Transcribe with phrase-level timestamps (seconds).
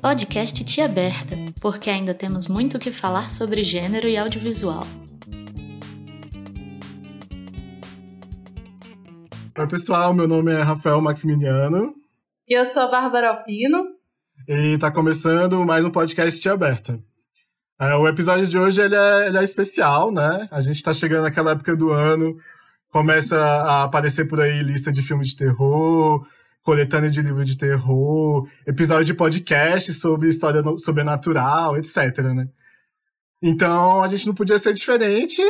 [0.00, 4.86] Podcast Tia Aberta, porque ainda temos muito o que falar sobre gênero e audiovisual.
[9.58, 11.94] Oi, pessoal, meu nome é Rafael Maximiliano.
[12.48, 13.84] E eu sou a Bárbara Alpino.
[14.46, 17.00] E tá começando mais um podcast Tia Aberta.
[17.80, 20.46] É, o episódio de hoje ele é, ele é especial, né?
[20.50, 22.36] A gente tá chegando naquela época do ano,
[22.90, 26.26] começa a aparecer por aí lista de filme de terror,
[26.66, 32.48] coletânea de livro de terror, episódio de podcast sobre história sobrenatural, etc, né?
[33.40, 35.40] Então, a gente não podia ser diferente,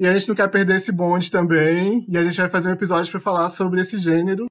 [0.00, 2.72] e a gente não quer perder esse bonde também, e a gente vai fazer um
[2.72, 4.46] episódio para falar sobre esse gênero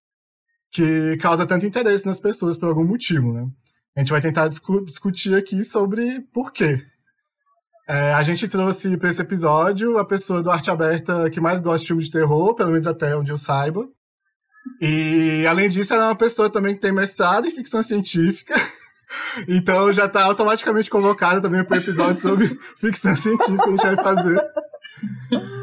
[0.71, 3.45] que causa tanto interesse nas pessoas por algum motivo, né?
[3.93, 6.85] A gente vai tentar discu discutir aqui sobre por quê.
[7.85, 11.81] É, a gente trouxe para esse episódio a pessoa do Arte Aberta que mais gosta
[11.81, 13.89] de filme de terror, pelo menos até onde eu saiba.
[14.81, 18.55] E, além disso, ela é uma pessoa também que tem mestrado em ficção científica.
[19.47, 23.95] Então já está automaticamente convocada também para o episódio sobre ficção científica que a gente
[23.95, 24.37] vai fazer.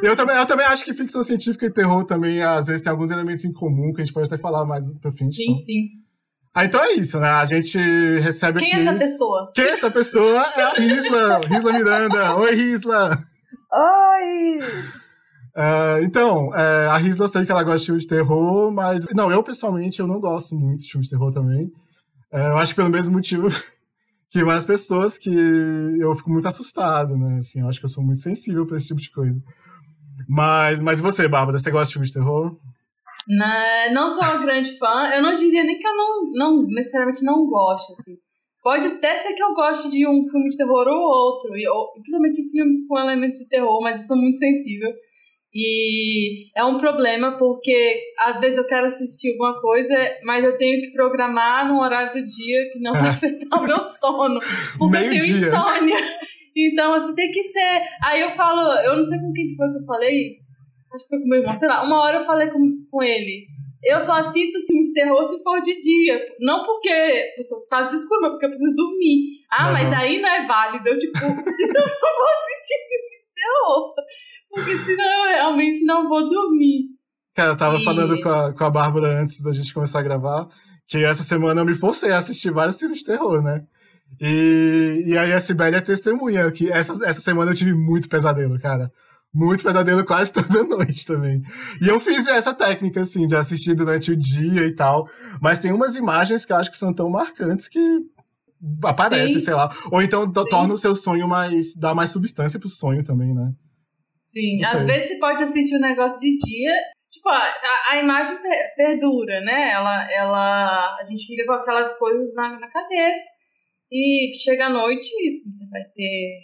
[0.03, 3.11] Eu também, eu também acho que ficção científica e terror também, às vezes, tem alguns
[3.11, 5.37] elementos em comum que a gente pode até falar mais pra frente.
[5.37, 5.57] Sim, então.
[5.57, 5.89] sim.
[6.55, 7.29] Ah, então é isso, né?
[7.29, 7.77] A gente
[8.21, 8.79] recebe Quem aqui...
[8.79, 9.53] é essa pessoa?
[9.55, 10.47] Quem é essa pessoa?
[10.57, 12.37] É a Risla, Risla Miranda.
[12.37, 13.19] Oi, Risla!
[13.73, 14.59] Oi!
[15.57, 19.07] Uh, então, uh, a Risla eu sei que ela gosta de filme de terror, mas...
[19.15, 21.67] Não, eu pessoalmente, eu não gosto muito de filme de terror também.
[22.33, 23.49] Uh, eu acho que pelo mesmo motivo
[24.31, 27.39] que várias pessoas que eu fico muito assustado, né?
[27.39, 29.41] Assim, eu acho que eu sou muito sensível para esse tipo de coisa.
[30.29, 32.57] Mas, mas você, Bárbara, você gosta de filme de terror?
[33.29, 35.09] Não, não sou uma grande fã.
[35.15, 38.17] Eu não diria nem que eu não, não necessariamente não gosto, assim.
[38.63, 41.93] Pode até ser que eu goste de um filme de terror ou outro, e, ou,
[41.93, 44.91] principalmente filmes com elementos de terror, mas eu sou muito sensível.
[45.55, 50.81] E é um problema porque às vezes eu quero assistir alguma coisa, mas eu tenho
[50.81, 54.41] que programar num horário do dia que não vai afetar o meu sono.
[54.79, 55.15] Porque eu tenho
[55.47, 55.97] insônia.
[56.57, 57.83] Então, assim, tem que ser.
[58.05, 60.39] Aí eu falo, eu não sei com quem foi que eu falei.
[60.93, 61.85] Acho que foi com meu irmão, sei lá.
[61.85, 62.61] Uma hora eu falei com,
[62.91, 63.47] com ele.
[63.85, 66.21] Eu só assisto filme de terror se for de dia.
[66.41, 67.33] Não porque.
[67.49, 69.41] Por causa de escuro, mas porque eu preciso dormir.
[69.53, 69.73] Ah, Uhum.
[69.73, 70.89] mas aí não é válido.
[70.89, 73.95] Eu, tipo, eu não vou assistir filme de terror.
[74.55, 76.85] Porque senão eu realmente não vou dormir.
[77.35, 80.03] Cara, eu tava E- falando com a, com a Bárbara antes da gente começar a
[80.03, 80.49] gravar,
[80.87, 83.65] que essa semana eu me forcei a assistir vários filmes de terror, né?
[84.21, 88.59] E, e aí a Sibeli é testemunha, que essa, essa semana eu tive muito pesadelo,
[88.61, 88.93] cara.
[89.35, 91.43] Muito pesadelo quase toda noite também.
[91.83, 95.09] E eu fiz essa técnica, assim, de assistir durante o dia e tal.
[95.41, 97.81] Mas tem umas imagens que eu acho que são tão marcantes que
[98.85, 99.45] aparecem, Sim.
[99.45, 99.69] sei lá.
[99.91, 100.45] Ou então Sim.
[100.49, 101.75] torna o seu sonho mais.
[101.75, 103.53] dá mais substância pro sonho também, né?
[104.25, 104.87] Sim, Não às sei.
[104.87, 106.73] vezes você pode assistir um negócio de dia,
[107.13, 107.39] tipo, a,
[107.93, 109.71] a- imagem per- perdura, né?
[109.73, 113.23] Ela, ela, a gente fica com aquelas coisas na, na cabeça
[113.93, 115.07] e chega à noite
[115.47, 116.39] você vai ter...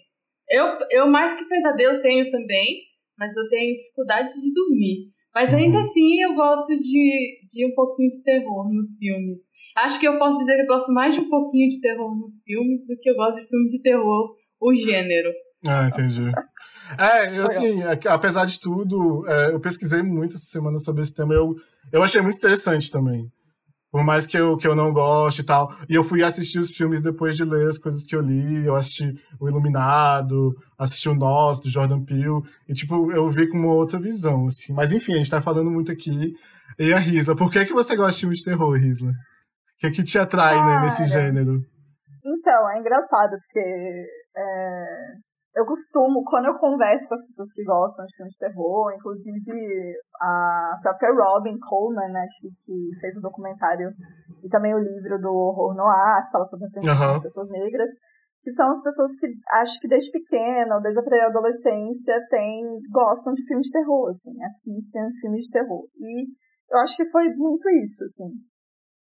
[0.49, 2.83] Eu, eu mais que pesadelo tenho também,
[3.19, 5.11] mas eu tenho dificuldade de dormir.
[5.35, 5.81] Mas ainda Uhum.
[5.83, 9.43] assim eu gosto de, de um pouquinho de terror nos filmes.
[9.77, 12.43] Acho que eu posso dizer que eu gosto mais de um pouquinho de terror nos
[12.45, 15.31] filmes do que eu gosto de filme de terror, o gênero.
[15.67, 16.33] Ah, entendi.
[16.99, 21.35] É, eu, assim, apesar de tudo, é, eu pesquisei muito essa semana sobre esse tema.
[21.35, 21.55] Eu,
[21.93, 23.31] eu achei muito interessante também.
[23.91, 25.75] Por mais que eu, que eu não goste e tal.
[25.89, 28.65] E eu fui assistir os filmes depois de ler as coisas que eu li.
[28.65, 32.41] Eu assisti O Iluminado, assisti o Nós, do Jordan Peele.
[32.69, 34.73] E, tipo, eu vi com uma outra visão, assim.
[34.73, 36.35] Mas, enfim, a gente tá falando muito aqui.
[36.79, 39.11] E a Risla, por que, que você gosta de filme de terror, Risla?
[39.11, 39.15] O
[39.81, 41.61] que, que te atrai né, nesse gênero?
[42.25, 44.87] Então, é engraçado, porque é,
[45.55, 49.95] eu costumo, quando eu converso com as pessoas que gostam de filme de terror, inclusive
[50.21, 53.91] a própria Robin Coleman, né, que, que fez o documentário
[54.43, 57.13] e também o livro do Horror Noir, que fala sobre a Aham.
[57.15, 57.91] das pessoas negras,
[58.43, 63.35] que são as pessoas que acho que desde pequena, ou desde a pré-adolescência, tem, gostam
[63.35, 65.85] de filmes de terror, assim, assistem filmes de terror.
[65.99, 66.27] E
[66.71, 68.31] eu acho que foi muito isso, assim.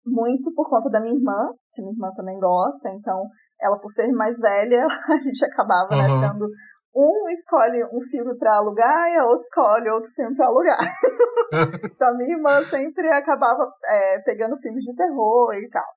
[0.05, 3.23] Muito por conta da minha irmã, que minha irmã também gosta, então
[3.63, 6.33] ela por ser mais velha, a gente acabava né, Aham.
[6.33, 6.47] tendo
[6.95, 10.77] um escolhe um filme pra alugar e a outra escolhe outro filme pra alugar.
[11.83, 15.87] então a minha irmã sempre acabava é, pegando filmes de terror e tal.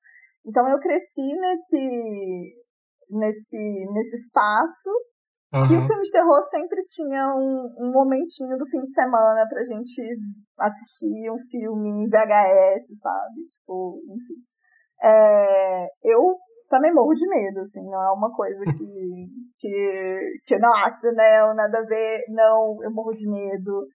[0.45, 2.55] Então eu cresci nesse
[3.09, 4.89] nesse nesse espaço
[5.53, 9.63] e o filme de terror sempre tinha um, um momentinho do fim de semana pra
[9.63, 10.17] gente
[10.59, 13.47] assistir um filme em VHS, sabe?
[13.51, 14.43] Tipo, enfim.
[15.01, 16.35] É, eu
[16.69, 18.73] também morro de medo, assim, não é uma coisa que,
[19.59, 23.87] que, que nossa, não, nada a ver, não, eu morro de medo.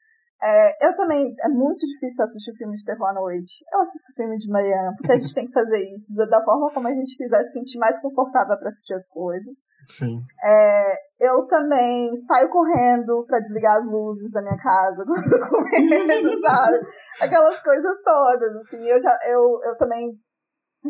[0.45, 3.65] É, eu também, é muito difícil assistir filme de terror à noite.
[3.73, 6.89] Eu assisto filme de manhã, porque a gente tem que fazer isso da forma como
[6.89, 9.55] a gente quiser se sentir mais confortável para assistir as coisas.
[9.87, 10.21] Sim.
[10.43, 15.57] É, eu também saio correndo para desligar as luzes da minha casa quando eu tô
[15.57, 16.81] comendo, sabe?
[17.21, 18.85] Aquelas coisas todas, assim.
[18.85, 20.11] Eu, já, eu, eu também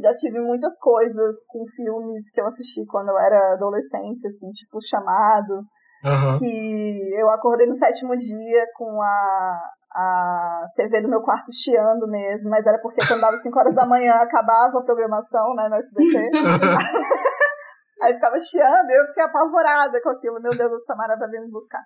[0.01, 4.79] já tive muitas coisas com filmes que eu assisti quando eu era adolescente, assim, tipo
[4.81, 5.65] Chamado,
[6.05, 6.39] Uhum.
[6.41, 12.51] que eu acordei no sétimo dia com a, a TV do meu quarto chiando mesmo,
[12.51, 16.29] mas era porque quando dava 5 horas da manhã acabava a programação, né, no SBT.
[18.03, 20.41] Aí ficava chiando e eu fiquei apavorada com aquilo.
[20.43, 21.83] Meu Deus, a Samara vai vir me buscar.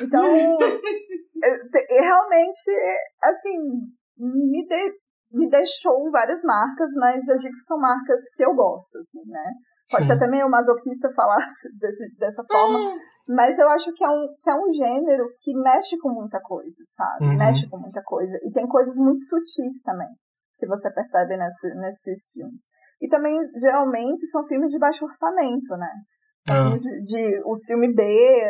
[0.00, 0.24] Então,
[1.90, 2.70] realmente,
[3.22, 3.58] assim,
[4.16, 4.92] me, de,
[5.32, 9.52] me deixou várias marcas, mas eu digo que são marcas que eu gosto, assim, né?
[9.90, 10.08] Pode Sim.
[10.08, 11.44] ser até meio masoquista falar
[11.78, 13.34] desse, dessa forma, é.
[13.34, 16.82] mas eu acho que é, um, que é um gênero que mexe com muita coisa,
[16.88, 17.26] sabe?
[17.26, 17.36] Uhum.
[17.36, 18.38] Mexe com muita coisa.
[18.42, 20.08] E tem coisas muito sutis também,
[20.58, 22.62] que você percebe nesse, nesses filmes.
[23.00, 25.90] E também, geralmente, são filmes de baixo orçamento, né?
[26.48, 26.74] Ah.
[26.74, 28.02] De, de, os filmes B,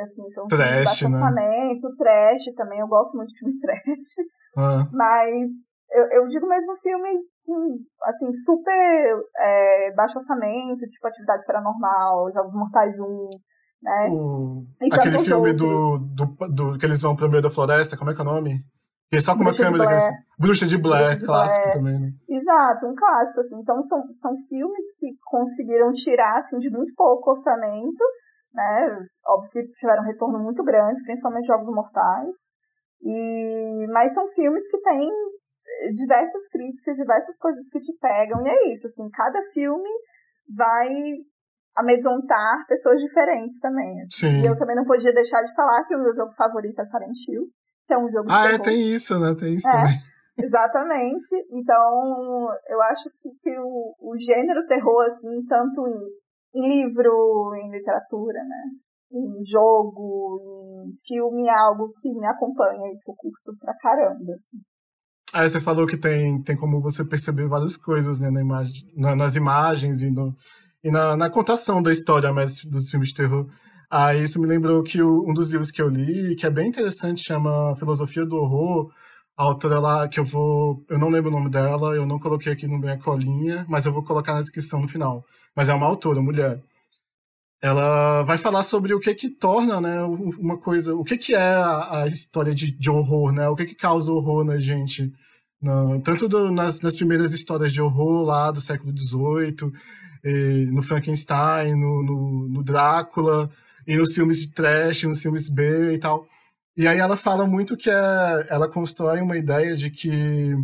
[0.02, 1.16] assim, são trash, filmes de baixo né?
[1.16, 4.26] orçamento, trash também, eu gosto muito de filme trash.
[4.56, 4.86] Ah.
[4.92, 5.50] Mas
[5.92, 7.22] eu, eu digo mesmo filmes
[8.02, 13.28] assim, super é, baixo orçamento, tipo Atividade Paranormal, Jogos Mortais 1,
[13.82, 14.08] né?
[14.10, 14.64] O...
[14.92, 18.20] Aquele filme do, do, do, que eles vão pro meio da floresta, como é que
[18.20, 18.64] é o nome?
[19.12, 19.90] E só com Bruxa uma câmera.
[19.90, 21.76] De assim, Bruxa de Blair, Bruxa de clássico Blair.
[21.76, 22.10] também, né?
[22.30, 23.56] Exato, um clássico, assim.
[23.60, 28.04] Então são, são filmes que conseguiram tirar, assim, de muito pouco orçamento,
[28.54, 29.06] né?
[29.26, 32.36] Óbvio que tiveram um retorno muito grande, principalmente Jogos Mortais.
[33.02, 33.86] E...
[33.92, 35.10] Mas são filmes que têm
[35.92, 39.88] diversas críticas, diversas coisas que te pegam, e é isso, assim, cada filme
[40.54, 40.88] vai
[41.76, 44.02] amedrontar pessoas diferentes também.
[44.02, 44.28] Assim.
[44.28, 44.42] Sim.
[44.42, 47.16] E eu também não podia deixar de falar que o meu jogo favorito é Silent
[47.28, 47.46] Hill,
[47.86, 49.34] que é um jogo Ah, é, tem isso, né?
[49.34, 49.98] Tem isso é, também.
[50.38, 51.34] Exatamente.
[51.50, 57.70] Então, eu acho que, que o, o gênero terror, assim, tanto em, em livro, em
[57.70, 58.64] literatura, né?
[59.12, 64.32] Em jogo, em filme, é algo que me acompanha e que eu curto pra caramba.
[64.32, 64.58] Assim.
[65.32, 69.16] Aí você falou que tem, tem como você perceber várias coisas né, na imagem, na,
[69.16, 70.36] nas imagens e, no,
[70.84, 73.46] e na, na, contação da história mais dos filmes de terror.
[73.90, 76.68] Aí isso me lembrou que o, um dos livros que eu li, que é bem
[76.68, 78.90] interessante, chama Filosofia do Horror.
[79.36, 80.84] A autora lá, que eu vou.
[80.88, 83.92] Eu não lembro o nome dela, eu não coloquei aqui no minha colinha, mas eu
[83.92, 85.24] vou colocar na descrição no final.
[85.56, 86.62] Mas é uma autora, mulher.
[87.62, 91.38] Ela vai falar sobre o que que torna, né, uma coisa, o que que é
[91.38, 95.12] a, a história de, de, horror, né, o que que causa horror na gente,
[96.04, 99.72] tanto do, nas, nas primeiras histórias de horror lá do século XVIII,
[100.72, 103.48] no Frankenstein, no, no, no, Drácula,
[103.86, 106.26] e nos filmes de trash, nos filmes B e tal.
[106.76, 110.56] E aí ela fala muito que é, ela constrói uma ideia de que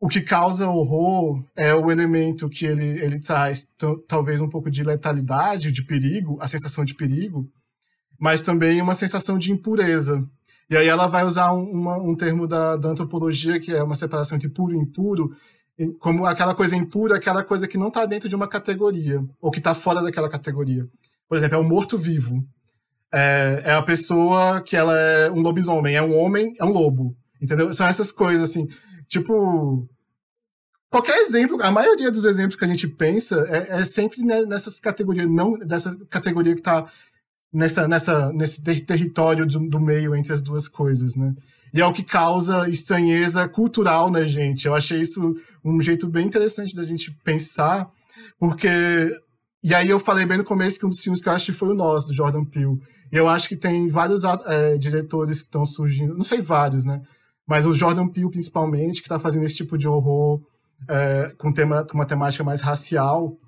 [0.00, 3.66] o que causa horror é o elemento que ele, ele traz,
[4.06, 7.48] talvez um pouco de letalidade, de perigo, a sensação de perigo,
[8.18, 10.22] mas também uma sensação de impureza.
[10.68, 13.94] E aí ela vai usar um, uma, um termo da, da, antropologia, que é uma
[13.94, 15.34] separação entre puro e impuro,
[15.98, 19.58] como aquela coisa impura, aquela coisa que não está dentro de uma categoria, ou que
[19.58, 20.86] está fora daquela categoria.
[21.28, 22.44] Por exemplo, é um morto-vivo.
[23.12, 27.16] É, é a pessoa que ela é um lobisomem, é um homem, é um lobo.
[27.40, 27.72] Entendeu?
[27.72, 28.66] São essas coisas, assim,
[29.08, 29.88] tipo,
[30.90, 35.28] qualquer exemplo, a maioria dos exemplos que a gente pensa é, é sempre nessas categorias,
[35.28, 36.90] não dessa categoria que está
[37.52, 41.34] nessa, nessa, nesse ter território do, do, meio entre as duas coisas, né?
[41.72, 44.66] E é o que causa estranheza cultural na gente.
[44.66, 45.34] Eu achei isso
[45.64, 47.90] um jeito bem interessante da gente pensar,
[48.38, 48.68] porque.
[49.62, 51.52] E aí eu falei bem no começo que um dos filmes que eu acho que
[51.52, 52.78] foi o nosso, do Jordan Peele.
[53.10, 57.02] Eu acho que tem vários é, diretores que estão surgindo, não sei vários, né?
[57.46, 60.40] Mas o Jordan Peele, principalmente, que está fazendo esse tipo de horror
[60.88, 63.38] é, com, tema, com uma temática mais racial.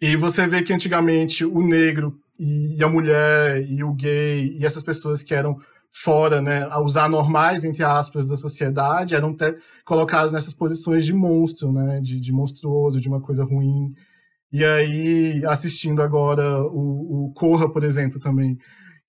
[0.00, 4.82] E você vê que antigamente o negro e a mulher e o gay e essas
[4.82, 5.60] pessoas que eram
[5.92, 11.70] fora, né, os anormais, entre aspas, da sociedade, eram até colocados nessas posições de monstro,
[11.70, 13.92] né, de, de monstruoso, de uma coisa ruim.
[14.50, 18.58] E aí, assistindo agora o, o Corra, por exemplo, também,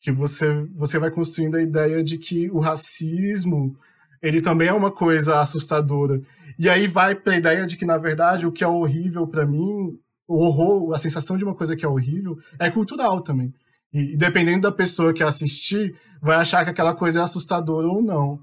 [0.04, 3.74] que você, você vai construindo a ideia de que o racismo
[4.22, 6.22] ele também é uma coisa assustadora.
[6.60, 9.46] E aí vai para a ideia de que, na verdade, o que é horrível para
[9.46, 13.54] mim, o horror, a sensação de uma coisa que é horrível, é cultural também.
[13.94, 18.40] E, dependendo da pessoa que assistir, vai achar que aquela coisa é assustadora ou não.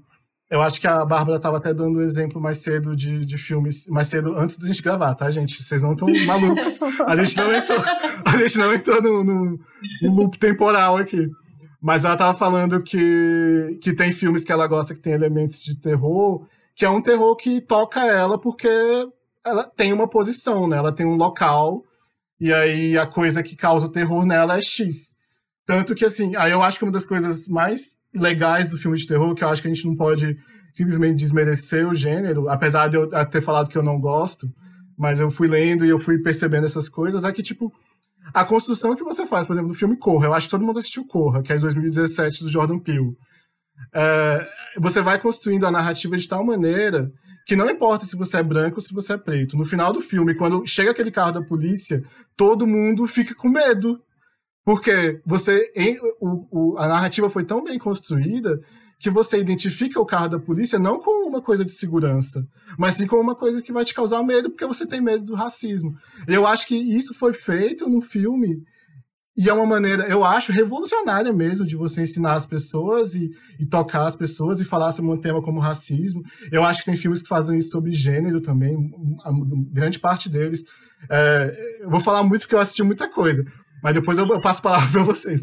[0.49, 3.87] Eu acho que a Bárbara estava até dando um exemplo mais cedo de, de filmes,
[3.87, 5.61] mais cedo, antes da gente gravar, tá, gente?
[5.63, 6.79] Vocês não estão malucos.
[7.05, 7.79] A gente não entrou,
[8.25, 9.57] a gente não entrou no, no,
[10.01, 11.29] no loop temporal aqui.
[11.81, 15.75] Mas ela tava falando que, que tem filmes que ela gosta que tem elementos de
[15.79, 16.45] terror,
[16.75, 18.69] que é um terror que toca ela porque
[19.43, 20.77] ela tem uma posição, né?
[20.77, 21.83] Ela tem um local,
[22.39, 25.15] e aí a coisa que causa o terror nela é X.
[25.65, 29.07] Tanto que, assim, aí eu acho que uma das coisas mais legais do filme de
[29.07, 30.37] terror, que eu acho que a gente não pode
[30.73, 34.51] simplesmente desmerecer o gênero, apesar de eu ter falado que eu não gosto,
[34.97, 37.73] mas eu fui lendo e eu fui percebendo essas coisas, é que, tipo,
[38.33, 40.79] a construção que você faz, por exemplo, no filme Corra, eu acho que todo mundo
[40.79, 43.15] assistiu Corra, que é de 2017 do Jordan Peele.
[43.93, 44.47] É,
[44.77, 47.11] você vai construindo a narrativa de tal maneira
[47.45, 49.57] que não importa se você é branco ou se você é preto.
[49.57, 52.03] No final do filme, quando chega aquele carro da polícia,
[52.37, 54.01] todo mundo fica com medo.
[54.63, 58.61] Porque você em, o, o, a narrativa foi tão bem construída
[59.01, 63.07] que você identifica o carro da polícia não como uma coisa de segurança, mas sim
[63.07, 65.95] como uma coisa que vai te causar medo porque você tem medo do racismo.
[66.27, 68.61] Eu acho que isso foi feito no filme
[69.35, 73.65] e é uma maneira, eu acho, revolucionária mesmo de você ensinar as pessoas e, e,
[73.65, 76.21] tocar as pessoas e falar sobre um tema como racismo.
[76.51, 78.77] Eu acho que tem filmes que fazem isso sobre gênero também,
[79.23, 79.31] a
[79.71, 80.65] grande parte deles.
[81.09, 83.43] É, eu vou falar muito porque eu assisti muita coisa,
[83.81, 85.39] mas depois eu, passo a palavra para vocês.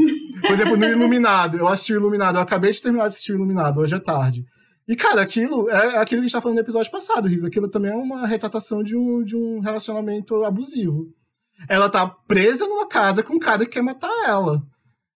[0.48, 3.36] Por exemplo, no Iluminado, eu assisti o Iluminado, eu acabei de terminar de assistir o
[3.36, 4.46] Iluminado, hoje é tarde.
[4.88, 7.44] E, cara, aquilo é aquilo que a gente tá falando no episódio passado, Riz.
[7.44, 11.06] Aquilo também é uma retratação de um, de um relacionamento abusivo.
[11.68, 14.62] Ela tá presa numa casa com um cara que quer matar ela.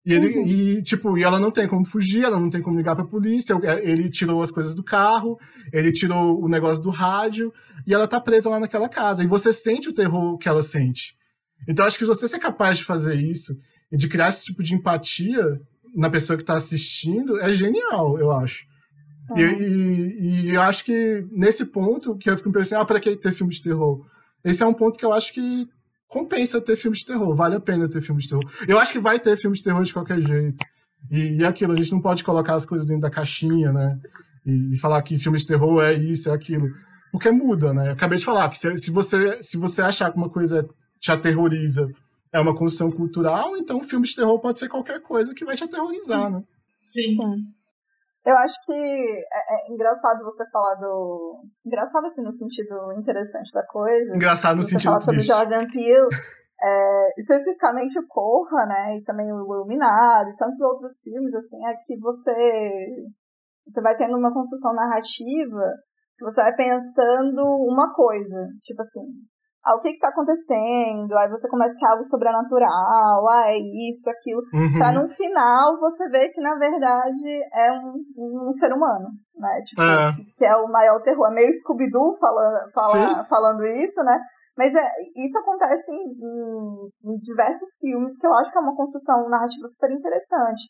[0.07, 0.47] E, ele, uhum.
[0.47, 3.55] e, tipo, e ela não tem como fugir, ela não tem como ligar pra polícia.
[3.83, 5.39] Ele tirou as coisas do carro,
[5.71, 7.53] ele tirou o negócio do rádio,
[7.87, 9.23] e ela tá presa lá naquela casa.
[9.23, 11.15] E você sente o terror que ela sente.
[11.69, 13.55] Então, acho que você ser capaz de fazer isso
[13.91, 15.61] e de criar esse tipo de empatia
[15.95, 18.67] na pessoa que está assistindo é genial, eu acho.
[19.37, 19.53] E, é.
[19.59, 23.33] e, e, eu acho que nesse ponto que eu fico pensando, ah, para que ter
[23.33, 24.07] filme de terror?
[24.43, 25.69] Esse é um ponto que eu acho que
[26.07, 28.45] compensa ter filme de terror, vale a pena ter filme de terror.
[28.67, 30.65] Eu acho que vai ter filme de terror de qualquer jeito.
[31.11, 33.99] E, e aquilo, a gente não pode colocar as coisas dentro da caixinha, né?
[34.45, 36.69] E, e, falar que filme de terror é isso, é aquilo.
[37.13, 37.89] Porque muda, né?
[37.89, 40.67] Eu acabei de falar que se, se, você, se você achar que uma coisa
[40.99, 41.89] te aterroriza
[42.33, 45.65] é uma construção cultural, então filme de terror pode ser qualquer coisa que vai te
[45.65, 46.43] aterrorizar, né?
[46.81, 47.17] Sim.
[47.17, 47.59] Sim.
[48.29, 51.41] Eu acho que é, é, engraçado você falar do.
[51.65, 54.15] Engraçado assim no sentido interessante da coisa.
[54.15, 56.09] Engraçado no você sentido falar sobre Jordan Peele.
[56.61, 58.99] é, especificamente o Corra, né?
[58.99, 63.07] E também o Iluminado e tantos outros filmes, assim, é que você.
[63.67, 65.73] Você vai tendo uma construção narrativa
[66.19, 68.47] que você vai pensando uma coisa.
[68.63, 69.07] Tipo assim,
[69.65, 74.09] ah, o que está acontecendo, aí você começa que é algo sobrenatural, ah, é isso,
[74.09, 74.79] aquilo, uhum.
[74.79, 79.61] pra no final você ver que na verdade é um, um ser humano, né?
[79.67, 80.15] Tipo, é.
[80.37, 81.29] que é o maior terror.
[81.29, 84.19] É meio Scooby-Doo fala, fala, falando isso, né?
[84.57, 84.85] Mas é,
[85.17, 89.69] isso acontece em, em, em, diversos filmes, que eu acho que é uma construção narrativa
[89.69, 90.67] super interessante.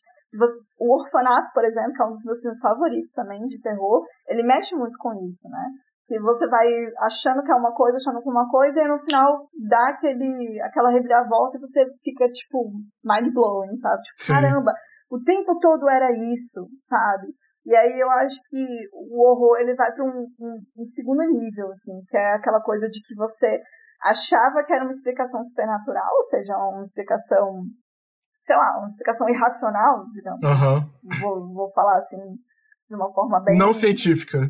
[0.79, 4.43] O Orfanato, por exemplo, que é um dos meus filmes favoritos também de terror, ele
[4.43, 5.65] mexe muito com isso, né?
[6.09, 6.65] Que você vai
[6.97, 10.59] achando que é uma coisa, achando que é uma coisa, e no final dá aquele,
[10.63, 12.71] aquela reviravolta e você fica, tipo,
[13.05, 14.01] mind blowing, sabe?
[14.01, 14.33] Tipo, Sim.
[14.33, 14.73] caramba,
[15.11, 17.27] o tempo todo era isso, sabe?
[17.63, 21.69] E aí eu acho que o horror, ele vai para um, um, um, segundo nível,
[21.71, 23.61] assim, que é aquela coisa de que você
[24.01, 27.61] achava que era uma explicação supernatural, ou seja, uma explicação,
[28.39, 30.41] sei lá, uma explicação irracional, digamos.
[30.41, 31.19] Uhum.
[31.21, 32.17] Vou, vou falar assim,
[32.89, 33.59] de uma forma bem...
[33.59, 34.49] Não científica.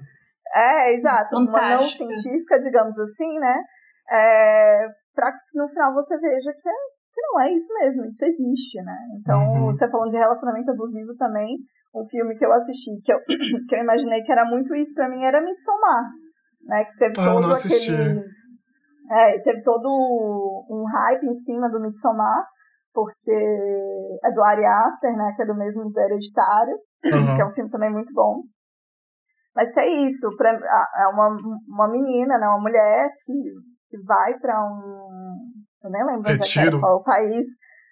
[0.53, 1.29] É, exato.
[1.29, 2.03] Fantástica.
[2.03, 3.63] Uma não científica, digamos assim, né?
[4.11, 6.73] É, para que no final você veja que, é,
[7.13, 8.97] que não é isso mesmo, isso existe, né?
[9.19, 9.65] Então, uhum.
[9.65, 11.57] você falando de relacionamento abusivo também,
[11.93, 13.19] um filme que eu assisti, que eu,
[13.67, 16.05] que eu imaginei que era muito isso para mim, era Midsommar,
[16.63, 16.85] né?
[16.85, 18.39] Que teve ah, todo aquele...
[19.11, 22.45] É, teve todo um hype em cima do Midsommar,
[22.93, 23.31] porque
[24.23, 25.33] é do Ari Aster, né?
[25.35, 26.75] Que é do mesmo do Hereditário,
[27.05, 27.35] uhum.
[27.35, 28.43] que é um filme também muito bom.
[29.55, 31.35] Mas que é isso, pra, é uma,
[31.67, 33.33] uma menina, né, uma mulher que,
[33.89, 35.35] que vai para um.
[35.83, 36.79] Eu nem lembro Retiro.
[36.79, 37.45] qual é o país,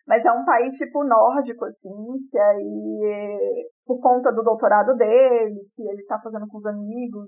[0.08, 1.90] mas é um país tipo nórdico, assim,
[2.30, 7.28] que aí, por conta do doutorado dele, que ele tá fazendo com os amigos,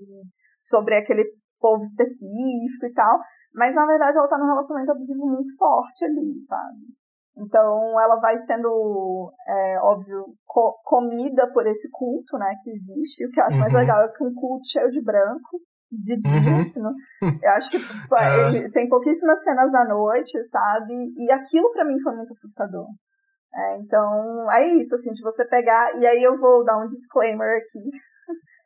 [0.60, 1.24] sobre aquele
[1.58, 3.18] povo específico e tal,
[3.54, 6.99] mas na verdade ela tá num relacionamento abusivo muito forte ali, sabe?
[7.36, 13.26] Então ela vai sendo, é, óbvio, co comida por esse culto, né, que existe.
[13.26, 13.60] O que eu acho uhum.
[13.60, 15.60] mais legal é que um culto cheio de branco,
[15.90, 16.94] de dia, uhum.
[17.42, 18.70] eu acho que é.
[18.70, 20.94] tem pouquíssimas cenas à noite, sabe?
[21.16, 22.86] E aquilo para mim foi muito assustador.
[23.52, 25.96] É, então, é isso, assim, de você pegar.
[25.98, 27.90] E aí eu vou dar um disclaimer aqui.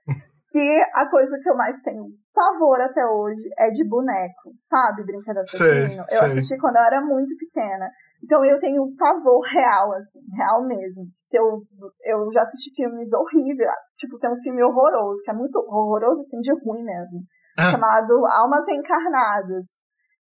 [0.50, 5.04] que a coisa que eu mais tenho pavor até hoje é de boneco, sabe?
[5.04, 6.04] Brincadeira assassino.
[6.09, 7.90] Eu assisti quando eu era muito pequena.
[8.25, 11.04] Então eu tenho um pavor real, assim, real mesmo.
[11.19, 11.61] Se eu,
[12.07, 16.40] eu já assisti filmes horríveis, tipo, tem um filme horroroso, que é muito horroroso, assim,
[16.40, 17.21] de ruim mesmo,
[17.59, 17.71] ah.
[17.71, 19.66] chamado Almas Encarnadas.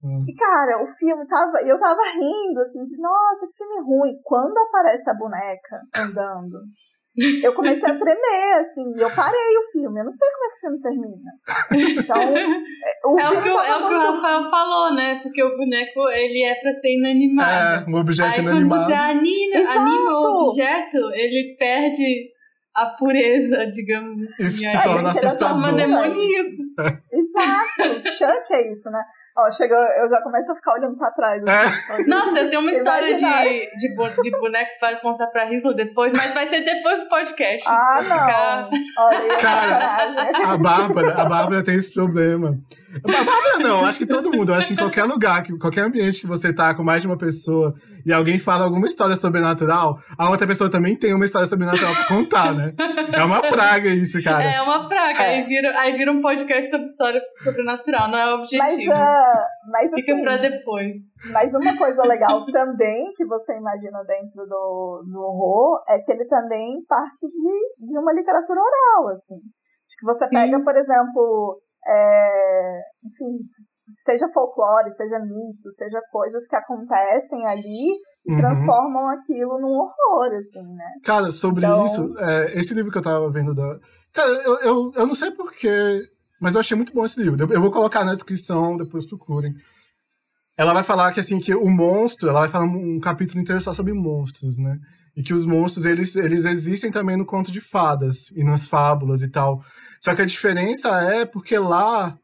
[0.03, 0.25] Hum.
[0.27, 1.61] E, cara, o filme tava.
[1.63, 4.13] Eu tava rindo, assim, de nossa, que filme ruim.
[4.23, 6.59] Quando aparece a boneca andando,
[7.17, 10.01] eu comecei a tremer, assim, e eu parei o filme.
[10.01, 11.31] Eu não sei como é que o filme termina.
[12.03, 15.21] Então, o é, o que, é o que o Rafael falou, né?
[15.23, 17.85] Porque o boneco, ele é pra ser inanimado.
[17.89, 18.69] É, um objeto Aí, inanimado.
[18.69, 22.33] quando você anima, anima o objeto, ele perde
[22.75, 24.45] a pureza, digamos assim.
[24.47, 25.67] E se torna assustador.
[25.67, 26.65] Se demoníaco.
[27.13, 28.11] Exato.
[28.11, 29.05] Chuck é isso, né?
[29.37, 31.43] Ó, chegou, eu já começo a ficar olhando pra trás.
[31.43, 32.07] Assim, é.
[32.07, 36.33] Nossa, eu tenho uma história de, de, de boneco para contar pra Risla depois, mas
[36.33, 37.69] vai ser depois do podcast.
[37.69, 38.09] Ah, não.
[38.09, 38.69] Ficar...
[38.99, 42.57] Olha, Cara, a Bárbara, a Bárbara tem esse problema.
[43.03, 46.21] A Bárbara não, acho que todo mundo, acho que em qualquer lugar, que, qualquer ambiente
[46.21, 47.75] que você tá com mais de uma pessoa
[48.07, 52.07] e alguém fala alguma história sobrenatural, a outra pessoa também tem uma história sobrenatural pra
[52.07, 52.73] contar, né?
[53.13, 54.45] É uma praga isso, cara.
[54.45, 55.23] É uma praga.
[55.23, 55.37] É.
[55.37, 58.93] Aí, vira, aí vira um podcast sobre história sobrenatural, não é o objetivo.
[58.93, 60.97] Mas, uh, mas Fica assim, pra depois.
[61.33, 66.25] Mas uma coisa legal também que você imagina dentro do, do horror é que ele
[66.27, 69.39] também parte de, de uma literatura oral, assim.
[69.99, 70.37] Que você Sim.
[70.37, 73.39] pega, por exemplo, é, enfim,
[74.05, 77.93] seja folclore, seja mito, seja coisas que acontecem ali
[78.27, 78.39] e uhum.
[78.39, 80.93] transformam aquilo num horror, assim, né?
[81.05, 81.85] Cara, sobre então...
[81.85, 83.79] isso, é, esse livro que eu tava vendo da.
[84.13, 86.03] Cara, eu, eu, eu não sei porquê,
[86.41, 87.53] mas eu achei muito bom esse livro.
[87.53, 89.53] Eu vou colocar na descrição, depois procurem.
[90.57, 93.75] Ela vai falar que, assim, que o monstro, ela vai falar um capítulo inteiro só
[93.75, 94.79] sobre monstros, né?
[95.17, 99.23] E que os monstros, eles, eles existem também no conto de fadas e nas fábulas
[99.23, 99.61] e tal.
[100.05, 102.19] Só que a diferença é porque lá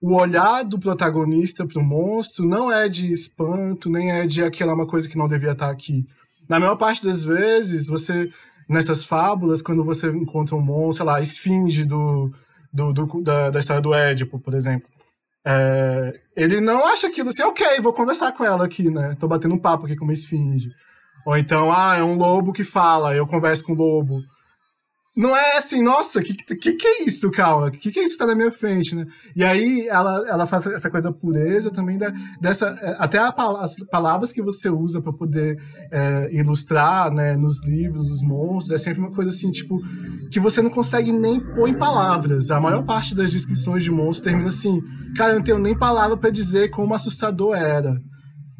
[0.00, 4.72] o olhar do protagonista para o monstro não é de espanto, nem é de aquela
[4.72, 6.06] uma coisa que não devia estar aqui.
[6.48, 8.30] Na maior parte das vezes, você,
[8.66, 12.32] nessas fábulas, quando você encontra um monstro, sei lá, a esfinge do,
[12.72, 14.88] do, do da, da, história do Édipo, por exemplo,
[15.46, 19.14] é, ele não acha aquilo assim, ok, vou conversar com ela aqui, né?
[19.20, 20.70] Tô batendo um papo aqui com uma esfinge.
[21.26, 24.22] Ou então, ah, é um lobo que fala, eu converso com o lobo
[25.18, 27.72] não é assim, nossa, que, que que é isso, Calma?
[27.72, 29.04] Que que é isso que tá na minha frente, né?
[29.34, 33.34] E aí ela, ela faz essa coisa da pureza também, da, dessa, é, até a,
[33.60, 38.84] as palavras que você usa para poder é, ilustrar, né, nos livros, dos monstros, é
[38.84, 39.82] sempre uma coisa assim, tipo,
[40.30, 42.52] que você não consegue nem pôr em palavras.
[42.52, 44.80] A maior parte das descrições de monstros termina assim,
[45.16, 48.00] cara, eu não tenho nem palavra para dizer como assustador era.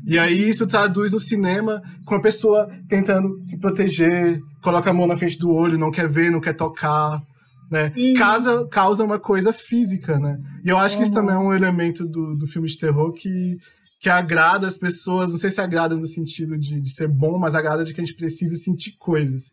[0.09, 5.07] E aí isso traduz no cinema com a pessoa tentando se proteger, coloca a mão
[5.07, 7.23] na frente do olho, não quer ver, não quer tocar,
[7.71, 7.93] né?
[8.17, 10.41] Causa, causa uma coisa física, né?
[10.65, 13.59] E eu acho que isso também é um elemento do, do filme de terror que,
[14.01, 17.55] que agrada as pessoas, não sei se agrada no sentido de, de ser bom, mas
[17.55, 19.53] agrada de que a gente precisa sentir coisas.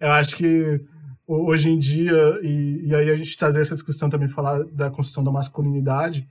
[0.00, 0.80] Eu acho que
[1.26, 5.22] hoje em dia, e, e aí a gente trazer essa discussão também, falar da construção
[5.22, 6.26] da masculinidade,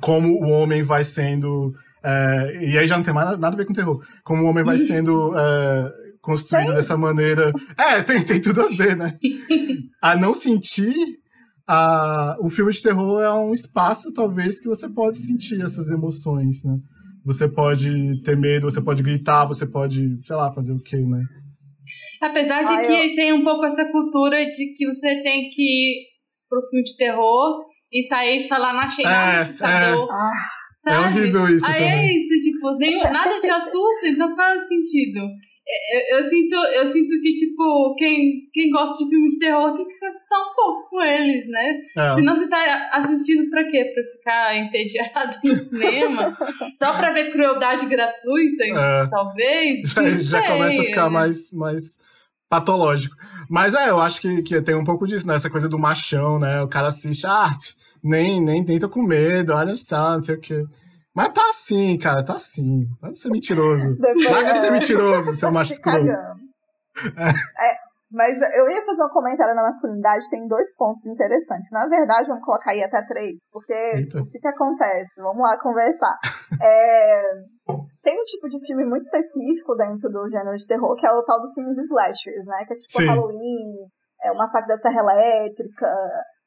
[0.00, 3.64] como o homem vai sendo é, e aí já não tem mais nada a ver
[3.64, 4.04] com terror.
[4.22, 6.76] Como o homem vai sendo é, construído tem?
[6.76, 7.50] dessa maneira.
[7.78, 9.18] É, tem, tem tudo a ver, né?
[10.02, 10.94] a não sentir.
[11.66, 16.62] A, o filme de terror é um espaço, talvez, que você pode sentir essas emoções,
[16.62, 16.78] né?
[17.24, 21.24] Você pode ter medo, você pode gritar, você pode, sei lá, fazer o quê, né?
[22.20, 23.14] Apesar de que eu...
[23.14, 26.06] tem um pouco essa cultura de que você tem que ir
[26.50, 30.06] pro filme de terror e sair e falar, não achei nada é, assustador.
[30.06, 30.12] É.
[30.12, 30.32] Ah.
[30.84, 30.96] Sabe?
[30.96, 32.08] É horrível isso Aí é também.
[32.10, 35.20] é isso, tipo, nem, nada te assusta, então faz sentido.
[35.90, 39.86] Eu, eu, sinto, eu sinto que, tipo, quem, quem gosta de filme de terror tem
[39.86, 41.78] que se assustar um pouco com eles, né?
[41.96, 42.14] É.
[42.16, 43.90] Senão você tá assistindo pra quê?
[43.94, 46.36] Pra ficar entediado no cinema?
[46.78, 49.06] Só pra ver crueldade gratuita, é.
[49.06, 49.90] talvez?
[49.90, 51.98] Já, já começa a ficar mais, mais
[52.46, 53.16] patológico.
[53.48, 55.36] Mas é, eu acho que, que tem um pouco disso, né?
[55.36, 56.62] Essa coisa do machão, né?
[56.62, 57.50] O cara assiste, ah,
[58.04, 60.62] nem, nem, nem tô com medo, olha só, não sei o quê.
[61.14, 62.84] Mas tá assim, cara, tá assim.
[63.00, 63.96] Pode ser mentiroso.
[64.30, 66.08] Larga de ser mentiroso, seu macho escroto.
[66.08, 67.28] É.
[67.28, 67.76] é.
[68.10, 71.70] mas eu ia fazer um comentário na masculinidade, tem dois pontos interessantes.
[71.70, 74.20] Na verdade, vamos colocar aí até três, porque Eita.
[74.20, 75.14] o que, que acontece?
[75.18, 76.18] Vamos lá conversar.
[76.62, 77.22] É,
[78.00, 81.24] tem um tipo de filme muito específico dentro do gênero de terror, que é o
[81.24, 82.64] tal dos filmes slashers, né?
[82.64, 83.06] Que é tipo Sim.
[83.06, 83.88] Halloween,
[84.22, 85.86] é o Massacre da Serra Elétrica,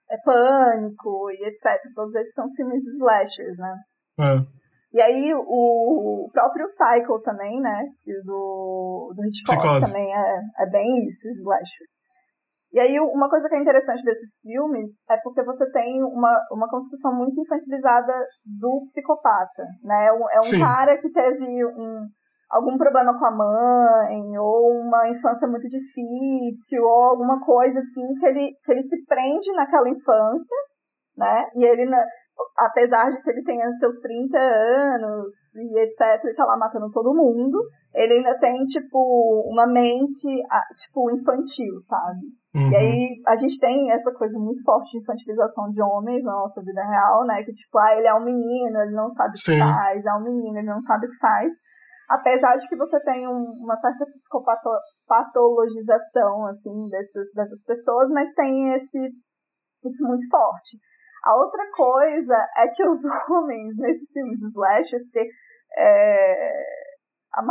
[0.10, 1.82] é Pânico e etc.
[1.96, 3.76] Todos esses são filmes slashers, né?
[4.20, 4.58] É.
[4.94, 7.84] E aí o próprio Cycle também, né?
[8.26, 9.88] Do, do Hitchcock Psicose.
[9.88, 11.88] também é, é bem isso, slasher.
[12.74, 16.70] E aí uma coisa que é interessante desses filmes é porque você tem uma, uma
[16.70, 18.14] construção muito infantilizada
[18.46, 20.08] do psicopata, né?
[20.08, 20.60] É um Sim.
[20.60, 22.08] cara que teve um,
[22.50, 28.26] algum problema com a mãe, ou uma infância muito difícil, ou alguma coisa assim, que
[28.26, 30.56] ele, que ele se prende naquela infância,
[31.18, 31.46] né?
[31.56, 31.90] E ele,
[32.58, 37.16] apesar de que ele tenha seus 30 anos e etc, e tá lá matando todo
[37.16, 37.60] mundo,
[37.94, 40.28] ele ainda tem, tipo, uma mente,
[40.78, 42.22] tipo, infantil, sabe?
[42.56, 42.72] Uhum.
[42.72, 46.62] E aí a gente tem essa coisa muito forte de infantilização de homens na nossa
[46.62, 47.44] vida real, né?
[47.44, 50.24] Que, tipo, ah, ele é um menino, ele não sabe o que faz, é um
[50.24, 51.52] menino, ele não sabe o que faz.
[52.10, 58.74] Apesar de que você tem um, uma certa psicopatologização, assim, dessas, dessas pessoas, mas tem
[58.76, 58.98] esse,
[59.86, 60.78] isso muito forte.
[61.26, 65.28] A outra coisa é que os homens nesses filmes slashers, que
[65.78, 66.64] é,
[67.34, 67.42] a,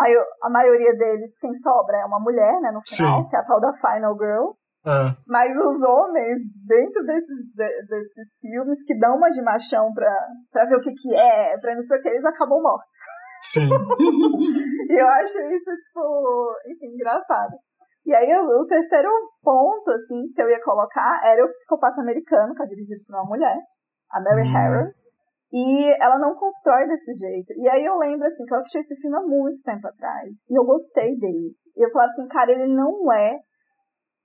[0.43, 3.29] a maioria deles, quem sobra é uma mulher, né, no final, Sim.
[3.29, 4.53] que é a tal da Final Girl.
[4.87, 5.15] É.
[5.27, 10.17] Mas os homens, dentro desses, de, desses filmes, que dão uma de machão pra,
[10.53, 12.89] pra ver o que que é, pra não sei o que, eles acabam mortos.
[13.57, 13.69] Sim.
[14.89, 17.57] e eu acho isso, tipo, enfim, engraçado.
[18.05, 19.09] E aí o, o, terceiro
[19.43, 23.25] ponto, assim, que eu ia colocar era o psicopata americano, que é dirigido por uma
[23.25, 23.59] mulher,
[24.13, 24.53] a Mary hum.
[24.53, 24.91] Harron.
[25.53, 27.53] E ela não constrói desse jeito.
[27.57, 30.45] E aí eu lembro, assim, que eu assisti esse filme há muito tempo atrás.
[30.51, 31.55] E eu gostei dele.
[31.77, 33.39] E eu falei assim, cara, ele não é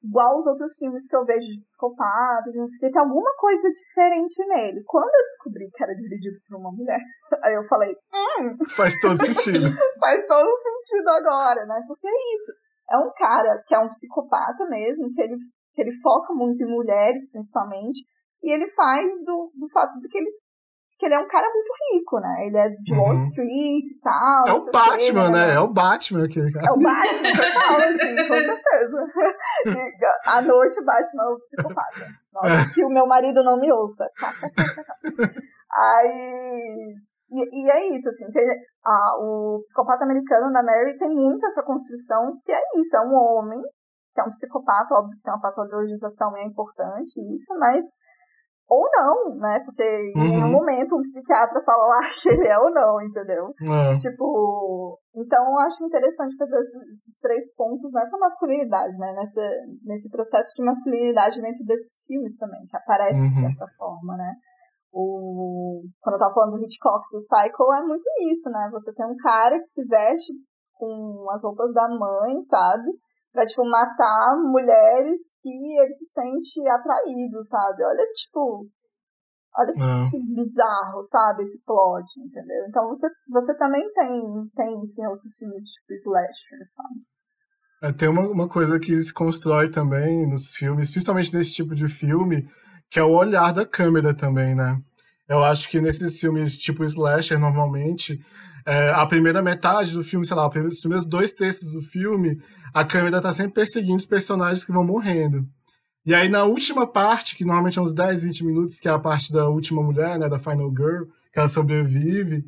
[0.04, 3.70] igual os outros filmes que eu vejo de psicopata, de não sei tem alguma coisa
[3.70, 4.84] diferente nele.
[4.86, 7.00] Quando eu descobri que era dirigido por uma mulher,
[7.44, 9.70] aí eu falei, hum, faz todo sentido.
[10.00, 11.82] faz todo sentido agora, né?
[11.88, 12.52] Porque é isso.
[12.90, 15.38] É um cara que é um psicopata mesmo, que ele,
[15.74, 18.04] que ele foca muito em mulheres, principalmente,
[18.44, 20.30] e ele faz do, do fato de que ele
[21.02, 22.46] que ele é um cara muito rico, né?
[22.46, 23.14] Ele é de Wall uhum.
[23.16, 24.48] Street e tal.
[24.48, 25.48] É o Batman, né?
[25.48, 25.54] né?
[25.56, 26.68] É o Batman aquele cara.
[26.68, 28.98] É o Batman, total, assim, com certeza.
[29.66, 32.06] E, à noite o Batman é o psicopata.
[32.32, 34.06] Nossa, que o meu marido não me ouça.
[35.74, 36.96] Aí.
[37.32, 38.46] E, e, é isso, assim, tem,
[38.86, 43.16] a, o psicopata americano da Mary tem muito essa construção, que é isso, é um
[43.16, 43.62] homem,
[44.14, 47.86] que é um psicopata, óbvio que tem uma patologização é importante isso, mas
[48.72, 49.60] ou não, né?
[49.66, 50.24] Porque uhum.
[50.24, 50.52] em nenhum uhum.
[50.54, 53.52] momento um psiquiatra fala lá que ele é ou não, entendeu?
[53.68, 53.98] É.
[53.98, 59.12] Tipo, então eu acho interessante fazer esses três pontos nessa masculinidade, né?
[59.12, 59.42] Nessa,
[59.84, 63.30] nesse processo de masculinidade dentro desses filmes também, que aparece uhum.
[63.30, 64.34] de certa forma, né?
[64.94, 68.70] O, quando eu tava falando do Hitchcock do Cycle, é muito isso, né?
[68.72, 70.34] Você tem um cara que se veste
[70.74, 72.90] com as roupas da mãe, sabe?
[73.32, 77.84] Pra, tipo, matar mulheres que ele se sente atraído, sabe?
[77.84, 78.68] Olha, tipo,
[79.58, 80.10] olha é.
[80.10, 82.66] que bizarro, sabe, esse plot, entendeu?
[82.68, 84.22] Então você, você também tem,
[84.56, 87.02] tem isso em outros filmes, tipo, slasher, sabe?
[87.84, 91.88] É, tem uma, uma coisa que se constrói também nos filmes, principalmente nesse tipo de
[91.88, 92.48] filme,
[92.90, 94.80] que é o olhar da câmera também, né?
[95.28, 98.20] Eu acho que nesses filmes tipo slasher, normalmente,
[98.66, 102.42] é, a primeira metade do filme, sei lá, os primeiros dois terços do filme,
[102.74, 105.48] a câmera tá sempre perseguindo os personagens que vão morrendo.
[106.06, 108.98] E aí, na última parte, que normalmente é uns 10, 20 minutos, que é a
[108.98, 112.44] parte da última mulher, né, da Final Girl, que ela sobrevive,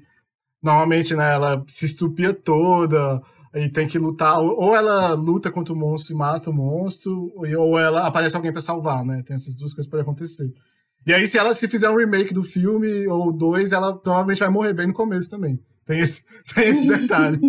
[0.61, 3.21] normalmente, né, ela se estupia toda
[3.53, 7.77] e tem que lutar, ou ela luta contra o monstro e mata o monstro, ou
[7.77, 10.51] ela aparece alguém para salvar, né, tem essas duas coisas para acontecer.
[11.05, 14.49] E aí, se ela se fizer um remake do filme, ou dois, ela provavelmente vai
[14.49, 15.59] morrer bem no começo também.
[15.85, 17.39] Tem esse, tem esse detalhe.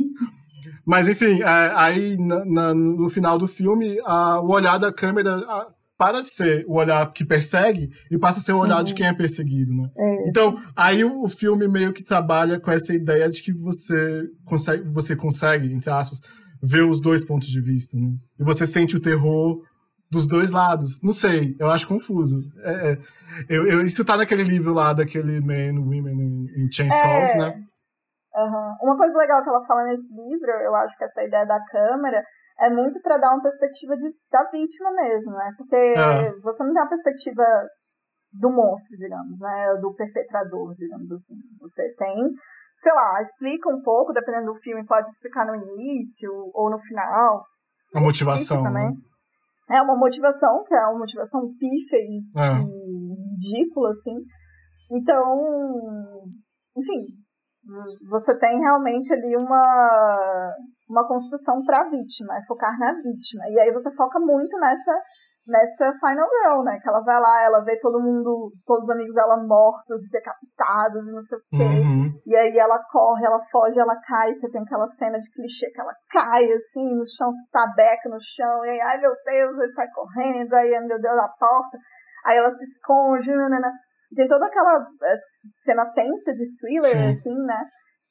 [0.85, 5.37] Mas, enfim, é, aí na, na, no final do filme, a, o olhar da câmera
[5.37, 8.85] a, para de ser o olhar que persegue e passa a ser o olhar uhum.
[8.85, 9.91] de quem é perseguido, né?
[9.97, 10.29] É.
[10.29, 14.83] Então, aí o, o, filme meio que trabalha com essa ideia de que você consegue,
[14.89, 16.21] você consegue, entre aspas,
[16.63, 18.13] ver os dois pontos de vista, né?
[18.39, 19.63] E você sente o terror
[20.11, 21.03] dos dois lados.
[21.03, 22.43] Não sei, eu acho confuso.
[22.63, 22.99] É, é,
[23.49, 27.39] eu, eu, isso tá naquele livro lá daquele Man, Women in, Chainsaws, é.
[27.39, 27.63] né?
[28.35, 28.77] Uhum.
[28.83, 32.23] Uma coisa legal que ela fala nesse livro, eu acho que essa ideia da câmera
[32.61, 35.53] é muito para dar uma perspectiva de, da vítima mesmo, né?
[35.57, 36.33] Porque é.
[36.41, 37.45] você não tem uma perspectiva
[38.33, 39.75] do monstro, digamos, né?
[39.81, 41.35] Do perpetrador, digamos assim.
[41.61, 42.31] Você tem,
[42.79, 47.45] sei lá, explica um pouco, dependendo do filme, pode explicar no início ou no final.
[47.95, 48.63] A motivação.
[48.63, 48.91] Também.
[48.91, 49.77] Né?
[49.79, 52.61] É uma motivação, que é uma motivação pífeis é.
[52.61, 54.17] e ridícula, assim.
[54.91, 56.25] Então,
[56.77, 57.24] enfim,
[58.09, 60.55] você tem realmente ali uma,
[60.89, 63.45] uma construção para a vítima, é focar na vítima.
[63.49, 64.93] E aí você foca muito nessa
[65.47, 66.79] nessa Final Girl, né?
[66.81, 71.13] Que ela vai lá, ela vê todo mundo, todos os amigos dela mortos, decapitados e
[71.13, 71.81] não sei o quê.
[71.85, 72.09] Uhum.
[72.27, 75.81] E aí ela corre, ela foge, ela cai, porque tem aquela cena de clichê que
[75.81, 79.73] ela cai assim no chão, se tabeca no chão, e aí, ai meu Deus, ele
[79.73, 81.79] sai correndo, aí meu Deus, a porta.
[82.25, 83.73] Aí ela se esconde, né?
[84.15, 85.15] Tem toda aquela é,
[85.65, 87.13] cena tensa de thriller, Sim.
[87.13, 87.65] assim, né?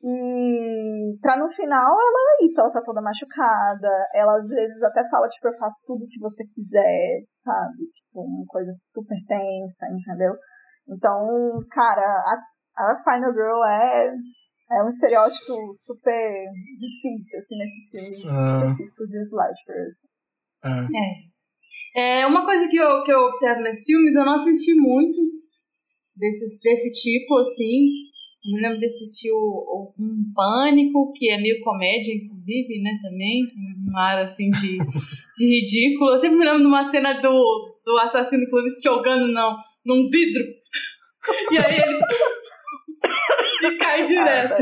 [0.05, 5.07] E pra no final ela é isso, ela tá toda machucada, ela às vezes até
[5.09, 7.85] fala, tipo, eu faço tudo que você quiser, sabe?
[7.87, 10.35] Tipo, uma coisa super tensa, entendeu?
[10.89, 12.35] Então, cara, a,
[12.77, 14.09] a Final Girl é,
[14.71, 16.45] é um estereótipo super
[16.77, 18.65] difícil, assim, nesses filmes uh...
[18.67, 19.95] específicos de slashers.
[20.65, 20.97] É.
[20.97, 21.33] é.
[21.95, 25.52] É, uma coisa que eu, que eu observo nesses filmes, eu não assisti muitos
[26.15, 28.03] desses, desse tipo, assim,
[28.45, 32.91] eu me lembro de assistir o, o, um Pânico, que é meio comédia, inclusive, né,
[33.01, 33.45] também.
[33.89, 34.77] Um ar, assim, de,
[35.37, 36.11] de ridículo.
[36.11, 40.43] Eu sempre me lembro de uma cena do, do assassino Clovis jogando não, num vidro.
[41.51, 41.99] E aí ele...
[43.63, 44.61] e cai direto.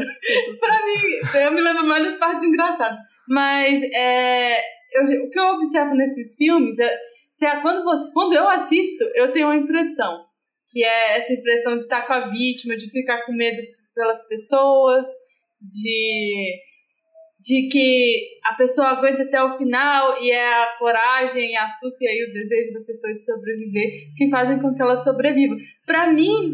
[0.59, 2.99] pra mim, eu me lembro mais das partes engraçadas.
[3.27, 4.59] Mas é,
[4.93, 6.99] eu, o que eu observo nesses filmes é,
[7.41, 10.30] é quando, você, quando eu assisto, eu tenho uma impressão
[10.71, 13.61] que é essa impressão de estar com a vítima, de ficar com medo
[13.93, 15.05] pelas pessoas,
[15.61, 16.59] de,
[17.39, 22.29] de que a pessoa aguenta até o final e é a coragem, a astúcia e
[22.29, 25.55] o desejo da pessoa de sobreviver que fazem com que ela sobreviva.
[25.85, 26.53] Para mim,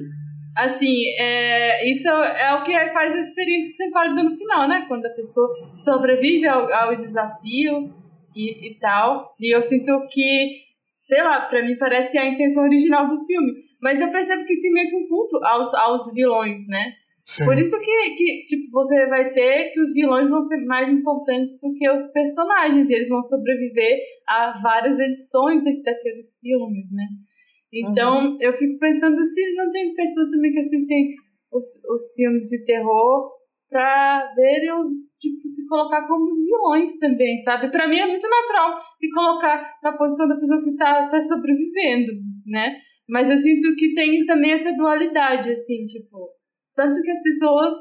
[0.55, 4.85] assim, é, isso é o que faz a experiência ser válida no final, né?
[4.87, 7.93] Quando a pessoa sobrevive ao, ao desafio
[8.35, 9.35] e, e tal.
[9.39, 10.63] E eu sinto que,
[11.03, 14.71] sei lá, para mim parece a intenção original do filme mas eu percebo que tem
[14.71, 16.93] meio que um culto aos, aos vilões, né?
[17.25, 17.43] Sim.
[17.43, 21.59] Por isso que, que tipo, você vai ter que os vilões vão ser mais importantes
[21.61, 27.05] do que os personagens, e eles vão sobreviver a várias edições daqueles filmes, né?
[27.73, 28.37] Então, uhum.
[28.39, 31.15] eu fico pensando se não tem pessoas também que assistem
[31.51, 33.29] os, os filmes de terror
[33.69, 34.71] pra verem,
[35.19, 37.69] tipo, se colocar como os vilões também, sabe?
[37.69, 42.13] Pra mim é muito natural se colocar na posição da pessoa que tá, tá sobrevivendo,
[42.45, 42.77] né?
[43.07, 46.29] Mas eu sinto que tem também essa dualidade, assim, tipo.
[46.75, 47.73] Tanto que as pessoas.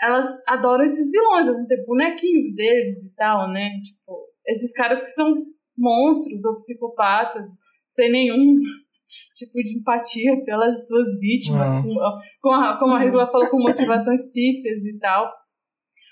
[0.00, 3.70] Elas adoram esses vilões, vão ter bonequinhos deles e tal, né?
[3.82, 5.30] Tipo, esses caras que são
[5.78, 7.48] monstros ou psicopatas,
[7.88, 8.58] sem nenhum
[9.34, 11.94] tipo de empatia pelas suas vítimas, com,
[12.42, 15.32] com a, como a Risla falou, com motivações pífias e tal.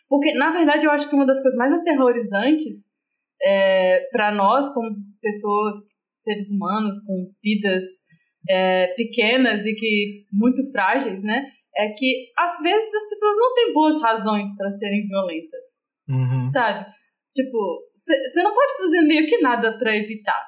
[0.09, 2.93] Porque, na verdade, eu acho que uma das coisas mais aterrorizantes
[3.43, 5.77] é, para nós, como pessoas
[6.23, 7.85] seres humanos com vidas
[8.49, 11.45] é, pequenas e que muito frágeis, né?
[11.77, 15.65] É que às vezes as pessoas não têm boas razões para serem violentas,
[16.09, 16.49] uhum.
[16.49, 16.87] sabe?
[17.35, 17.59] Tipo,
[17.95, 20.47] você não pode fazer meio que nada para evitar.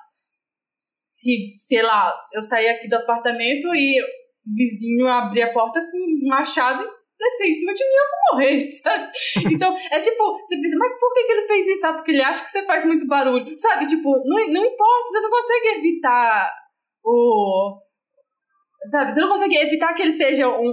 [1.02, 4.06] Se, sei lá, eu sair aqui do apartamento e o
[4.54, 6.84] vizinho abrir a porta com um machado
[7.24, 9.12] descer em cima de mim, eu vou morrer, sabe?
[9.52, 11.86] Então, é tipo, você pensa, mas por que, que ele fez isso?
[11.86, 13.86] Ah, porque ele acha que você faz muito barulho, sabe?
[13.86, 16.52] Tipo, não, não importa, você não consegue evitar
[17.04, 17.80] o.
[18.90, 20.70] Sabe, você não consegue evitar que ele seja um,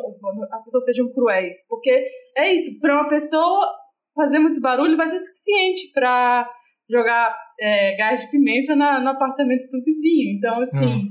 [0.51, 2.05] as pessoas sejam cruéis, porque
[2.37, 3.73] é isso, para uma pessoa
[4.13, 6.45] fazer muito barulho vai ser suficiente para
[6.89, 10.37] jogar é, gás de pimenta na, no apartamento do vizinho.
[10.37, 11.09] Então, assim, hum.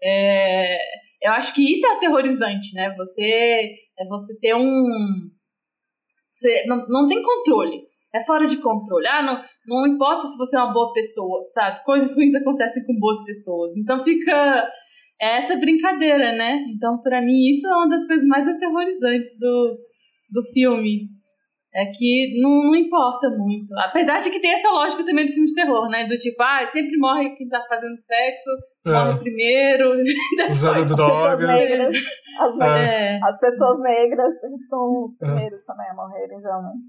[0.00, 0.78] é,
[1.22, 2.94] eu acho que isso é aterrorizante, né?
[2.96, 5.30] Você é você ter um.
[6.30, 7.82] Você não, não tem controle.
[8.14, 9.06] É fora de controle.
[9.06, 11.84] Ah, não, não importa se você é uma boa pessoa, sabe?
[11.84, 13.76] Coisas ruins acontecem com boas pessoas.
[13.76, 14.66] Então fica
[15.20, 16.64] é essa brincadeira, né?
[16.68, 19.78] Então, para mim, isso é uma das coisas mais aterrorizantes do,
[20.30, 21.08] do filme.
[21.74, 23.74] É que não, não, importa muito.
[23.78, 26.06] Apesar de que tem essa lógica também do filme de terror, né?
[26.06, 28.50] Do tipo, ah, sempre morre quem tá fazendo sexo,
[28.86, 28.90] é.
[28.90, 29.92] morre primeiro.
[30.50, 31.50] Usando drogas.
[31.50, 33.18] As, é.
[33.22, 34.34] as pessoas negras
[34.68, 35.26] são os é.
[35.26, 35.64] primeiros é.
[35.66, 36.84] também a morrerem, geralmente.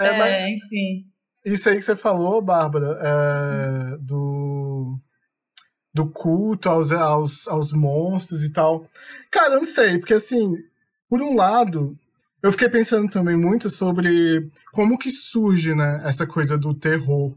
[0.00, 0.46] É, é mas...
[0.46, 1.14] enfim.
[1.44, 4.98] Isso aí que você falou, Bárbara, é, do,
[5.92, 8.86] do culto aos, aos, aos monstros e tal.
[9.30, 10.54] Cara, eu não sei, porque assim,
[11.08, 11.98] por um lado,
[12.44, 17.34] eu fiquei pensando também muito sobre como que surge, né, essa coisa do terror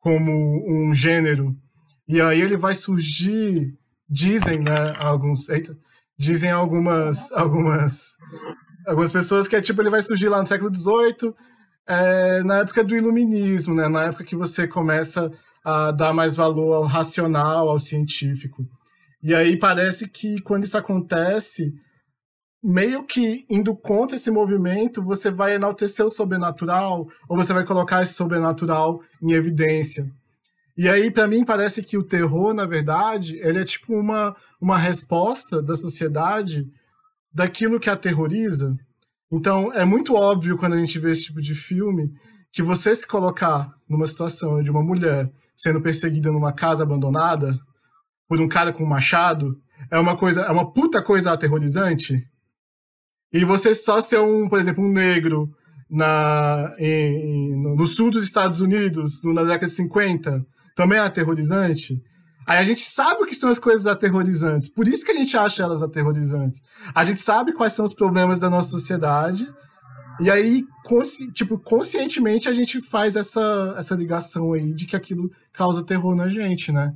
[0.00, 0.32] como
[0.66, 1.54] um gênero.
[2.08, 3.76] E aí ele vai surgir,
[4.08, 5.76] dizem, né, alguns, eita,
[6.16, 8.16] dizem algumas, algumas,
[8.86, 11.34] algumas pessoas que é tipo ele vai surgir lá no século XVIII,
[11.86, 15.30] é, na época do iluminismo, né, na época que você começa
[15.62, 18.66] a dar mais valor ao racional, ao científico.
[19.22, 21.74] E aí parece que quando isso acontece,
[22.62, 28.02] meio que indo contra esse movimento, você vai enaltecer o sobrenatural ou você vai colocar
[28.02, 30.10] esse sobrenatural em evidência.
[30.76, 34.78] E aí, para mim, parece que o terror, na verdade, ele é tipo uma, uma
[34.78, 36.66] resposta da sociedade
[37.32, 38.76] daquilo que aterroriza.
[39.30, 42.12] Então, é muito óbvio quando a gente vê esse tipo de filme
[42.52, 47.58] que você se colocar numa situação de uma mulher sendo perseguida numa casa abandonada
[48.28, 52.26] por um cara com um machado é uma coisa, é uma puta coisa aterrorizante.
[53.32, 55.50] E você só ser um, por exemplo, um negro
[55.90, 62.02] na, em, no sul dos Estados Unidos, na década de 50, também é aterrorizante.
[62.46, 65.36] Aí a gente sabe o que são as coisas aterrorizantes, por isso que a gente
[65.36, 66.62] acha elas aterrorizantes.
[66.94, 69.46] A gente sabe quais são os problemas da nossa sociedade,
[70.20, 75.30] e aí, consci, tipo, conscientemente a gente faz essa, essa ligação aí de que aquilo
[75.52, 76.94] causa terror na gente, né?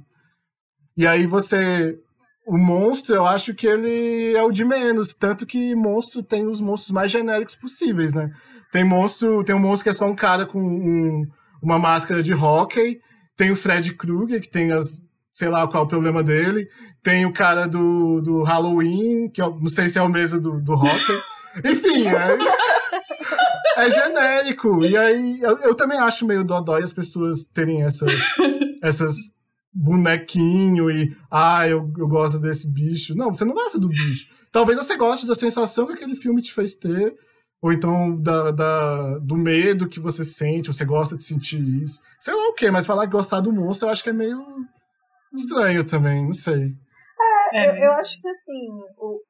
[0.96, 1.98] E aí você.
[2.46, 5.12] O monstro, eu acho que ele é o de menos.
[5.14, 8.30] Tanto que monstro tem os monstros mais genéricos possíveis, né?
[8.70, 11.26] Tem monstro, tem um monstro que é só um cara com um,
[11.60, 13.00] uma máscara de hockey.
[13.36, 15.04] Tem o Fred Krueger, que tem as.
[15.34, 16.68] Sei lá qual é o problema dele.
[17.02, 20.62] Tem o cara do, do Halloween, que eu não sei se é o mesmo do,
[20.62, 21.20] do hockey.
[21.64, 24.84] Enfim, é, é genérico.
[24.84, 28.22] E aí, eu, eu também acho meio dodói as pessoas terem essas,
[28.82, 29.35] essas
[29.76, 33.14] bonequinho e ah, eu, eu gosto desse bicho.
[33.14, 34.26] Não, você não gosta do bicho.
[34.50, 37.14] Talvez você goste da sensação que aquele filme te fez ter,
[37.60, 42.00] ou então da, da, do medo que você sente, você gosta de sentir isso.
[42.18, 44.42] Sei lá o que, mas falar que gostar do monstro eu acho que é meio
[45.34, 46.72] estranho também, não sei.
[47.52, 47.70] É, é.
[47.70, 49.20] Eu, eu acho que assim, o,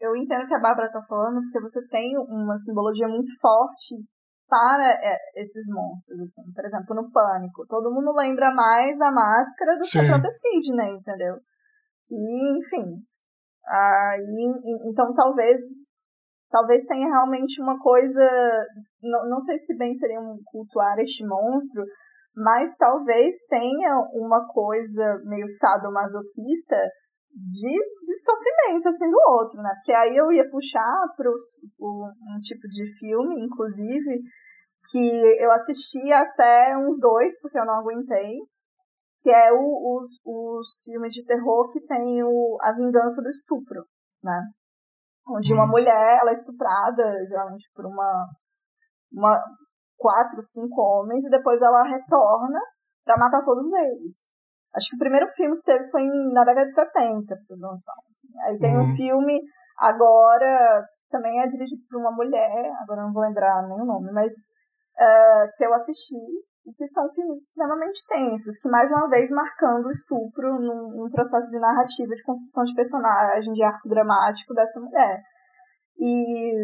[0.00, 3.94] eu entendo o que a Bárbara tá falando, porque você tem uma simbologia muito forte
[4.54, 6.52] para é, esses monstros, assim.
[6.54, 9.98] Por exemplo, no Pânico, todo mundo lembra mais a máscara do Sim.
[9.98, 11.34] que a própria Sidney, entendeu?
[12.12, 13.02] E, enfim,
[13.66, 14.52] aí,
[14.86, 15.60] então talvez
[16.50, 18.22] talvez tenha realmente uma coisa,
[19.02, 21.82] não, não sei se bem seria um cultuar este monstro,
[22.36, 26.76] mas talvez tenha uma coisa meio sadomasoquista
[27.34, 29.72] de, de sofrimento, assim, do outro, né?
[29.74, 34.22] Porque aí eu ia puxar para um tipo de filme, inclusive,
[34.90, 38.38] que eu assisti até uns dois, porque eu não aguentei,
[39.20, 43.84] que é o, os, os filmes de terror que tem o, a vingança do estupro,
[44.22, 44.42] né?
[45.26, 45.70] Onde uma hum.
[45.70, 48.28] mulher, ela é estuprada, geralmente por uma,
[49.10, 49.42] uma
[49.96, 52.60] quatro, cinco homens, e depois ela retorna
[53.04, 54.34] para matar todos eles.
[54.74, 57.94] Acho que o primeiro filme que teve foi na década de 70, pra vocês noção.
[58.10, 58.28] Assim.
[58.42, 58.82] Aí tem uhum.
[58.82, 59.40] um filme
[59.78, 64.10] agora, que também é dirigido por uma mulher, agora não vou lembrar nem o nome,
[64.12, 64.32] mas
[64.98, 66.24] uh, que eu assisti,
[66.66, 71.10] e que são filmes extremamente tensos, que mais uma vez marcando o estupro num, num
[71.10, 75.20] processo de narrativa, de construção de personagem, de arco dramático dessa mulher.
[75.98, 76.54] E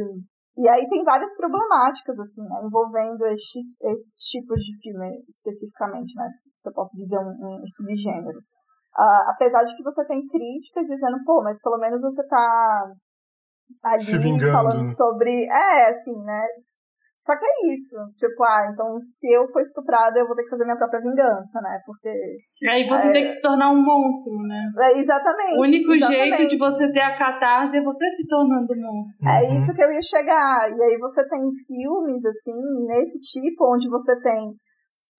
[0.60, 6.26] e aí tem várias problemáticas, assim, né, envolvendo estes, esses tipos de filme especificamente, né,
[6.28, 8.38] se eu posso dizer um, um subgênero.
[8.38, 12.92] Uh, apesar de que você tem críticas dizendo, pô, mas pelo menos você tá
[13.84, 14.00] ali
[14.52, 15.46] falando sobre...
[15.46, 16.46] É, assim, né,
[17.30, 17.96] só que é isso.
[18.18, 21.60] Tipo, ah, então se eu for estuprada, eu vou ter que fazer minha própria vingança,
[21.62, 21.78] né?
[21.86, 22.10] Porque.
[22.68, 23.12] Aí você é...
[23.12, 24.66] tem que se tornar um monstro, né?
[24.76, 25.58] É, exatamente.
[25.58, 26.36] O único exatamente.
[26.36, 29.28] jeito de você ter a catarse é você se tornando um monstro.
[29.28, 29.58] É uhum.
[29.58, 30.68] isso que eu ia chegar.
[30.68, 34.50] E aí você tem filmes, assim, nesse tipo, onde você tem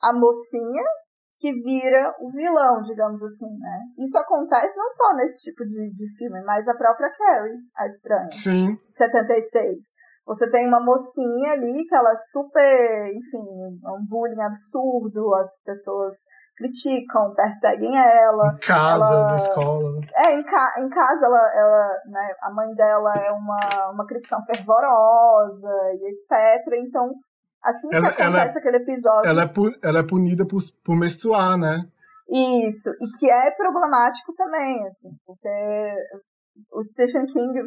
[0.02, 0.84] a mocinha
[1.40, 3.80] que vira o vilão, digamos assim, né?
[3.98, 8.30] Isso acontece não só nesse tipo de, de filme, mas a própria Carrie, a estranha.
[8.32, 8.78] Sim.
[8.94, 9.78] 76.
[10.26, 15.58] Você tem uma mocinha ali que ela é super, enfim, é um bullying absurdo, as
[15.64, 16.18] pessoas
[16.56, 18.54] criticam, perseguem ela.
[18.54, 20.00] Em casa, ela, na escola.
[20.16, 24.38] É, em, ca, em casa ela, ela né, a mãe dela é uma, uma cristã
[24.46, 26.86] fervorosa e etc.
[26.88, 27.12] Então,
[27.64, 29.30] assim que ela, acontece ela, é aquele episódio.
[29.30, 31.84] Ela é, pu, ela é punida por, por menstruar, né?
[32.30, 35.94] Isso, e que é problemático também, assim, porque
[36.72, 37.66] o Stephen King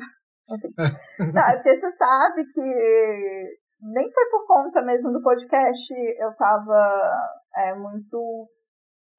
[0.48, 7.12] Não, é porque você sabe que nem foi por conta mesmo do podcast, eu estava
[7.56, 8.48] é, muito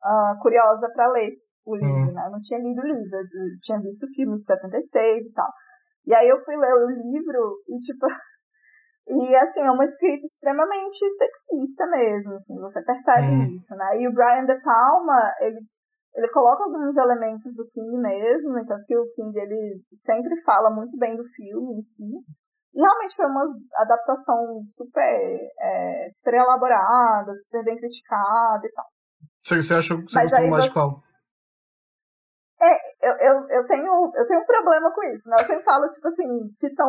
[0.03, 1.33] uh, curiosa para ler
[1.65, 2.13] o livro, hum.
[2.13, 2.25] né?
[2.27, 5.49] Eu não tinha lido o livro, eu tinha visto o filme de 76 e tal.
[6.05, 8.05] E aí eu fui ler o livro e, tipo,
[9.09, 13.55] e assim, é uma escrita extremamente sexista mesmo, assim, você percebe hum.
[13.55, 13.99] isso, né?
[13.99, 15.59] E o Brian De Palma, ele
[16.15, 20.97] ele coloca alguns elementos do King mesmo, então que o King ele sempre fala muito
[20.97, 22.23] bem do filme em si.
[22.73, 28.85] E realmente foi uma adaptação super, é, super elaborada, super bem criticada e tal.
[29.43, 31.03] Você, você achou que você Mas gostou mais de qual?
[32.61, 32.71] É,
[33.03, 35.35] eu, eu, eu, tenho, eu tenho um problema com isso, né?
[35.39, 36.23] Eu sempre falo, tipo assim,
[36.57, 36.87] que são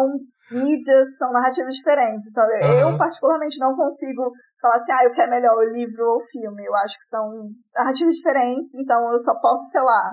[0.50, 2.28] mídias, são narrativas diferentes.
[2.28, 2.92] Então, uhum.
[2.92, 6.64] eu particularmente não consigo falar assim, ah, eu quero melhor o livro ou o filme.
[6.64, 10.12] Eu acho que são narrativas diferentes, então eu só posso, sei lá,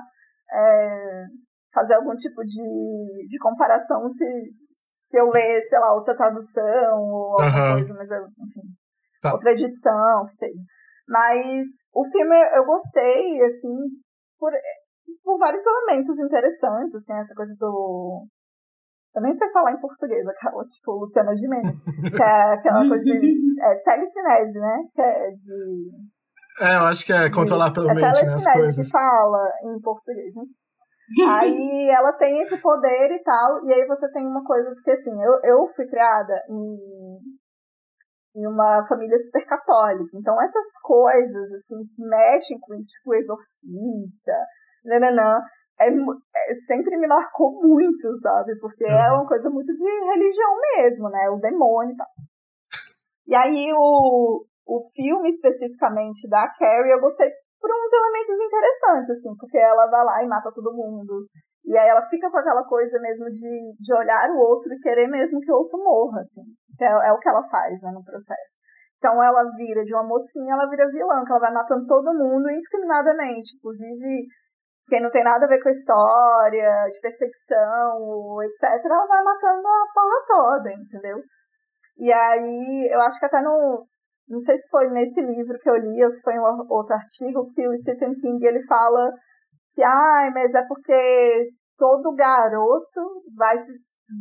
[0.51, 1.25] é,
[1.71, 4.25] fazer algum tipo de, de comparação se,
[5.01, 7.73] se eu ler, sei lá, outra tradução ou alguma uhum.
[7.73, 8.67] coisa, mas eu, enfim,
[9.21, 9.33] tá.
[9.33, 10.61] outra edição, que seja.
[11.07, 13.75] Mas o filme eu gostei, assim,
[14.39, 14.51] por,
[15.23, 18.25] por vários elementos interessantes, assim, essa coisa do
[19.15, 23.61] Eu nem sei falar em português, aquela, tipo, Luciana Gimenez, que é aquela coisa de
[23.61, 24.77] é, telecinese, né?
[24.93, 25.91] Que é de...
[26.61, 28.85] É, eu acho que é controlar pelo é mente, né, as coisas.
[28.85, 30.43] que fala em português, né?
[31.27, 35.11] aí ela tem esse poder e tal, e aí você tem uma coisa, porque assim,
[35.21, 42.05] eu, eu fui criada em, em uma família super católica, então essas coisas, assim, que
[42.05, 44.33] mexem com isso, tipo exorcista,
[44.85, 45.39] nananã,
[45.79, 48.57] é, é, sempre me marcou muito, sabe?
[48.59, 51.29] Porque é uma coisa muito de religião mesmo, né?
[51.29, 52.07] O demônio e tal.
[53.27, 57.29] E aí o, o filme especificamente da Carrie eu gostei
[57.59, 61.25] por uns elementos interessantes, assim, porque ela vai lá e mata todo mundo.
[61.63, 65.07] E aí ela fica com aquela coisa mesmo de, de olhar o outro e querer
[65.07, 66.43] mesmo que o outro morra, assim.
[66.81, 68.59] É, é o que ela faz, né, no processo.
[68.97, 72.49] Então ela vira de uma mocinha, ela vira vilã, que ela vai matando todo mundo
[72.49, 73.55] indiscriminadamente.
[73.55, 74.27] Inclusive,
[74.87, 79.67] quem não tem nada a ver com a história, de perseguição, etc., ela vai matando
[79.67, 81.17] a porra toda, entendeu?
[81.97, 83.85] E aí, eu acho que até no.
[84.27, 87.45] Não sei se foi nesse livro que eu li ou se foi em outro artigo
[87.53, 89.11] que o Stephen King ele fala
[89.75, 93.57] que, ai, ah, mas é porque todo garoto vai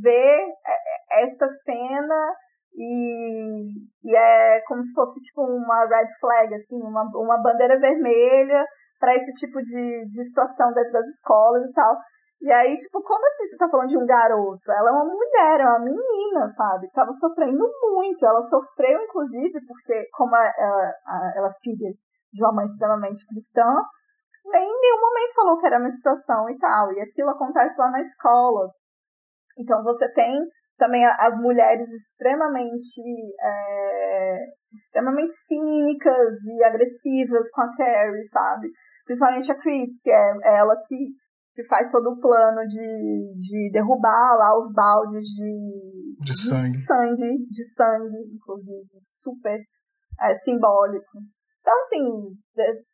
[0.02, 2.34] ver é, é, esta cena
[2.74, 3.70] e,
[4.04, 8.66] e é como se fosse tipo uma red flag, assim, uma, uma bandeira vermelha
[9.02, 11.96] para esse tipo de, de situação dentro das escolas e tal.
[12.40, 14.70] E aí, tipo, como assim você tá falando de um garoto?
[14.70, 16.88] Ela é uma mulher, é uma menina, sabe?
[16.92, 18.24] Tava sofrendo muito.
[18.24, 20.92] Ela sofreu, inclusive, porque, como ela,
[21.36, 21.90] ela é filha
[22.32, 23.66] de uma mãe extremamente cristã,
[24.46, 26.92] nem em nenhum momento falou que era menstruação e tal.
[26.92, 28.70] E aquilo acontece lá na escola.
[29.58, 30.46] Então você tem
[30.78, 33.00] também as mulheres extremamente
[33.40, 34.38] é,
[34.72, 38.68] extremamente cínicas e agressivas com a Carrie, sabe?
[39.04, 40.96] Principalmente a Chris, que é ela que,
[41.54, 46.72] que faz todo o plano de, de derrubar lá os baldes de, de sangue.
[46.72, 48.88] De sangue, de sangue, inclusive.
[49.08, 49.58] Super
[50.20, 51.18] é, simbólico.
[51.60, 52.04] Então, assim,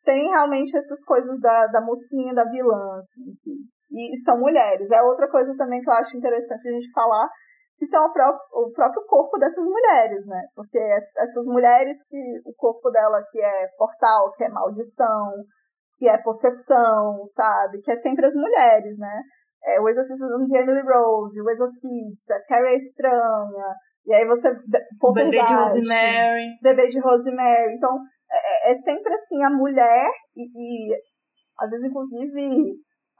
[0.05, 3.51] tem realmente essas coisas da, da mocinha, da vilã, assim, que,
[3.91, 4.91] e são mulheres.
[4.91, 7.27] É outra coisa também que eu acho interessante a gente falar,
[7.77, 10.43] que são o próprio, o próprio corpo dessas mulheres, né?
[10.55, 15.31] Porque essas mulheres que o corpo dela que é portal, que é maldição,
[15.99, 17.81] que é possessão, sabe?
[17.81, 19.21] Que é sempre as mulheres, né?
[19.65, 23.75] É, o Exorcista de Emily Rose, o Exorcista, Carrie Estranha,
[24.05, 24.49] e aí você...
[25.13, 26.45] Bebê de Rosemary.
[26.63, 27.75] Bebê de Rosemary.
[27.75, 27.99] Então,
[28.31, 30.95] é, é sempre assim, a mulher, e, e
[31.59, 32.71] às vezes, inclusive,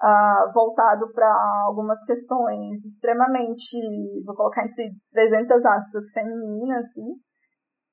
[0.02, 1.30] uh, voltado para
[1.66, 3.78] algumas questões extremamente,
[4.26, 7.14] vou colocar entre 300 aspas, femininas, assim,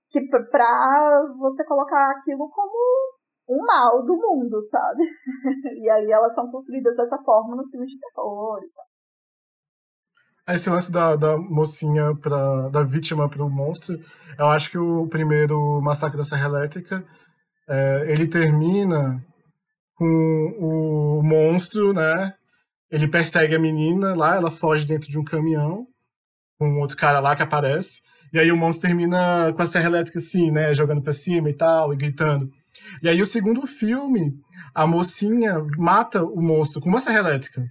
[0.08, 3.15] que para você colocar aquilo como
[3.48, 5.02] um mal do mundo, sabe?
[5.80, 8.86] e aí elas são construídas dessa forma no filme de terror e tal.
[10.54, 13.98] Esse lance da, da mocinha, pra, da vítima para o monstro,
[14.38, 17.04] eu acho que o primeiro Massacre da Serra Elétrica,
[17.68, 19.20] é, ele termina
[19.96, 22.34] com o monstro, né?
[22.90, 25.86] Ele persegue a menina lá, ela foge dentro de um caminhão,
[26.58, 30.18] com outro cara lá que aparece, e aí o monstro termina com a serra elétrica
[30.18, 30.72] assim, né?
[30.74, 32.48] Jogando pra cima e tal, e gritando.
[33.02, 34.32] E aí o segundo filme,
[34.74, 37.64] a mocinha mata o monstro com uma serra elétrica.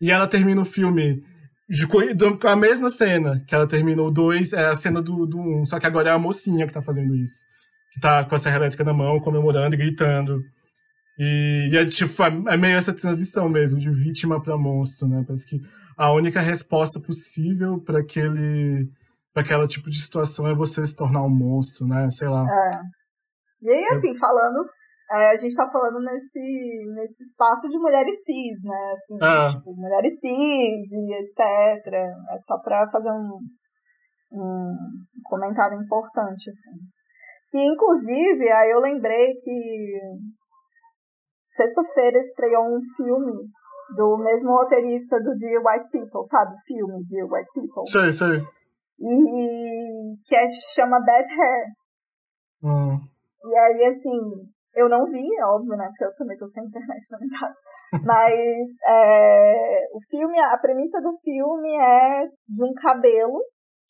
[0.00, 1.22] E ela termina o filme
[2.40, 5.64] com a mesma cena que ela terminou o 2, é a cena do 1, um,
[5.64, 7.44] só que agora é a mocinha que tá fazendo isso.
[7.92, 10.42] Que tá com a serra elétrica na mão, comemorando e gritando.
[11.18, 15.24] E, e é, tipo, é meio essa transição mesmo, de vítima para monstro, né?
[15.26, 15.60] Parece que
[15.96, 18.88] a única resposta possível para aquele
[19.32, 22.08] para aquela tipo de situação é você se tornar um monstro, né?
[22.10, 22.46] Sei lá.
[22.48, 22.80] É.
[23.64, 24.68] E aí, assim, falando,
[25.10, 28.92] é, a gente tá falando nesse, nesse espaço de mulheres cis, né?
[28.92, 29.52] Assim, ah.
[29.56, 31.40] tipo, mulheres cis e etc.
[32.30, 33.38] É só pra fazer um,
[34.32, 34.76] um
[35.24, 36.76] comentário importante, assim.
[37.54, 40.00] E, inclusive, aí eu lembrei que
[41.46, 43.32] sexta-feira estreou um filme
[43.96, 46.54] do mesmo roteirista do Dear White People, sabe?
[46.66, 47.86] Filme Dear White People.
[47.86, 48.42] Sei, sei.
[48.98, 51.66] E que é, chama Bad Hair.
[52.62, 53.13] Hum.
[53.44, 55.86] E aí, assim, eu não vi, é óbvio, né?
[55.88, 57.56] Porque eu também tô sem internet na minha casa.
[58.04, 63.40] Mas é, o filme, a premissa do filme é de um cabelo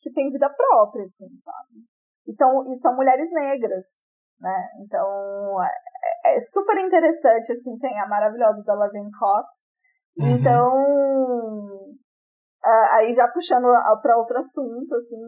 [0.01, 1.81] que tem vida própria, assim, sabe?
[2.27, 3.85] E são, e são mulheres negras,
[4.39, 4.69] né?
[4.81, 9.47] Então, é, é super interessante, assim, tem a maravilhosa da Laverne Cox.
[10.17, 10.37] Uhum.
[10.37, 10.73] Então,
[12.91, 13.67] aí já puxando
[14.01, 15.21] para outro assunto, assim,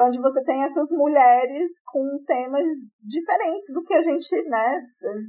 [0.00, 2.66] onde você tem essas mulheres com temas
[3.02, 4.80] diferentes do que a gente, né,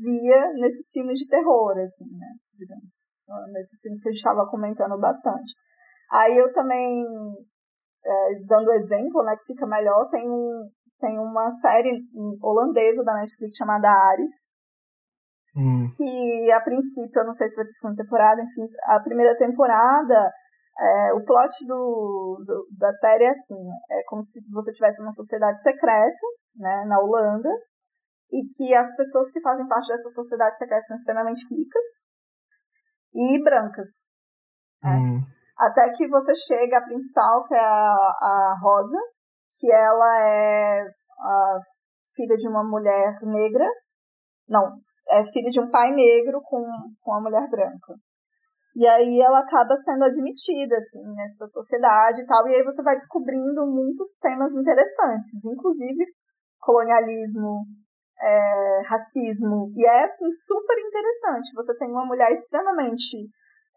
[0.01, 4.97] via nesses filmes de terror, assim, né, digamos, nesses filmes que a gente estava comentando
[4.99, 5.53] bastante.
[6.11, 7.05] Aí eu também,
[8.05, 12.01] é, dando exemplo, né, que fica melhor, tem, um, tem uma série
[12.41, 14.31] holandesa da Netflix chamada Ares,
[15.55, 15.89] hum.
[15.95, 20.31] que a princípio, eu não sei se vai ter segunda temporada, enfim, a primeira temporada,
[20.79, 25.11] é, o plot do, do, da série é assim, é como se você tivesse uma
[25.11, 27.49] sociedade secreta, né, na Holanda,
[28.31, 31.85] e que as pessoas que fazem parte dessa sociedade secreta são extremamente ricas
[33.13, 33.87] e brancas.
[34.83, 34.91] Né?
[34.91, 35.21] Hum.
[35.57, 38.99] Até que você chega à principal, que é a, a Rosa,
[39.59, 40.83] que ela é
[41.19, 41.59] a
[42.15, 43.67] filha de uma mulher negra.
[44.47, 46.63] Não, é filha de um pai negro com,
[47.01, 47.95] com uma mulher branca.
[48.77, 52.47] E aí ela acaba sendo admitida, assim, nessa sociedade e tal.
[52.47, 56.05] E aí você vai descobrindo muitos temas interessantes, inclusive
[56.59, 57.65] colonialismo,
[58.21, 59.73] é, racismo.
[59.75, 61.55] E é assim, super interessante.
[61.55, 63.27] Você tem uma mulher extremamente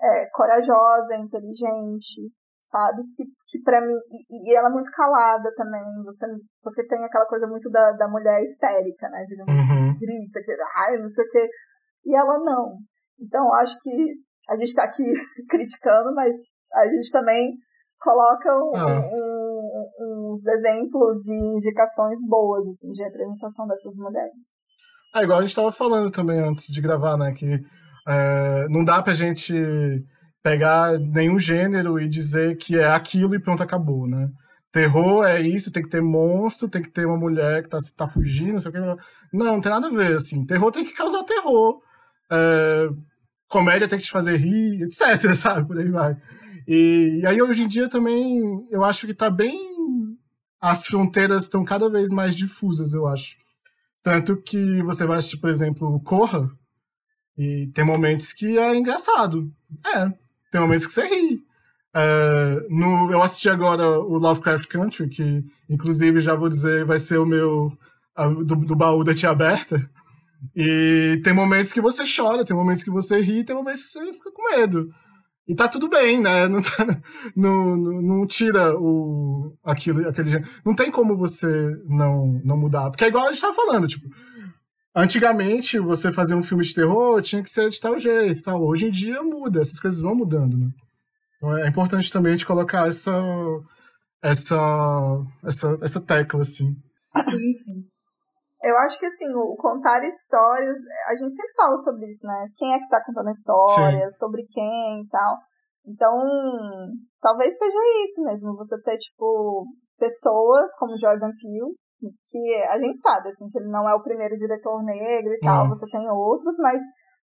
[0.03, 2.29] é, corajosa, inteligente,
[2.65, 3.03] sabe?
[3.17, 3.97] Que, que para mim.
[4.29, 6.27] E, e, ela é muito calada também, você,
[6.63, 9.25] porque tem aquela coisa muito da, da mulher histérica, né?
[9.25, 9.99] De uhum.
[9.99, 11.49] grita, que ai, não sei o quê.
[12.05, 12.77] E ela não.
[13.19, 15.05] Então, acho que a gente está aqui
[15.49, 16.35] criticando, mas
[16.75, 17.53] a gente também
[18.01, 19.09] coloca um, ah.
[19.13, 24.33] um, uns exemplos e indicações boas assim, de representação dessas mulheres.
[25.15, 27.33] É igual a gente estava falando também antes de gravar, né?
[27.33, 27.61] Que
[28.09, 29.55] é, não dá pra gente
[30.43, 34.29] pegar nenhum gênero e dizer que é aquilo e pronto, acabou, né?
[34.73, 38.07] Terror é isso, tem que ter monstro, tem que ter uma mulher que tá, tá
[38.07, 38.81] fugindo, não sei o que.
[38.81, 38.97] Não,
[39.33, 40.47] não tem nada a ver, assim.
[40.47, 41.81] Terror tem que causar terror.
[42.31, 42.89] É,
[43.51, 45.67] comédia tem que te fazer rir, etc, sabe?
[45.67, 46.17] Por aí vai.
[46.67, 49.59] E, e, aí, hoje em dia, também, eu acho que tá bem.
[50.61, 53.37] As fronteiras estão cada vez mais difusas, eu acho.
[54.03, 56.51] Tanto que você vai assistir, por exemplo, Corra,
[57.37, 59.51] e tem momentos que é engraçado.
[59.95, 60.11] É,
[60.51, 61.43] tem momentos que você ri.
[61.95, 67.19] É, no, eu assisti agora o Lovecraft Country, que inclusive já vou dizer vai ser
[67.19, 67.73] o meu
[68.45, 69.91] do, do baú da tia aberta.
[70.55, 74.13] E tem momentos que você chora, tem momentos que você ri, tem momentos que você
[74.13, 74.89] fica com medo.
[75.47, 76.47] E tá tudo bem, né?
[76.49, 76.87] Não, tá,
[77.35, 80.45] não, não, não, tira o, aquilo, aquele.
[80.65, 82.89] Não tem como você não, não mudar.
[82.91, 84.07] Porque é igual a gente tava falando, tipo.
[84.95, 88.63] Antigamente, você fazer um filme de terror tinha que ser de tal jeito tal.
[88.63, 90.69] Hoje em dia muda, essas coisas vão mudando, né?
[91.37, 93.13] Então é importante também a gente colocar essa,
[94.23, 94.57] essa,
[95.45, 96.77] essa, essa tecla, assim.
[97.25, 97.85] Sim, sim.
[98.63, 100.77] Eu acho que, assim, o contar histórias,
[101.09, 102.47] a gente sempre fala sobre isso, né?
[102.57, 104.19] Quem é que tá contando a história, Sim.
[104.19, 105.37] sobre quem e tal.
[105.87, 106.15] Então,
[107.21, 109.65] talvez seja isso mesmo, você ter, tipo,
[109.99, 111.75] pessoas como Jordan Peele,
[112.31, 115.69] que a gente sabe, assim, que ele não é o primeiro diretor negro e tal,
[115.69, 116.81] você tem outros, mas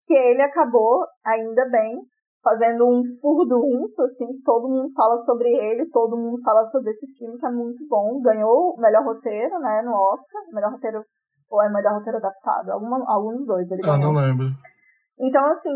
[0.04, 2.00] que ele acabou, ainda bem,
[2.44, 7.38] fazendo um furdunço, assim, todo mundo fala sobre ele, todo mundo fala sobre esse filme
[7.38, 11.04] que é muito bom, ganhou o melhor roteiro, né, no Oscar, melhor roteiro
[11.50, 12.70] ou é melhor roteiro adaptado?
[12.70, 13.70] Alguma, algum dos dois.
[13.72, 14.46] Ele ah, não lembro.
[15.20, 15.76] Então, assim,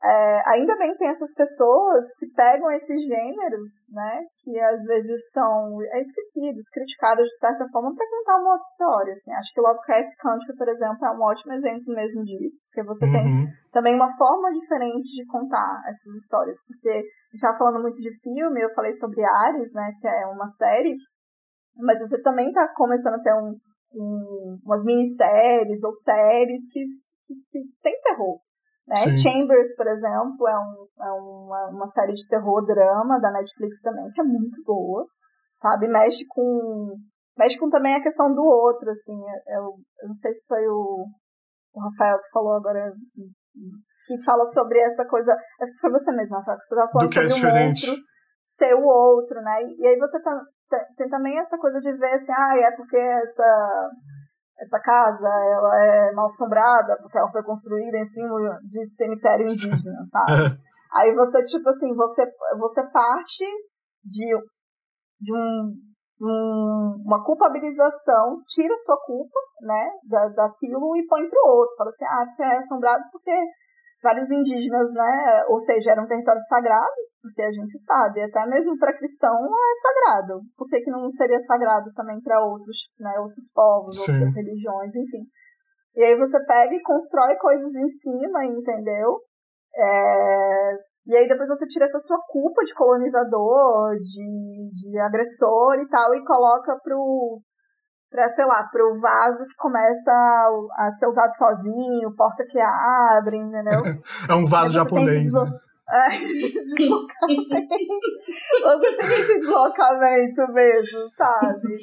[0.00, 5.28] é, ainda bem que tem essas pessoas que pegam esses gêneros, né, que às vezes
[5.32, 9.32] são esquecidos, criticados de certa forma, para contar uma outra história, assim.
[9.32, 13.12] Acho que Lovecraft Country, por exemplo, é um ótimo exemplo mesmo disso, porque você uhum.
[13.12, 17.02] tem também uma forma diferente de contar essas histórias, porque
[17.34, 20.94] estava falando muito de filme, eu falei sobre Ares, né, que é uma série,
[21.76, 23.58] mas você também está começando a ter um,
[23.94, 26.84] um, umas minisséries ou séries que,
[27.26, 28.38] que, que tem terror.
[28.86, 29.16] Né?
[29.16, 34.20] Chambers, por exemplo, é, um, é uma, uma série de terror-drama da Netflix também, que
[34.20, 35.06] é muito boa,
[35.56, 35.88] sabe?
[35.88, 36.94] Mexe com,
[37.36, 39.18] mexe com também a questão do outro, assim.
[39.48, 41.04] Eu, eu não sei se foi o,
[41.74, 42.92] o Rafael que falou agora,
[44.06, 45.32] que fala sobre essa coisa.
[45.60, 47.96] Acho que foi você mesmo, Rafael, que você estava falando do sobre é o monstro
[48.56, 49.62] ser o outro, né?
[49.78, 50.40] E aí você tá,
[50.96, 53.90] tem também essa coisa de ver assim, ah, é porque essa,
[54.58, 60.04] essa casa ela é mal assombrada, porque ela foi construída em cima de cemitério indígena,
[60.10, 60.58] sabe?
[60.94, 62.24] Aí você, tipo assim, você,
[62.58, 63.44] você parte
[64.04, 64.38] de,
[65.20, 65.74] de um,
[66.22, 71.76] um, uma culpabilização, tira sua culpa, né, da, daquilo e põe pro outro.
[71.76, 73.32] Fala assim, ah, é assombrado porque
[74.06, 78.78] vários indígenas, né, ou seja, era um território sagrado, porque a gente sabe, até mesmo
[78.78, 80.42] para cristão é sagrado.
[80.56, 84.12] Por que, que não seria sagrado também para outros, né, outros povos, Sim.
[84.12, 85.26] outras religiões, enfim.
[85.96, 89.18] E aí você pega e constrói coisas em cima, entendeu?
[89.74, 90.76] É...
[91.06, 96.14] E aí depois você tira essa sua culpa de colonizador, de, de agressor e tal,
[96.14, 97.40] e coloca pro,
[98.16, 103.36] pra, sei lá, pro vaso que começa a, a ser usado sozinho, porta que abre,
[103.36, 103.82] entendeu?
[104.28, 105.60] é um vaso japonês, né?
[105.88, 107.06] É, deslocamento.
[108.64, 111.74] Você tem esse deslocamento mesmo, sabe?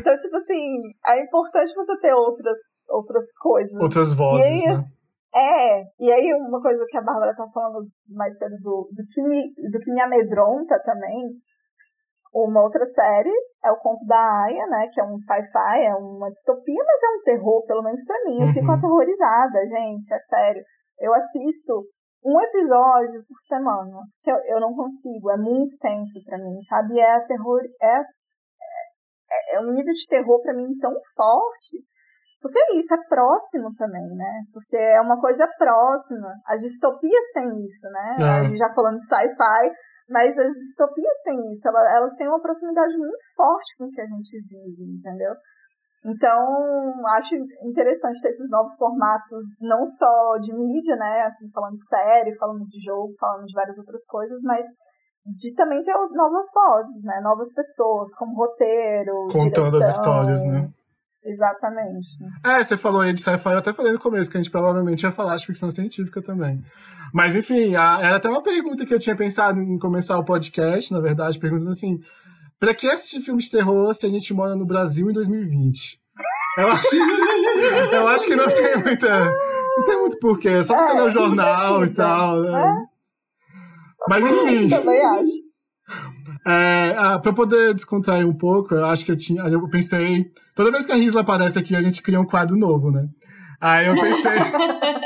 [0.00, 2.58] Então, tipo assim, é importante você ter outras,
[2.88, 3.80] outras coisas.
[3.80, 4.84] Outras vozes, aí, né?
[5.32, 9.22] É, e aí uma coisa que a Bárbara tá falando mais cedo do, do, que
[9.22, 11.28] me, do que me amedronta também,
[12.44, 13.32] uma outra série
[13.64, 17.16] é o Conto da Aya, né, que é um sci-fi, é uma distopia, mas é
[17.16, 18.42] um terror, pelo menos pra mim.
[18.42, 18.74] Eu fico Uhum.
[18.74, 20.62] aterrorizada, gente, é sério.
[20.98, 21.84] Eu assisto
[22.24, 26.98] um episódio por semana, que eu, eu não consigo, é muito tenso pra mim, sabe?
[27.00, 28.00] É terror, é,
[29.30, 31.78] é, é um nível de terror pra mim tão forte
[32.40, 34.42] porque é isso, é próximo também, né?
[34.52, 36.32] Porque é uma coisa próxima.
[36.46, 38.16] As distopias têm isso, né?
[38.20, 38.30] É.
[38.38, 39.72] A gente já falando de sci-fi,
[40.08, 41.66] mas as distopias têm isso.
[41.68, 45.34] Elas, têm uma proximidade muito forte com o que a gente vive, entendeu?
[46.04, 46.38] Então,
[47.16, 47.34] acho
[47.64, 51.22] interessante ter esses novos formatos, não só de mídia, né?
[51.22, 54.64] Assim, falando de série, falando de jogo, falando de várias outras coisas, mas
[55.26, 57.20] de também ter novas vozes, né?
[57.20, 59.90] Novas pessoas, como roteiro, Contando as direção.
[59.90, 60.68] histórias, né?
[61.28, 62.06] Exatamente.
[62.44, 65.02] É, você falou aí de sci-fi, eu até falei no começo que a gente provavelmente
[65.02, 66.62] ia falar de ficção científica também.
[67.12, 70.92] Mas enfim, a- era até uma pergunta que eu tinha pensado em começar o podcast,
[70.92, 72.00] na verdade, perguntando assim:
[72.60, 76.00] pra que assistir filmes de terror se a gente mora no Brasil em 2020?
[76.58, 76.96] Eu acho,
[77.92, 79.32] eu acho que não tem muita.
[79.76, 82.02] Não tem muito porquê, é só você É, ler o jornal e justifica.
[82.02, 82.40] tal.
[82.40, 82.86] Né?
[84.08, 84.68] Mas enfim.
[84.70, 85.45] Também acho.
[86.46, 89.42] É, ah, pra poder descontrair um pouco, eu acho que eu tinha.
[89.42, 90.30] Eu pensei.
[90.54, 93.08] Toda vez que a Risla aparece aqui, a gente cria um quadro novo, né?
[93.60, 94.38] Aí eu pensei.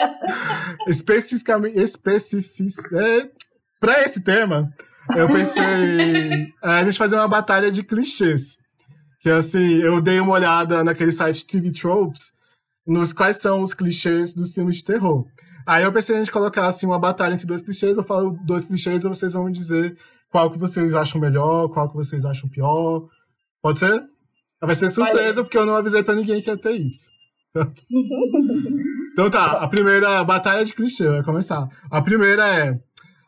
[0.86, 1.78] especificamente.
[1.78, 3.30] Especific, é,
[3.80, 4.70] pra esse tema,
[5.16, 5.62] eu pensei.
[6.62, 8.58] é, a gente fazer uma batalha de clichês.
[9.22, 12.32] Que assim, eu dei uma olhada naquele site TV Tropes,
[12.86, 15.24] nos quais são os clichês dos filmes de terror.
[15.66, 18.66] Aí eu pensei a gente colocar assim, uma batalha entre dois clichês, eu falo dois
[18.66, 19.96] clichês e vocês vão me dizer
[20.30, 23.06] qual que vocês acham melhor, qual que vocês acham pior.
[23.60, 24.02] Pode ser?
[24.60, 27.10] Vai ser surpresa, porque eu não avisei pra ninguém que ia ter isso.
[29.12, 31.66] então tá, a primeira batalha de clichê, vai começar.
[31.90, 32.78] A primeira é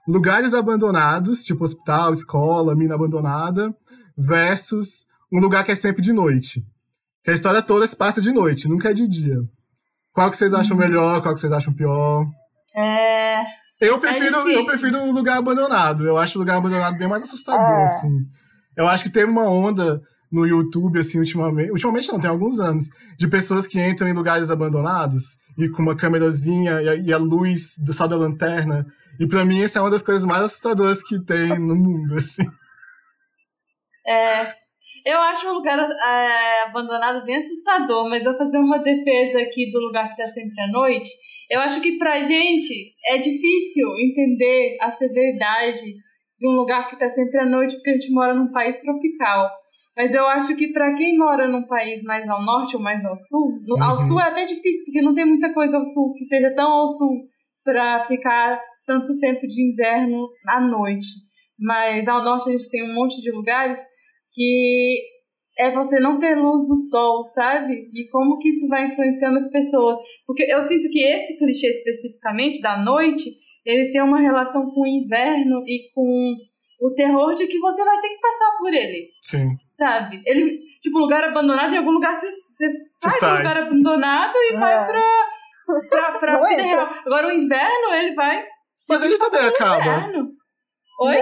[0.06, 3.74] lugares abandonados, tipo hospital, escola, mina abandonada,
[4.16, 6.62] versus um lugar que é sempre de noite.
[7.24, 9.38] Que a história toda se passa de noite, nunca é de dia.
[10.12, 12.26] Qual que vocês acham melhor, qual que vocês acham pior?
[12.76, 13.61] É.
[13.86, 14.52] Eu prefiro, difícil.
[14.60, 16.06] eu prefiro um lugar abandonado.
[16.06, 17.82] Eu acho o lugar abandonado bem mais assustador, É.
[17.82, 18.18] assim.
[18.76, 21.70] Eu acho que teve uma onda no YouTube, assim, ultimamente.
[21.70, 22.86] Ultimamente não, tem alguns anos,
[23.18, 27.18] de pessoas que entram em lugares abandonados e com uma câmerazinha e a, e a
[27.18, 28.86] luz do só da lanterna.
[29.20, 32.44] E pra mim, essa é uma das coisas mais assustadoras que tem no mundo, assim.
[34.06, 34.54] É,
[35.04, 39.78] eu acho o lugar é, abandonado bem assustador, mas vou fazer uma defesa aqui do
[39.80, 41.08] lugar que tá sempre à noite.
[41.50, 45.82] Eu acho que pra gente é difícil entender a severidade
[46.38, 49.50] de um lugar que tá sempre à noite, porque a gente mora num país tropical.
[49.96, 53.16] Mas eu acho que pra quem mora num país mais ao norte ou mais ao
[53.18, 53.98] sul, no- ao Uhum.
[53.98, 56.88] sul é até difícil, porque não tem muita coisa ao sul que seja tão ao
[56.88, 57.20] sul
[57.62, 61.06] pra ficar tanto tempo de inverno à noite.
[61.60, 63.78] Mas ao norte a gente tem um monte de lugares
[64.32, 64.98] que
[65.58, 67.90] é você não ter luz do sol, sabe?
[67.94, 69.96] E como que isso vai influenciando as pessoas.
[70.26, 73.30] Porque eu sinto que esse clichê especificamente da noite,
[73.64, 76.34] ele tem uma relação com o inverno e com
[76.80, 79.48] o terror de que você vai ter que passar por ele, Sim.
[79.72, 80.20] sabe?
[80.26, 83.30] Ele, tipo, lugar abandonado, em algum lugar você, você Você sai, sai.
[83.30, 84.84] do lugar abandonado e vai É.
[84.86, 86.66] pra, pra, pra Não vida entra.
[86.84, 86.94] real.
[87.06, 88.44] Agora o inverno, ele vai
[88.88, 89.80] Mas ele também acaba.
[89.84, 90.31] inverno.
[91.02, 91.16] Oi?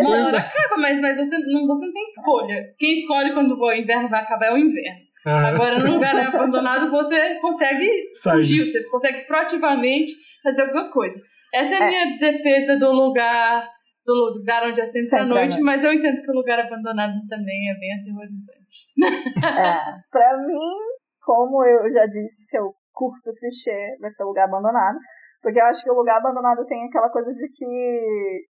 [0.00, 2.74] Uma hora acaba, mas, mas você, não, você não tem escolha.
[2.78, 5.04] Quem escolhe quando o inverno vai acabar é o inverno.
[5.26, 8.36] É, Agora, no lugar abandonado, você consegue Sair.
[8.36, 10.12] fugir, você consegue proativamente
[10.42, 11.18] fazer alguma coisa.
[11.54, 11.88] Essa é a É.
[11.88, 13.66] minha defesa do lugar
[14.06, 17.14] do lugar onde é Sempre à à noite, mas eu entendo que o lugar abandonado
[17.26, 18.84] também é bem aterrorizante.
[19.02, 19.80] É,
[20.12, 20.76] pra mim,
[21.22, 24.98] como eu já disse que eu curto clichê, vai ser lugar abandonado.
[25.42, 28.44] Porque eu acho que o lugar abandonado tem aquela coisa de que.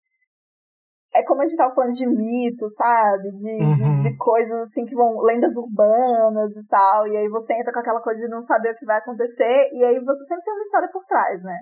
[1.14, 3.32] É como a gente tava falando de mito, sabe?
[3.32, 4.02] De, de- Uhum.
[4.04, 5.20] de coisas assim que vão.
[5.22, 7.08] lendas urbanas e tal.
[7.08, 9.70] E aí você entra com aquela coisa de não saber o que vai acontecer.
[9.74, 11.58] E aí você sempre tem uma história por trás, né?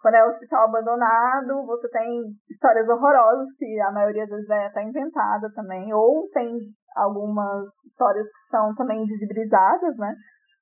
[0.00, 2.06] Quando é hospital abandonado, você tem
[2.50, 5.92] histórias horrorosas, que a maioria das vezes é até inventada também.
[5.94, 6.56] Ou tem
[6.96, 10.14] algumas histórias que são também invisibilizadas, né?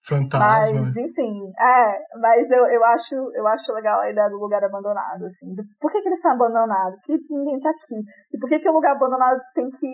[0.05, 0.81] Fantasma.
[0.83, 5.27] Mas, enfim, é, mas eu, eu, acho, eu acho legal a ideia do lugar abandonado,
[5.27, 5.55] assim.
[5.81, 6.97] Por que, que ele foi abandonado?
[6.97, 7.95] Por que ninguém tá aqui?
[8.35, 9.87] E por que, que o lugar abandonado tem que.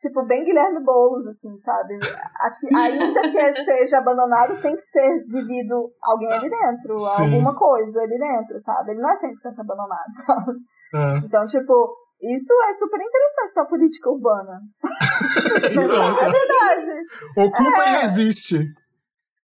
[0.00, 1.98] Tipo, bem Guilherme Boulos, assim, sabe?
[2.40, 7.34] Aqui, ainda que ele seja abandonado, tem que ser vivido alguém ali dentro, Sim.
[7.34, 8.92] alguma coisa ali dentro, sabe?
[8.92, 10.58] Ele não é 100% abandonado, sabe?
[10.94, 11.20] Ah.
[11.22, 14.60] Então, tipo, isso é super interessante pra política urbana.
[14.80, 16.24] Pronto.
[16.24, 17.04] é verdade.
[17.36, 18.79] Ocupa e É.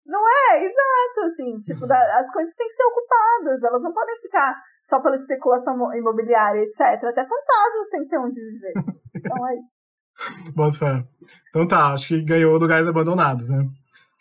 [0.07, 0.52] resiste.
[0.52, 4.54] É, exato, assim, tipo, as coisas têm que ser ocupadas, elas não podem ficar
[4.84, 6.80] só pela especulação mo- imobiliária, etc.
[6.80, 8.72] Até fantasmas têm que ter onde viver.
[9.16, 9.76] Então é isso.
[10.54, 11.04] Bota fé.
[11.50, 13.64] Então tá, acho que ganhou lugares abandonados, né?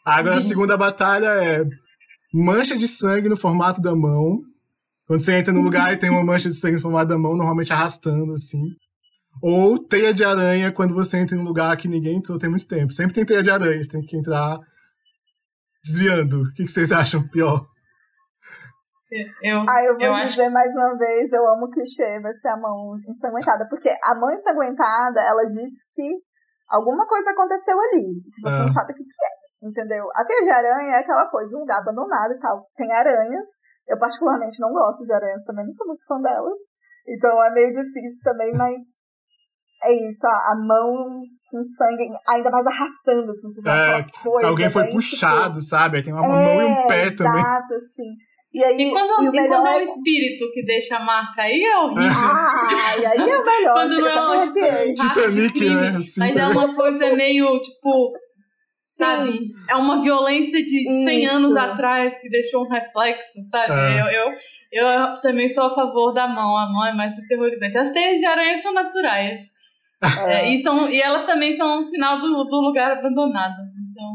[0.06, 0.50] Agora a Sim.
[0.50, 1.64] segunda batalha é
[2.34, 4.40] mancha de sangue no formato da mão.
[5.08, 7.36] Quando você entra no lugar e tem uma mancha de sangue no formato da mão,
[7.36, 8.64] normalmente arrastando, assim.
[9.42, 12.68] Ou teia de aranha quando você entra em um lugar que ninguém entrou tem muito
[12.68, 12.92] tempo.
[12.92, 14.60] Sempre tem teia de aranha, você tem que entrar
[15.86, 16.42] desviando.
[16.42, 17.62] O que vocês acham pior?
[19.42, 22.34] Eu, Ah, eu vou eu acho dizer mais uma vez, eu amo o clichê, vai
[22.34, 23.66] ser a mão ensanguentada.
[23.70, 26.18] Porque a mão ensanguentada, ela diz que
[26.68, 28.20] alguma coisa aconteceu ali.
[28.34, 28.66] que Você Ah.
[28.66, 30.04] não sabe o que, que é, entendeu?
[30.16, 32.66] A teia de aranha é aquela coisa, um lugar abandonado e tal.
[32.76, 33.46] Tem aranhas.
[33.88, 36.58] Eu particularmente não gosto de aranhas também, não sou muito fã delas.
[37.08, 38.82] Então é meio difícil também, mas
[39.86, 41.22] é isso, a, a mão
[41.52, 44.48] com sangue, ainda mais arrastando, assim, É, coisa.
[44.48, 45.98] Alguém foi bem, tipo, puxado, sabe?
[45.98, 47.40] Aí tem uma mão e um pé também.
[47.40, 48.12] Exato, assim.
[48.54, 51.00] E aí, E quando, e o e quando é é o espírito que deixa a
[51.04, 52.04] marca aí, é horrível.
[52.10, 53.74] Ah, e aí é o melhor.
[53.74, 54.92] Quando não é.
[54.94, 55.88] Titanic, crime, né?
[55.98, 56.58] Assim, Mas é também.
[56.58, 58.14] uma coisa meio, tipo,
[58.88, 59.40] sabe?
[59.70, 61.34] É uma violência de 100 Isso.
[61.36, 63.74] anos atrás que deixou um reflexo, sabe?
[63.74, 64.02] É.
[64.02, 66.58] Eu, eu, eu também sou a favor da mão.
[66.58, 67.78] A mão é mais aterrorizante.
[67.78, 69.42] As teias de aranha são naturais.
[70.28, 73.56] É, e, são, e elas também são um sinal do, do lugar abandonado.
[73.92, 74.12] Então,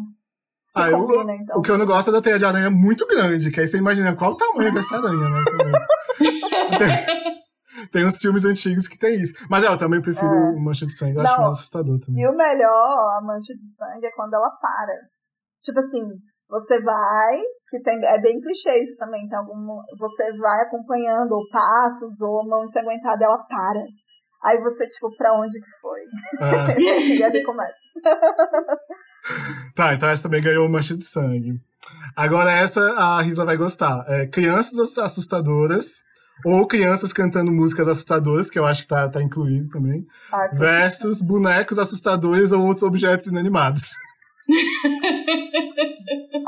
[0.75, 1.59] Ah, eu- combina, então.
[1.59, 3.79] O que eu não gosto é da teia de aranha muito grande, que aí você
[3.79, 5.43] imagina qual o tamanho dessa aranha, né?
[6.79, 9.35] tem, tem uns filmes antigos que tem isso.
[9.49, 10.51] Mas é, eu também prefiro É.
[10.51, 11.41] o Mancha de Sangue, eu acho Não.
[11.43, 12.23] mais assustador também.
[12.23, 14.95] E o melhor, a mancha de sangue, é quando ela para.
[15.63, 16.03] Tipo assim,
[16.49, 17.39] você vai,
[17.71, 22.41] que tem, é bem clichê isso também, tem algum, você vai acompanhando ou passos ou
[22.41, 23.81] a mão ensanguentada, ela para.
[24.43, 26.01] Aí você, tipo, pra onde que foi?
[26.41, 26.81] É.
[27.19, 27.75] e aí começa.
[29.77, 31.61] Tá, então essa também ganhou Mancha de Sangue.
[32.17, 34.03] Agora essa a Risa vai gostar.
[34.09, 35.97] É crianças ass- assustadoras
[36.43, 41.21] ou crianças cantando músicas assustadoras, que eu acho que tá, tá incluído também, Ah, versus
[41.21, 43.91] bonecos assustadores ou outros objetos inanimados.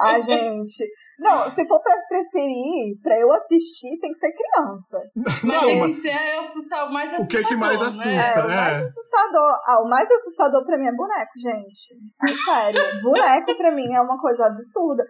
[0.01, 0.85] Ah, gente.
[1.23, 4.99] Não, se for pra preferir, pra eu assistir, tem que ser criança.
[5.17, 7.43] mas Não, tem mas que ser assustar, o mais o assustador.
[7.43, 7.87] que que mais né?
[7.87, 8.11] assusta?
[8.41, 8.85] É, o mais É.
[8.87, 9.53] assustador.
[9.67, 11.95] Ah, o mais assustador pra mim é boneco, gente.
[12.29, 12.83] É sério.
[13.03, 15.05] boneco pra mim é uma coisa absurda.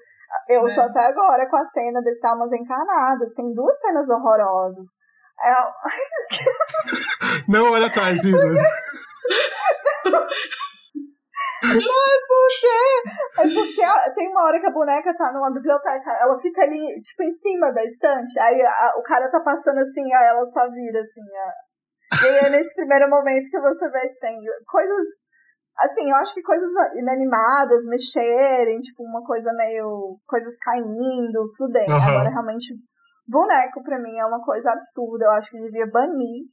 [0.49, 0.75] Eu É.
[0.75, 3.35] tô até agora com a cena das almas encarnadas.
[3.35, 4.87] Tem duas cenas horrorosas.
[5.45, 5.55] É,
[7.49, 8.21] Não, olha atrás,
[11.63, 11.79] Risa.
[13.39, 17.01] é porque a- tem uma hora que a boneca tá numa biblioteca, ela fica ali,
[17.01, 18.39] tipo, em cima da estante.
[18.41, 21.21] Aí a- o cara tá passando assim, aí ela só vira assim.
[21.21, 21.73] ó.
[22.25, 25.07] E aí é nesse primeiro momento que você vê que tem coisas.
[25.79, 30.19] Assim, eu acho que coisas inanimadas, mexerem, tipo, uma coisa meio.
[30.27, 31.87] coisas caindo, tudo bem.
[31.89, 32.11] Aham.
[32.11, 32.75] Agora, realmente,
[33.27, 35.25] boneco pra mim é uma coisa absurda.
[35.25, 36.45] Eu acho que devia banir.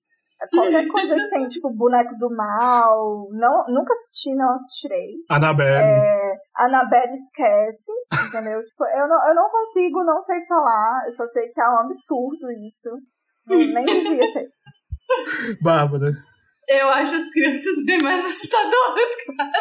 [0.51, 3.27] Qualquer coisa que tem, tipo, boneco do mal.
[3.31, 5.15] Não, nunca assisti, não assistirei.
[5.29, 5.83] Annabelle.
[5.83, 7.91] É, Annabelle esquece,
[8.27, 8.61] entendeu?
[8.63, 11.03] tipo, eu não, eu não consigo, não sei falar.
[11.05, 12.89] Eu só sei que é um absurdo isso.
[13.47, 14.49] Nem devia ter.
[15.61, 16.11] Bárbara.
[16.69, 19.51] Eu acho as crianças bem mais assustadoras, cara.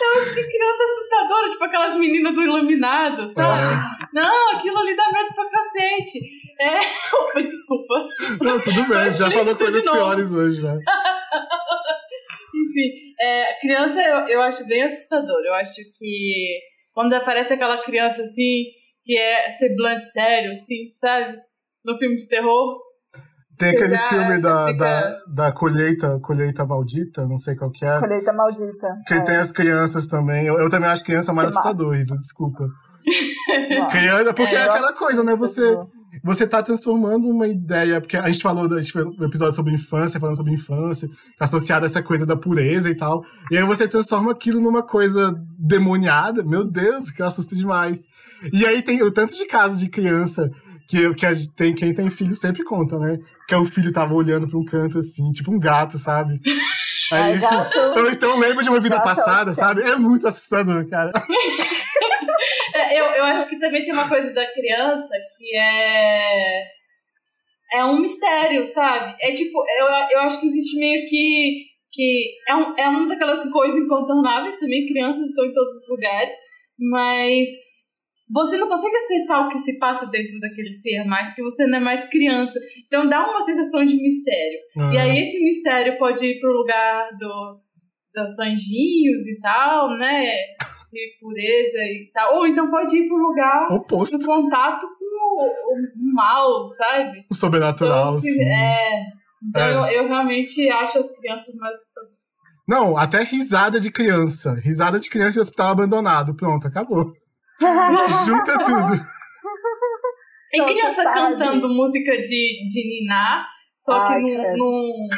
[0.00, 3.76] Eu acho que criança assustadora, tipo aquelas meninas do Iluminado, sabe?
[4.12, 6.18] Não, aquilo ali dá medo pra cacete.
[6.60, 6.78] É.
[7.16, 8.08] Opa, desculpa.
[8.42, 10.74] Não, tudo bem, já falou coisas piores hoje já.
[10.74, 10.84] Enfim,
[13.20, 15.40] é, criança eu, eu acho bem assustador.
[15.44, 16.58] Eu acho que
[16.92, 18.64] quando aparece aquela criança assim,
[19.04, 21.36] que é semblante sério, assim, sabe?
[21.84, 22.87] No filme de terror.
[23.58, 27.84] Tem aquele Já- filme da, fica- da, da colheita, colheita maldita, não sei qual que
[27.84, 27.98] é.
[27.98, 28.88] Colheita maldita.
[29.06, 29.20] Que É.
[29.20, 30.46] tem as crianças também.
[30.46, 31.68] Eu, eu também acho criança mais Que massa.
[31.70, 32.68] assustador, Risa, desculpa.
[33.90, 35.34] Criança, porque é, É, aquela coisa, né?
[35.36, 35.76] Você,
[36.22, 39.72] você tá transformando uma ideia, porque a gente falou, a gente fez um episódio sobre
[39.74, 41.08] infância, falando sobre infância,
[41.40, 43.22] associado a essa coisa da pureza e tal.
[43.50, 48.06] E aí você transforma aquilo numa coisa demoniada, meu Deus, que assusta demais.
[48.52, 50.48] E aí tem o tanto de casos de criança
[50.86, 53.18] que, que a tem, quem tem filho sempre conta, né?
[53.48, 56.38] Que é o filho tava olhando pra um canto assim, tipo um gato, sabe?
[57.10, 59.80] Aí, Ai, assim, ou então lembra de uma vida Gato é passada, sabe?
[59.80, 61.10] É muito assustador, cara.
[62.74, 66.62] É, eu, eu acho que também tem uma coisa da criança que é.
[67.72, 69.16] É um mistério, sabe?
[69.20, 71.64] É tipo, eu, eu acho que existe meio que.
[71.90, 76.36] que é, um, é uma daquelas coisas incontornáveis também, crianças estão em todos os lugares,
[76.78, 77.48] mas
[78.30, 81.78] você não consegue acessar o que se passa dentro daquele ser mais, porque você não
[81.78, 82.58] é mais criança.
[82.86, 84.58] Então dá uma sensação de mistério.
[84.78, 84.94] Ah.
[84.94, 87.60] E aí esse mistério pode ir pro lugar do,
[88.14, 90.24] dos anjinhos e tal, né?
[90.92, 92.36] De pureza e tal.
[92.36, 94.18] Ou então pode ir pro lugar Oposto.
[94.18, 97.24] do contato com o, o- o mal, sabe?
[97.30, 98.42] O sobrenatural, Então, sim.
[98.44, 99.02] é.
[99.48, 99.94] Então É.
[99.96, 101.74] Eu, eu realmente acho as crianças mais.
[102.66, 104.54] Não, até risada de criança.
[104.62, 106.34] Risada de criança em hospital abandonado.
[106.34, 107.12] Pronto, acabou.
[108.26, 108.92] Junta tudo.
[110.50, 113.46] Tem Então, criança cantando música de, de Niná,
[113.76, 115.08] só Ai, que num,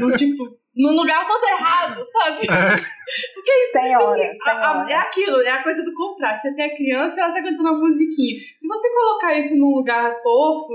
[0.00, 0.44] num tipo.
[0.76, 2.40] Num lugar todo errado, sabe?
[2.50, 5.00] É, Tem hora, tem A- a- é hora.
[5.02, 6.48] aquilo, é a coisa do contraste.
[6.48, 8.40] Você tem a criança e ela tá cantando uma musiquinha.
[8.58, 10.72] Se você colocar isso num lugar fofo,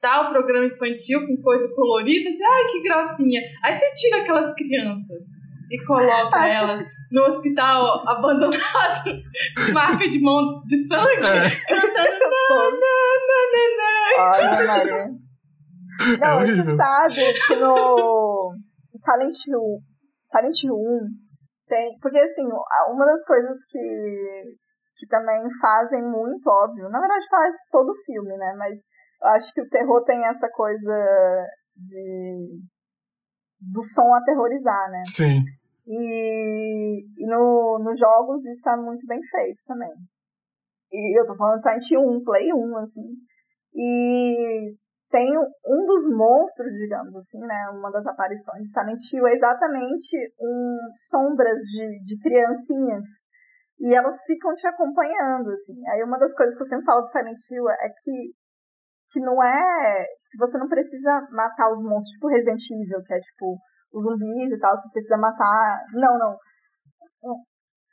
[0.00, 3.40] tal, programa infantil com coisa colorida, você, ai, que gracinha.
[3.64, 5.24] Aí você tira aquelas crianças
[5.70, 9.10] e coloca elas no hospital abandonado,
[9.72, 11.50] marca de mão de sangue, É.
[11.68, 12.30] cantando.
[14.18, 15.06] Olha, Maria.
[16.18, 17.14] Não, É você sabe
[17.46, 18.52] que no
[18.96, 19.78] Silent Hill,
[20.24, 21.00] Silent Hill 1
[21.68, 21.98] tem.
[22.00, 24.56] Porque assim, uma das coisas que,
[24.96, 28.54] que também fazem muito, óbvio, na verdade faz todo filme, né?
[28.56, 28.78] Mas
[29.22, 31.46] eu acho que o terror tem essa coisa
[31.76, 32.60] de
[33.60, 35.02] do som aterrorizar, né?
[35.06, 35.44] sim.
[35.90, 39.90] E, e no, nos jogos isso é muito bem feito também.
[40.92, 43.08] E eu tô falando de Silent Hill 1, Play 1, assim.
[43.74, 44.76] E
[45.10, 47.70] tem um dos monstros, digamos assim, né?
[47.72, 50.78] Uma das aparições de Silent Hill é exatamente um
[51.10, 53.06] sombras de, de criancinhas.
[53.80, 55.74] E elas ficam te acompanhando, assim.
[55.88, 58.32] Aí uma das coisas que eu sempre falo do Silent Hill é que,
[59.10, 60.06] que não é.
[60.30, 63.58] que você não precisa matar os monstros, tipo Resident Evil, que é tipo
[63.92, 65.80] os zumbis e tal, você precisa matar.
[65.94, 66.36] Não, não.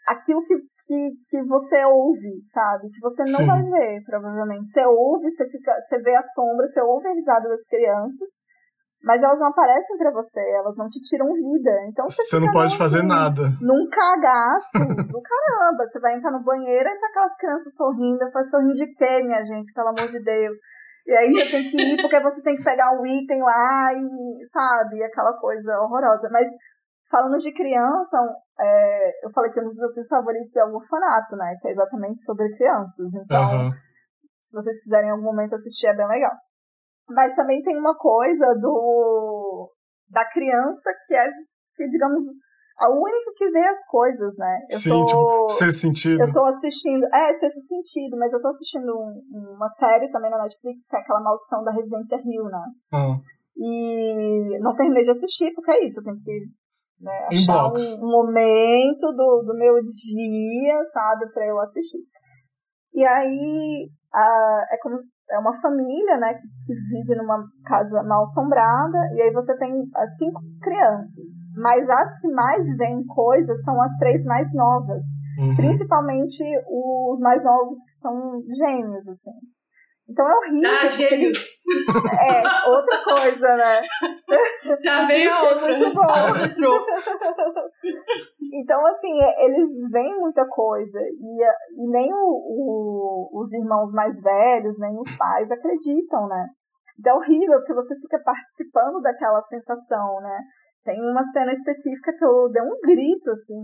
[0.08, 0.56] Aquilo que,
[0.88, 2.88] que, que você ouve, sabe?
[2.90, 3.46] Que você não Sim.
[3.46, 4.72] vai ver, provavelmente.
[4.72, 8.30] Você ouve, você fica, você vê a sombra, você ouve a risada das crianças,
[9.04, 11.72] mas elas não aparecem pra você, elas não te tiram vida.
[11.90, 13.42] Então você, Você não pode num- fazer nada.
[13.62, 14.80] num cagaço
[15.12, 15.84] do caramba.
[15.86, 18.24] Você vai entrar no banheiro e tá aquelas crianças sorrindo.
[18.24, 19.74] Eu falo, sorrindo de quê, minha gente?
[19.74, 20.58] Pelo amor de Deus.
[21.08, 24.46] E aí você tem que ir porque você tem que pegar um item lá e,
[24.52, 26.28] sabe, aquela coisa horrorosa.
[26.30, 26.50] Mas
[27.10, 28.18] falando de criança,
[28.60, 31.56] é, eu falei que um dos meus filmes favoritos é o Orfanato, né?
[31.62, 33.08] Que é exatamente sobre crianças.
[33.14, 33.72] Então, Aham.
[34.42, 36.34] se vocês quiserem em algum momento assistir, é bem legal.
[37.10, 39.72] Mas também tem uma coisa do
[40.10, 41.26] da criança que é,
[41.76, 42.26] que, digamos,
[42.80, 44.60] a única que vê as coisas, né?
[44.72, 46.22] Eu Sim, tô, tipo, ser sentido.
[46.22, 50.38] eu tô assistindo, é, sexto sentido, mas eu tô assistindo um- uma série também na
[50.44, 52.64] Netflix, que é aquela maldição da Residência Rio, né?
[52.94, 53.18] Ah,
[53.60, 56.46] E não terminei de assistir, porque é isso, eu tenho que
[57.02, 57.94] né, achar Inbox.
[58.02, 62.00] um, um momento do, do meu dia, sabe, pra eu assistir.
[62.94, 64.98] E aí, a, é como
[65.30, 69.74] é uma família, né, que, que vive numa casa mal assombrada, e aí você tem
[69.96, 71.47] as cinco crianças.
[71.58, 75.02] Mas as que mais veem coisas são as três mais novas.
[75.40, 75.56] uhum.
[75.56, 79.32] Principalmente os mais novos, que são gêmeos, assim.
[80.10, 80.70] Então é horrível.
[80.72, 81.58] Ah, eles- gêmeos!
[82.28, 83.82] É, outra coisa, né?
[84.82, 85.78] Já veio a Achei outra.
[85.78, 86.02] muito bom.
[86.02, 86.80] A outra entrou.
[88.54, 91.00] Então, assim, é- eles veem muita coisa.
[91.00, 96.48] E, a- e nem o, o- os irmãos mais velhos, nem os pais acreditam, né?
[97.00, 100.40] Então é horrível, porque você fica participando daquela sensação, né?
[100.88, 103.60] Tem uma cena específica que eu dei um grito, assim.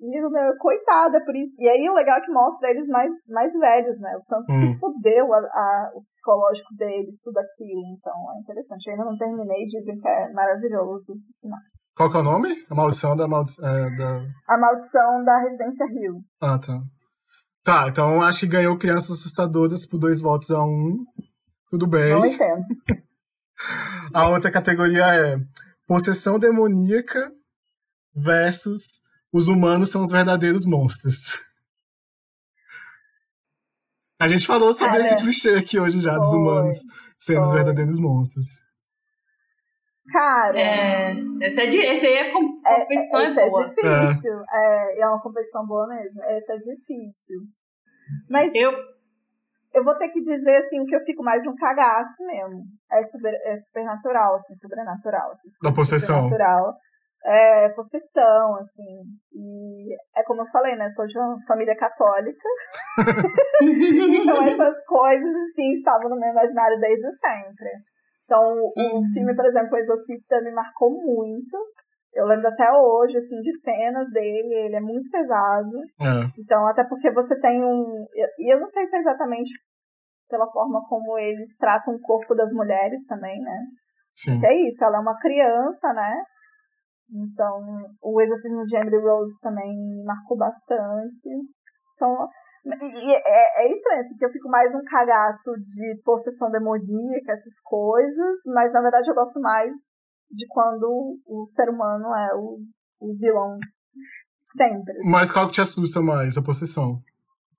[0.00, 1.54] E o meu, coitada, por isso.
[1.60, 4.10] E aí o legal é que mostra eles mais, mais velhos, né?
[4.16, 4.72] O tanto Hum.
[4.72, 7.80] que fudeu a, a- o psicológico deles, tudo aquilo.
[7.96, 8.86] Então é interessante.
[8.88, 11.14] Eu ainda não terminei, dizem que é maravilhoso.
[11.96, 12.48] Qual que é o nome?
[12.68, 13.62] A maldição da maldição.
[13.96, 14.20] da...
[14.48, 16.16] A maldição da Residência Rio.
[16.42, 16.80] Ah, tá.
[17.64, 20.96] Tá, então acho que ganhou Crianças Assustadoras por dois votos a um.
[21.70, 22.10] Tudo bem.
[22.10, 22.64] Não entendo.
[24.12, 25.36] A outra categoria é
[25.86, 27.30] Possessão Demoníaca
[28.14, 31.38] versus Os Humanos são os verdadeiros monstros.
[34.18, 36.76] A gente falou sobre Cara, esse clichê aqui hoje já, dos foi, humanos
[37.18, 37.56] sendo os foi.
[37.56, 38.46] verdadeiros monstros.
[40.12, 41.12] Cara, É,
[41.42, 43.68] esse, é de, esse aí é com, competição é, é boa.
[43.68, 44.44] difícil.
[44.52, 45.00] É.
[45.00, 46.22] é uma competição boa mesmo.
[46.24, 47.40] Esse é difícil.
[48.28, 48.72] Mas Eu,
[49.74, 52.62] eu vou ter que dizer, assim, que eu fico mais no cagaço mesmo.
[52.92, 55.32] É, super, é supernatural, assim, sobrenatural.
[55.32, 56.22] Assim, Da possessão.
[56.24, 56.74] Supernatural.
[57.26, 59.02] É, possessão, assim.
[59.32, 60.88] E é como eu falei, né?
[60.90, 62.48] Sou de uma família católica.
[63.62, 67.70] então essas coisas, assim, estavam no meu imaginário desde sempre.
[68.24, 69.02] Então, o Uhum.
[69.12, 71.56] filme, por exemplo, O Exorcista me marcou muito.
[72.14, 75.76] Eu lembro até hoje, assim, de cenas dele, ele é muito pesado.
[76.00, 76.30] É.
[76.38, 78.06] Então, até porque você tem um.
[78.38, 79.50] E eu não sei se é exatamente
[80.28, 83.58] pela forma como eles tratam o corpo das mulheres também, né?
[84.12, 84.40] Sim.
[84.40, 86.22] Que é isso, ela é uma criança, né?
[87.12, 87.60] Então,
[88.02, 91.28] o exorcismo de Emily Rose também marcou bastante.
[91.94, 92.28] Então,
[92.64, 97.60] e é, é estranho, assim, que eu fico mais um cagaço de possessão demoníaca, essas
[97.62, 99.74] coisas, mas na verdade eu gosto mais
[100.30, 102.58] de quando o ser humano é o,
[103.00, 103.58] o vilão
[104.56, 104.94] sempre.
[105.04, 107.00] Mas qual que te assusta mais, a possessão?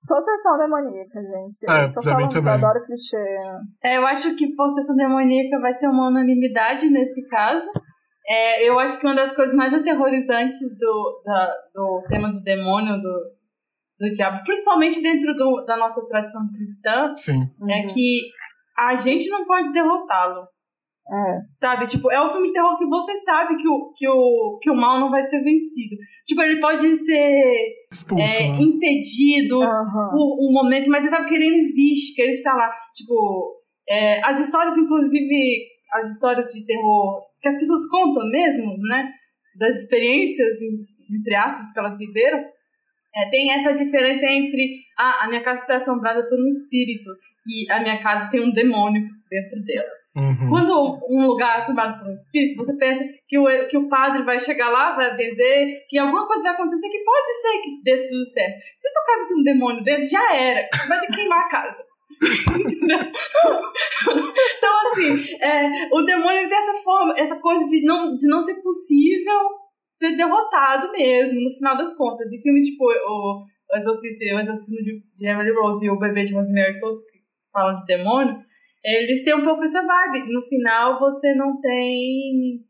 [0.06, 1.68] Possessão demoníaca, gente.
[1.68, 2.54] É, eu tô pra mim falando que eu também.
[2.54, 3.16] adoro clichê.
[3.82, 7.68] É, eu acho que possessão demoníaca vai ser uma unanimidade nesse caso.
[8.28, 13.00] É, eu acho que uma das coisas mais aterrorizantes do, da- do tema do demônio,
[13.00, 13.20] do,
[14.00, 17.42] do diabo, principalmente dentro do- da nossa tradição cristã, Sim.
[17.68, 17.86] é Uhum.
[17.92, 18.22] que
[18.78, 20.46] a gente não pode derrotá-lo.
[21.08, 21.38] É.
[21.54, 21.86] Sabe?
[21.86, 24.74] Tipo, é um filme de terror que você sabe que o, que o, que o
[24.74, 25.96] mal não vai ser vencido.
[26.26, 28.58] Tipo, ele pode ser Expulso, é, né?
[28.60, 30.10] impedido Aham.
[30.10, 32.72] por um momento, mas você sabe que ele não existe, que ele está lá.
[32.94, 33.54] Tipo,
[33.88, 39.08] é, as histórias, inclusive, as histórias de terror que as pessoas contam mesmo, né?
[39.58, 40.56] Das experiências,
[41.10, 45.76] entre aspas, que elas viveram, é, tem essa diferença entre ah, a minha casa está
[45.76, 47.10] assombrada por um espírito
[47.46, 49.88] e a minha casa tem um demônio dentro dela.
[50.16, 50.48] Uhum.
[50.48, 54.24] Quando um lugar é assombrado por um espírito, você pensa que o, que o padre
[54.24, 57.96] vai chegar lá, vai dizer que alguma coisa vai acontecer que pode ser que dê
[57.96, 58.56] tudo certo.
[58.78, 60.66] Se sua casa tem um demônio dentro, já era.
[60.72, 61.82] Você vai ter que queimar a casa.
[64.58, 68.62] Então, assim, é, o demônio tem essa forma, essa coisa de não, de não ser
[68.62, 69.38] possível
[69.88, 72.32] ser derrotado mesmo, no final das contas.
[72.32, 76.34] E filmes tipo o, o Exorcista o Exorcismo de Emily Rose e o Bebê de
[76.34, 77.18] Rosemary, todos que
[77.52, 78.36] falam de demônio,
[78.86, 80.32] eles têm um pouco essa vibe.
[80.32, 82.60] No final, você não tem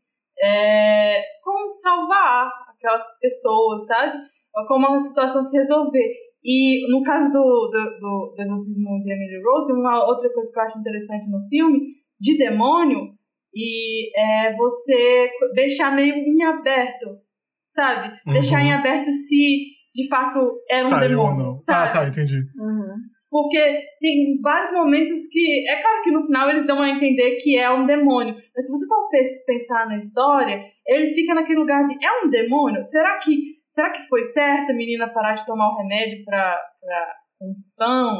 [0.41, 4.17] é, como salvar aquelas pessoas, sabe?
[4.55, 6.09] Ou como a situação se resolver.
[6.43, 10.59] E no caso do, do, do, do exorcismo de Emily Rose, uma outra coisa que
[10.59, 11.79] eu acho interessante no filme,
[12.19, 13.17] de demônio,
[13.53, 17.19] e é você deixar meio em aberto,
[17.67, 18.09] sabe?
[18.25, 18.33] Uhum.
[18.33, 20.39] Deixar em aberto se de fato
[20.69, 21.45] era um Saiu ou demônio.
[21.51, 21.59] não.
[21.59, 21.87] Sabe?
[21.87, 22.37] Ah, tá, entendi.
[22.37, 22.95] Uhum.
[23.39, 25.69] Porque tem vários momentos que.
[25.69, 28.33] É claro que no final eles dão a entender que é um demônio.
[28.55, 31.93] Mas se você for pe- pensar na história, ele fica naquele lugar de.
[32.03, 32.83] É um demônio?
[32.83, 37.13] Será que, será que foi certo a menina parar de tomar o remédio pra, pra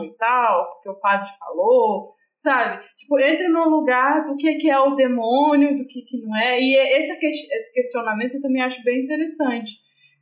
[0.05, 0.65] e tal?
[0.76, 2.13] Porque o padre falou.
[2.36, 2.80] Sabe?
[2.95, 6.61] Tipo, entra no lugar do que, que é o demônio, do que, que não é.
[6.61, 9.72] E esse, que- esse questionamento eu também acho bem interessante.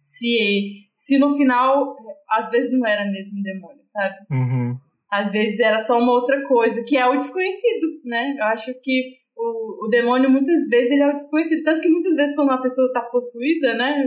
[0.01, 1.93] Se, se no final,
[2.29, 4.15] às vezes não era mesmo um demônio, sabe?
[4.31, 4.77] Uhum.
[5.19, 8.35] Às vezes era só uma outra coisa, que é o desconhecido, né?
[8.37, 11.63] Eu acho que o, o demônio, muitas vezes, ele é o desconhecido.
[11.63, 14.03] Tanto que muitas vezes, quando uma pessoa tá possuída, né?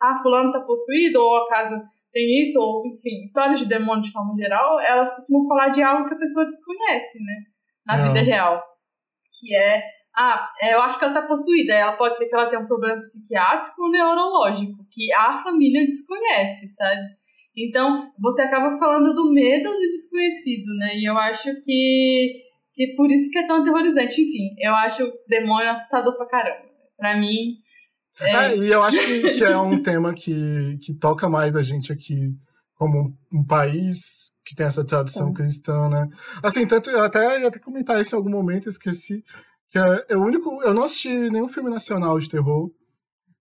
[0.00, 1.82] Ah, fulano tá possuído, ou a casa
[2.12, 6.08] tem isso, ou enfim, histórias de demônio de forma geral, elas costumam falar de algo
[6.08, 7.36] que a pessoa desconhece, né?
[7.86, 8.08] Na Não.
[8.08, 8.62] vida real.
[9.40, 9.82] Que é,
[10.14, 11.72] ah, é, eu acho que ela tá possuída.
[11.72, 16.68] Ela pode ser que ela tenha um problema psiquiátrico ou neurológico, que a família desconhece,
[16.68, 17.00] sabe?
[17.56, 20.96] Então, você acaba falando do medo do desconhecido, né?
[20.96, 22.32] E eu acho que,
[22.74, 24.22] que por isso que é tão aterrorizante.
[24.22, 26.72] Enfim, eu acho o demônio assustador pra caramba.
[26.96, 27.56] Pra mim,
[28.20, 31.62] é, É, e eu acho que, que é um tema que, que toca mais a
[31.62, 32.36] gente aqui
[32.74, 35.34] como um, país que tem essa tradição Sim.
[35.34, 36.08] cristã, né?
[36.42, 39.24] Assim, tanto eu até ia até comentar isso em algum momento, eu esqueci,
[39.70, 42.70] que é, é o único, eu não assisti nenhum filme nacional de terror,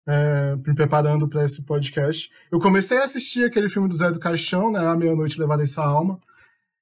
[0.07, 2.29] é, me preparando para esse podcast.
[2.51, 5.83] Eu comecei a assistir aquele filme do Zé do Caixão, né, A Meia-Noite Levada Essa
[5.83, 6.19] Alma,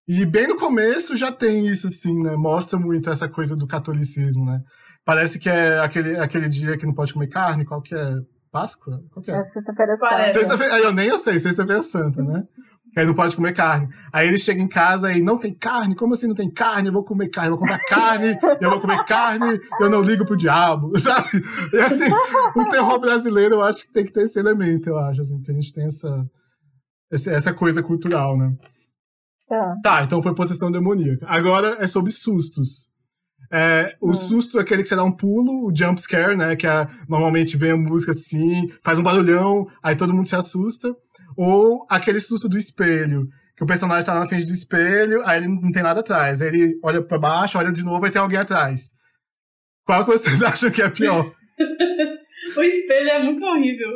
[0.08, 2.36] e bem no começo já tem isso, assim, né?
[2.36, 4.64] Mostra muito essa coisa do catolicismo, né?
[5.06, 8.16] Parece que é aquele, aquele dia que não pode comer carne, qual que é?
[8.52, 9.04] Páscoa?
[9.12, 9.36] Qual que é?
[9.36, 10.30] É sexta-feira santa.
[10.30, 12.44] Sexta-feira, aí eu nem eu sei, sexta-feira santa, né?
[12.98, 13.88] Aí não pode comer carne.
[14.12, 15.96] Aí ele chega em casa e não tem carne?
[15.96, 16.88] Como assim não tem carne?
[16.90, 20.26] Eu vou comer carne, eu vou comprar carne, eu vou comer carne, eu não ligo
[20.26, 21.30] pro diabo, sabe?
[21.72, 22.06] E assim,
[22.56, 25.52] o terror brasileiro eu acho que tem que ter esse elemento, eu acho, assim, que
[25.52, 26.26] a gente tem essa,
[27.12, 28.54] essa coisa cultural, né?
[29.48, 29.76] Tá.
[29.84, 31.26] Tá, então foi possessão demoníaca.
[31.28, 32.90] Agora é sobre sustos.
[33.52, 34.14] É, o Hum.
[34.14, 36.56] susto é aquele que você dá um pulo, o jump scare, né?
[36.56, 40.96] Que é, normalmente vem a música assim, faz um barulhão, aí todo mundo se assusta.
[41.42, 45.48] Ou aquele susto do espelho, que o personagem tá na frente do espelho, aí ele
[45.48, 46.42] não tem nada atrás.
[46.42, 48.92] Aí ele olha pra baixo, olha de novo, aí tem alguém atrás.
[49.86, 51.24] Qual que vocês acham que é pior?
[52.58, 53.90] o espelho é muito horrível.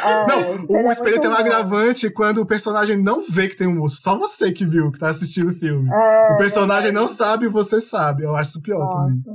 [0.00, 3.56] É, não, o é espelho muito tem um agravante quando o personagem não vê que
[3.56, 4.02] tem um monstro.
[4.02, 5.90] Só você que viu, que tá assistindo o filme.
[5.92, 8.22] É, o personagem não sabe e você sabe.
[8.22, 9.16] Eu acho isso pior também.
[9.16, 9.30] Nossa.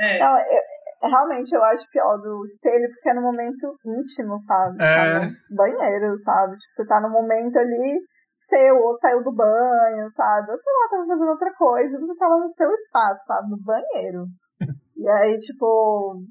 [0.00, 0.18] É.
[0.18, 0.67] Não, eu, é,
[1.02, 4.82] realmente eu acho pior do espelho, porque é no momento íntimo, sabe?
[4.82, 5.20] É.
[5.20, 6.56] Tá banheiro, sabe?
[6.56, 8.00] Tipo, você tá no momento ali
[8.48, 10.50] seu, ou saiu do banho, sabe?
[10.50, 13.50] Ou sei lá, tava fazendo outra coisa, você tá lá no seu espaço, sabe?
[13.50, 14.24] No banheiro.
[14.96, 16.22] e aí, tipo.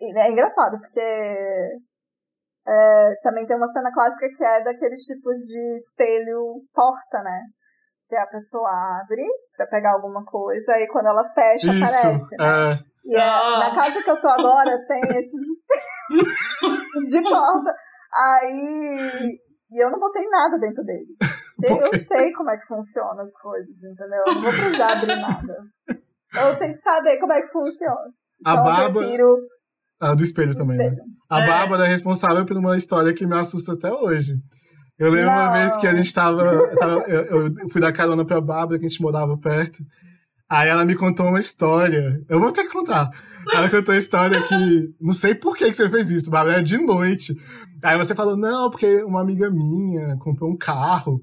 [0.00, 1.00] É engraçado, porque
[2.68, 7.42] é, também tem uma cena clássica que é daqueles tipos de espelho porta, né?
[8.08, 8.68] Que a pessoa
[9.00, 9.24] abre
[9.56, 11.84] pra pegar alguma coisa e quando ela fecha, Isso.
[11.84, 12.36] aparece.
[12.36, 12.72] Né?
[12.72, 12.95] É.
[13.06, 13.58] E é- Ah.
[13.60, 17.74] na casa que eu tô agora tem esses espelhos de porta.
[18.12, 19.38] Aí.
[19.72, 21.16] E eu não botei nada dentro deles.
[21.62, 24.22] Eu, sei como é que funcionam as coisas, entendeu?
[24.26, 25.56] Eu não vou precisar abrir nada.
[25.88, 27.94] Eu tenho que saber como é que funciona.
[28.44, 28.92] A Então eu Bárbara.
[29.06, 29.36] prefiro
[30.00, 30.84] Ah, do espelho também, né?
[30.88, 31.02] espelho.
[31.30, 31.46] A É.
[31.46, 34.34] Bárbara é responsável por uma história que me assusta até hoje.
[34.98, 35.52] Eu lembro uma Não.
[35.54, 36.42] vez que a gente tava.
[36.42, 39.78] eu tava- eu, eu fui dar carona pra Bárbara, que a gente morava perto.
[40.48, 42.24] Aí ela me contou uma história.
[42.28, 43.10] Eu vou ter que contar.
[43.52, 44.94] Ela contou a história que.
[45.00, 46.56] Não sei por que, que você fez isso, Bárbara.
[46.56, 47.36] Era de noite.
[47.82, 51.20] Aí você falou, não, porque uma amiga minha comprou um carro.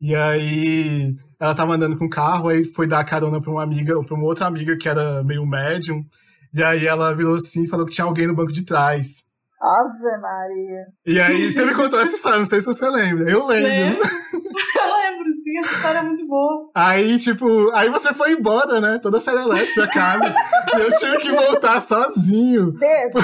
[0.00, 4.00] E aí ela tava andando com o carro, aí foi dar carona pra uma amiga,
[4.04, 6.04] pra uma outra amiga que era meio médium.
[6.54, 9.22] E aí ela virou assim e falou que tinha alguém no banco de trás.
[9.60, 10.86] Ave Maria.
[11.06, 13.30] E aí você me contou essa história, não sei se você lembra.
[13.30, 13.70] Eu lembro.
[13.70, 14.08] Lembro.
[15.62, 16.70] Essa história é muito boa.
[16.74, 18.98] Aí, tipo, aí você foi embora, né?
[19.02, 20.34] Toda serelepe pra casa.
[20.76, 23.18] e eu tive que voltar sozinho Dedo.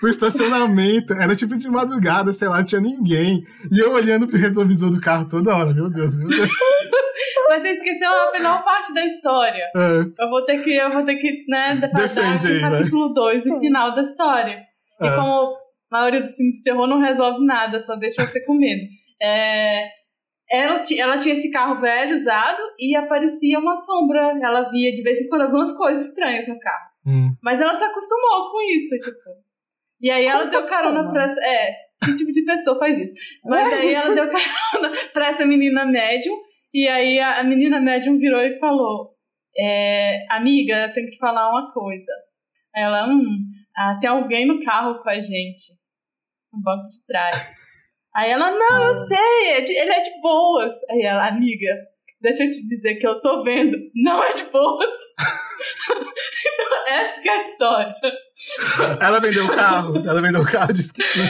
[0.00, 1.12] pro estacionamento.
[1.14, 3.44] Era tipo de madrugada, sei lá, não tinha ninguém.
[3.70, 5.72] E eu olhando pro retrovisor do carro toda hora.
[5.72, 6.48] Meu Deus, meu Deus.
[7.48, 9.64] Mas você esqueceu a menor parte da história.
[9.76, 13.08] É, Eu vou ter que, eu vou ter que, né, dar Defende aí, o capítulo
[13.12, 13.60] 2 e Sim.
[13.60, 14.58] final da história.
[15.00, 15.14] E É.
[15.14, 15.54] como
[15.90, 18.82] a maioria dos filmes de terror não resolve nada, só deixa você com medo.
[19.22, 19.84] É,
[20.52, 24.38] ela, ela tinha esse carro velho usado e aparecia uma sombra.
[24.42, 26.90] Ela via de vez em quando algumas coisas estranhas no carro.
[27.06, 27.34] hum.
[27.42, 29.30] Mas ela se acostumou com isso, tipo.
[30.00, 31.24] E aí ela Como deu se carona pra.
[31.24, 31.72] essa- É,
[32.04, 33.14] que tipo de pessoa faz isso?
[33.44, 36.34] Mas aí ela deu carona pra essa menina médium.
[36.74, 39.14] E aí a, a menina médium virou e falou:
[39.56, 42.12] é, Amiga, eu tenho que te falar uma coisa.
[42.74, 43.38] Aí ela, hum,
[43.76, 45.72] ah, tem alguém no carro com a gente.
[46.52, 47.54] No banco de trás.
[48.14, 50.72] Aí ela, não, eu sei, é de- ele é de boas.
[50.90, 51.68] Aí ela, amiga,
[52.20, 54.86] deixa eu te dizer que eu tô vendo, não é de boas.
[56.88, 57.94] Essa que é a história.
[59.00, 59.96] Ela vendeu o carro.
[60.06, 61.20] Ela vendeu o carro, disse que sim.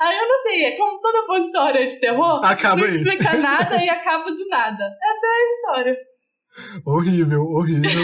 [0.00, 2.96] Aí eu não sei, é como toda boa história de terror, Acaba não aí.
[2.96, 4.84] explica nada e acaba do nada.
[4.84, 5.96] Essa é a história.
[6.86, 8.02] Horrível, horrível.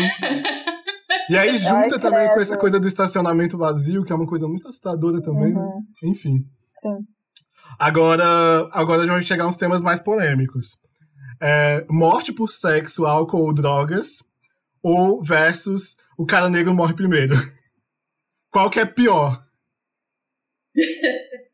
[1.30, 2.40] E aí junta Ai, também com credo.
[2.42, 5.60] essa coisa do estacionamento vazio, que é uma coisa muito assustadora também, né?
[5.60, 6.10] Uhum.
[6.10, 6.38] Enfim.
[6.80, 6.98] Sim.
[7.78, 10.78] Agora, agora a gente vai chegar a uns temas mais polêmicos.
[11.40, 14.24] É, morte por sexo, álcool ou drogas,
[14.82, 17.34] ou versus o cara negro morre primeiro.
[18.50, 19.42] Qual que é pior?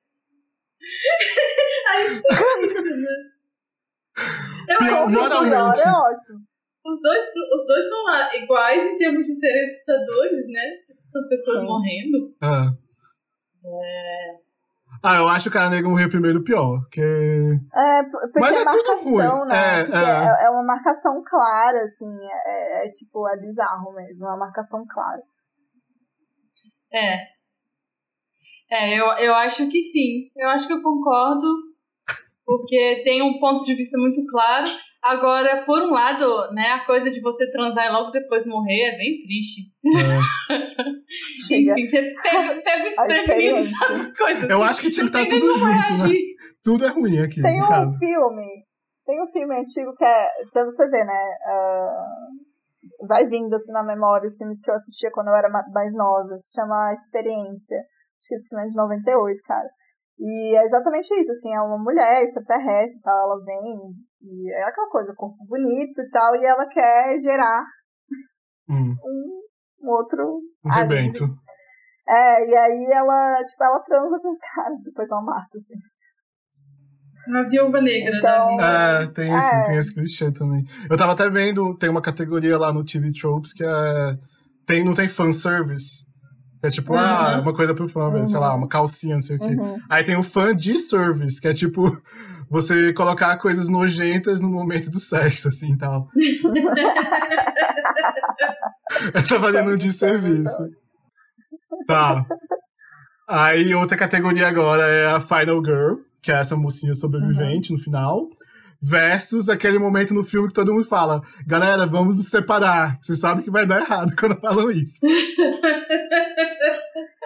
[4.68, 5.80] Eu Pior, moralmente.
[5.80, 6.40] É ótimo.
[6.84, 7.20] os dois,
[7.54, 10.62] os dois são iguais em termos de serem assustadores, né?
[11.04, 11.66] São pessoas Sim.
[11.66, 12.36] morrendo.
[12.40, 12.72] Ah.
[15.02, 16.80] Ah, eu acho o cara negro morrer primeiro pior.
[16.80, 17.00] Porque...
[17.00, 19.48] É, porque Mas é é tudo marcação, ruim.
[19.48, 19.56] né?
[19.56, 20.44] É, é.
[20.44, 20.46] é.
[20.46, 22.18] é uma marcação clara, assim.
[22.22, 24.26] É, é, é tipo, é bizarro mesmo.
[24.26, 25.22] É uma marcação clara.
[26.92, 27.16] É.
[28.70, 30.30] É, eu, eu acho que sim.
[30.36, 31.46] Eu acho que eu concordo.
[32.44, 34.66] Porque tem um ponto de vista muito claro.
[35.02, 38.96] Agora, por um lado, né, a coisa de você transar e logo depois morrer é
[38.98, 39.62] bem triste.
[39.96, 40.18] é,
[41.46, 41.72] Chega.
[41.72, 44.16] Enfim, você pega, pega o desprevenido, sabe?
[44.16, 44.70] Coisa Eu assim.
[44.70, 46.14] acho que tinha que Não estar tudo junto, né?
[46.62, 47.98] Tudo é ruim aqui, Tem no um caso.
[47.98, 48.46] filme,
[49.06, 52.04] tem um filme antigo que é, pra você ver, né, ah,
[53.08, 55.92] vai vindo assim na memória os filmes que eu assistia quando eu era ma- mais
[55.94, 59.68] nova, se chama Experiência, acho que esse filme é de 98, cara.
[60.18, 63.78] E é exatamente isso, assim, é uma mulher extraterrestre e tal, ela vem,
[64.22, 67.64] e é aquela coisa, corpo bonito e tal, e ela quer gerar
[68.68, 69.40] Hum, um,
[69.82, 71.24] um outro um rebento.
[72.08, 75.74] É, e aí ela, tipo, ela transa com os caras, depois ela mata, assim.
[77.28, 79.04] Uma viúva negra Então- da vida.
[79.04, 79.62] É, tem esse, É.
[79.64, 80.64] tem esse clichê também.
[80.90, 84.16] Eu tava até vendo, tem uma categoria lá no TV Tropes que é.
[84.66, 86.04] Tem, não tem fanservice.
[86.62, 87.42] É tipo, ah, Uhum.
[87.42, 88.26] uma coisa pro fã, Uhum.
[88.26, 89.54] sei lá, uma calcinha, não sei o quê.
[89.54, 89.78] Uhum.
[89.88, 91.82] Aí tem o fã de service, que é tipo,
[92.50, 96.08] você colocar coisas nojentas no momento do sexo, assim e tal.
[99.12, 100.68] Tá fazendo um de serviço.
[101.86, 102.26] Tá.
[103.26, 108.28] Aí outra categoria agora é a Final Girl, que é essa mocinha sobrevivente no final.
[108.82, 112.98] Versus aquele momento no filme que todo mundo fala: galera, vamos nos separar.
[113.00, 115.06] Você sabe que vai dar errado quando falam isso.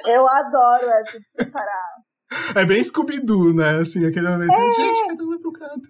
[0.07, 2.04] Eu adoro essa de separar.
[2.55, 3.79] É bem Scooby-Doo, né?
[3.81, 4.53] Assim, aquele momento.
[4.53, 4.71] É.
[4.73, 5.89] Gente, cada um vai pro canto.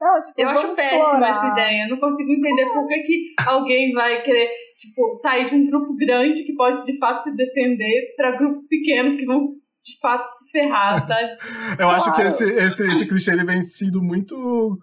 [0.00, 1.30] Não, tipo, Eu acho péssima explorar.
[1.30, 1.84] essa ideia.
[1.84, 5.94] Eu não consigo entender por que, que alguém vai querer, tipo, sair de um grupo
[5.96, 10.50] grande que pode de fato se defender pra grupos pequenos que vão de fato se
[10.50, 11.36] ferrar, sabe?
[11.78, 12.28] Eu acho que Claro.
[12.28, 14.78] esse, esse, esse clichê ele vem sido muito.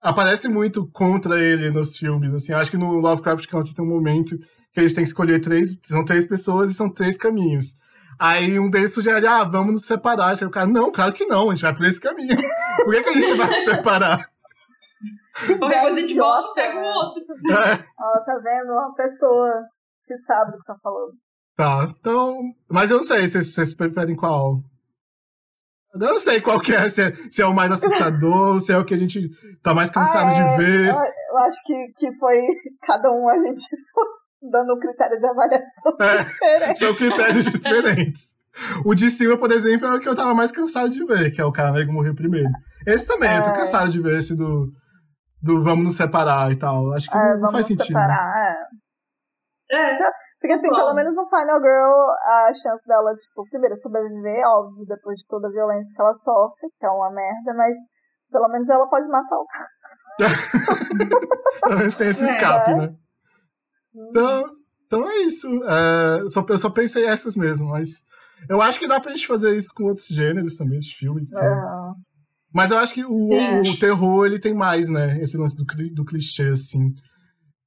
[0.00, 2.32] Aparece muito contra ele nos filmes.
[2.32, 4.38] Assim, eu acho que no Lovecraft Country tem um momento
[4.72, 5.78] que eles têm que escolher três.
[5.82, 7.76] São três pessoas e são três caminhos.
[8.18, 10.28] Aí um deles sugere, ah, vamos nos separar.
[10.30, 12.36] Aí o cara, não, claro que não, a gente vai por esse caminho.
[12.84, 14.28] Por que, que a gente vai se separar?
[15.58, 17.22] Qualquer coisa Idiota, volta pega o outro.
[17.50, 18.72] É, Ó, tá vendo?
[18.72, 19.50] Uma pessoa
[20.06, 21.12] que sabe do que tá falando.
[21.56, 22.38] tá, então.
[22.70, 24.60] Mas eu não sei se vocês preferem qual.
[25.92, 28.78] Eu não sei qual que é, se é, se é o mais assustador, se é
[28.78, 29.28] o que a gente
[29.62, 30.56] tá mais cansado Ah, é.
[30.56, 30.88] de ver.
[30.90, 32.40] Eu, eu acho que, que foi
[32.82, 34.04] cada um a gente foi
[34.50, 36.22] dando um critério de avaliação É.
[36.24, 36.78] diferente.
[36.78, 38.34] São critérios diferentes.
[38.84, 41.40] O de cima, por exemplo, é o que eu tava mais cansado de ver, que
[41.40, 42.48] é o cara negro morrer primeiro.
[42.86, 43.54] Esse também, eu tô É.
[43.54, 44.70] cansado de ver esse do,
[45.42, 46.92] do vamos nos separar e tal.
[46.92, 47.86] Acho que É, não, faz sentido.
[47.86, 48.32] separar,
[49.70, 49.76] é.
[49.76, 49.98] É,
[50.40, 50.76] Porque assim, Bom.
[50.76, 55.48] pelo menos no Final Girl, a chance dela, tipo, primeiro sobreviver, óbvio, depois de toda
[55.48, 57.74] a violência que ela sofre, que é uma merda, mas
[58.30, 59.68] pelo menos ela pode matar o cara.
[61.62, 62.30] Pelo menos tem esse É.
[62.34, 62.94] escape, né?
[64.10, 64.44] Então,
[64.86, 65.48] então é isso.
[65.64, 68.02] É, só, eu só pensei essas mesmo, mas
[68.48, 71.24] eu acho que dá pra gente fazer isso com outros gêneros também de filme.
[71.26, 71.40] que- É.
[72.52, 73.10] Mas eu acho que o,
[73.72, 75.20] o terror, ele tem mais, né?
[75.20, 76.92] Esse lance do, do clichê, assim.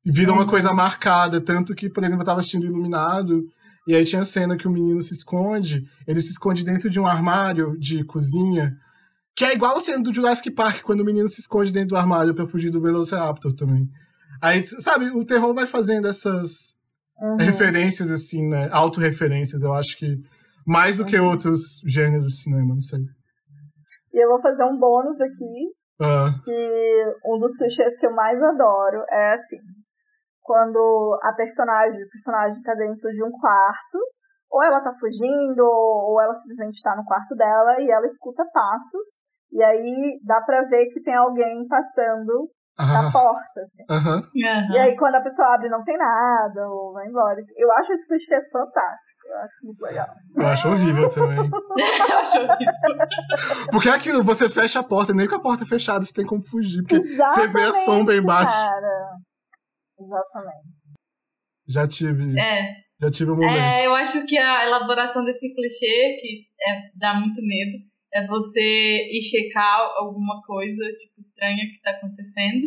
[0.06, 1.42] Vira uma coisa marcada.
[1.42, 3.44] Tanto que, por exemplo, eu tava assistindo Iluminado,
[3.86, 7.00] e aí tinha a cena que o menino se esconde, ele se esconde dentro de
[7.02, 8.74] um armário de cozinha,
[9.36, 11.98] que é igual a cena do Jurassic Park, quando o menino se esconde dentro do
[11.98, 13.86] armário pra fugir do Velociraptor também.
[14.42, 16.78] Aí, sabe, o terror vai fazendo essas
[17.20, 17.38] Uhum.
[17.38, 18.70] referências, assim, né?
[18.72, 20.18] Autorreferências, eu acho que
[20.66, 21.30] mais do que Uhum.
[21.30, 23.00] outros gêneros de cinema, não sei.
[24.14, 28.42] E eu vou fazer um bônus aqui, Ah, que um dos clichês que eu mais
[28.42, 29.58] adoro é assim,
[30.44, 33.98] quando a personagem, o personagem tá dentro de um quarto,
[34.50, 39.08] ou ela tá fugindo, ou ela simplesmente tá no quarto dela e ela escuta passos,
[39.52, 43.84] e aí dá pra ver que tem alguém passando na porta, assim.
[43.90, 44.18] aham.
[44.18, 44.30] aham.
[44.34, 47.40] E aí quando a pessoa abre não tem nada, ou vai embora.
[47.56, 50.08] Eu acho esse clichê fantástico, eu acho muito legal.
[50.36, 51.38] Eu acho horrível também.
[52.10, 52.74] Eu acho horrível.
[53.72, 56.44] Porque é aquilo, você fecha a porta, nem com a porta fechada você tem como
[56.44, 58.56] fugir, porque você vê a Exatamente, sombra embaixo.
[58.56, 59.10] Cara.
[60.00, 60.78] Exatamente.
[61.68, 62.62] Já tive, É,
[63.02, 63.58] já tive momentos.
[63.58, 67.84] É, eu acho que a elaboração desse clichê, que é, dá muito medo,
[68.18, 72.66] é você ir checar alguma coisa, tipo, estranha que tá acontecendo.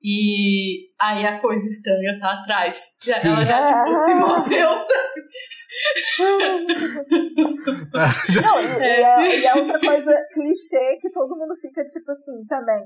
[0.00, 2.96] E aí a coisa estranha tá atrás.
[3.02, 3.32] Já- Sim.
[3.32, 4.68] ela já, tipo, se moveu,
[8.42, 12.44] Não, e, e é, e é outra coisa clichê que todo mundo fica tipo assim
[12.48, 12.82] também.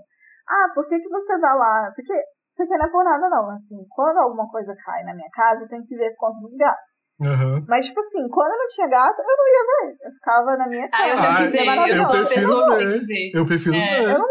[0.49, 1.93] Ah, por que, que você vai lá?
[1.95, 2.13] Porque,
[2.57, 5.69] porque não é por nada não, assim, quando alguma coisa cai na minha casa, eu
[5.69, 6.92] tenho que ver conta dos gatos.
[7.21, 7.65] Aham.
[7.69, 9.97] Mas, tipo assim, quando eu não tinha gato, eu não ia ver.
[10.07, 11.39] Eu ficava na minha Ah, eu casa.
[11.39, 11.45] Ah.
[11.57, 12.07] Eu maravilhoso.
[12.07, 13.07] sou a prefiro ver.
[13.07, 13.31] tem.
[13.35, 14.09] Eu prefiro É, ver.
[14.13, 14.29] eu não-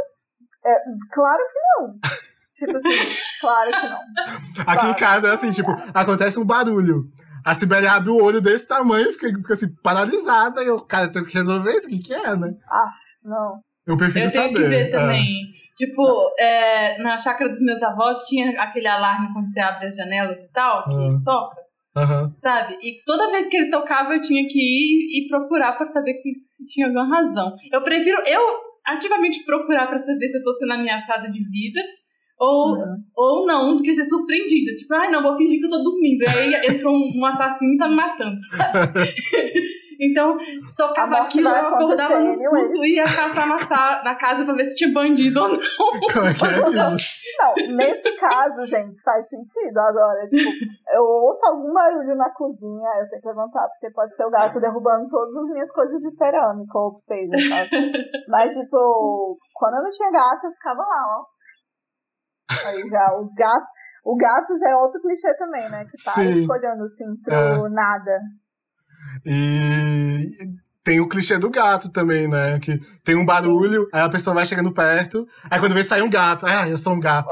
[1.13, 1.93] Claro que não.
[2.53, 4.73] tipo assim, claro que não.
[4.73, 7.05] Aqui em casa é assim, tipo, acontece um barulho.
[7.45, 10.63] A Sibeli abre o olho desse tamanho e fica, fica assim, paralisada.
[10.63, 12.53] E eu, cara, eu tenho que resolver isso, o que, que é, né?
[13.23, 13.59] Não.
[13.87, 14.53] Eu prefiro Eu tenho saber.
[14.63, 14.91] que ver é.
[14.91, 15.27] também.
[15.75, 20.39] Tipo, é, na chácara dos meus avós tinha aquele alarme quando você abre as janelas
[20.39, 21.19] e tal, que Ah.
[21.25, 21.60] toca.
[21.95, 22.33] Aham.
[22.39, 22.75] sabe?
[22.81, 26.33] E toda vez que ele tocava, eu tinha que ir e procurar pra saber que,
[26.39, 27.53] se tinha alguma razão.
[27.71, 28.41] Eu prefiro eu
[28.87, 31.79] ativamente procurar pra saber se eu tô sendo ameaçada de vida
[32.39, 32.95] ou, Uhum.
[33.15, 34.73] ou não, do que ser surpreendida.
[34.75, 36.23] Tipo, ai não, vou fingir que eu tô dormindo.
[36.23, 38.73] E aí entrou um, um assassino e tá me matando, sabe?
[40.11, 40.37] então,
[40.77, 44.75] tocava aquilo, eu acordava no susto e ia caçar na, na casa pra ver se
[44.75, 45.57] tinha bandido ou não.
[46.13, 47.21] Como é que é isso?
[47.39, 50.27] Não, nesse caso, gente, faz sentido agora.
[50.27, 50.49] Tipo,
[50.93, 54.59] eu ouço algum barulho na cozinha, eu tenho que levantar, porque pode ser o gato
[54.59, 57.69] derrubando todas as minhas coisas de cerâmica, ou o que seja, sabe?
[58.27, 61.41] Mas, tipo, quando eu não tinha gato, eu ficava lá, ó.
[62.67, 63.69] Aí já, os gatos.
[64.03, 65.85] O gato já é outro clichê também, né?
[65.85, 68.19] Que tá escolhendo assim pro nada.
[69.25, 70.31] E
[70.83, 72.59] tem o clichê do gato também, né?
[72.59, 76.09] Que tem um barulho, aí a pessoa vai chegando perto, aí quando vê sai um
[76.09, 77.31] gato, ah, eu sou um gato.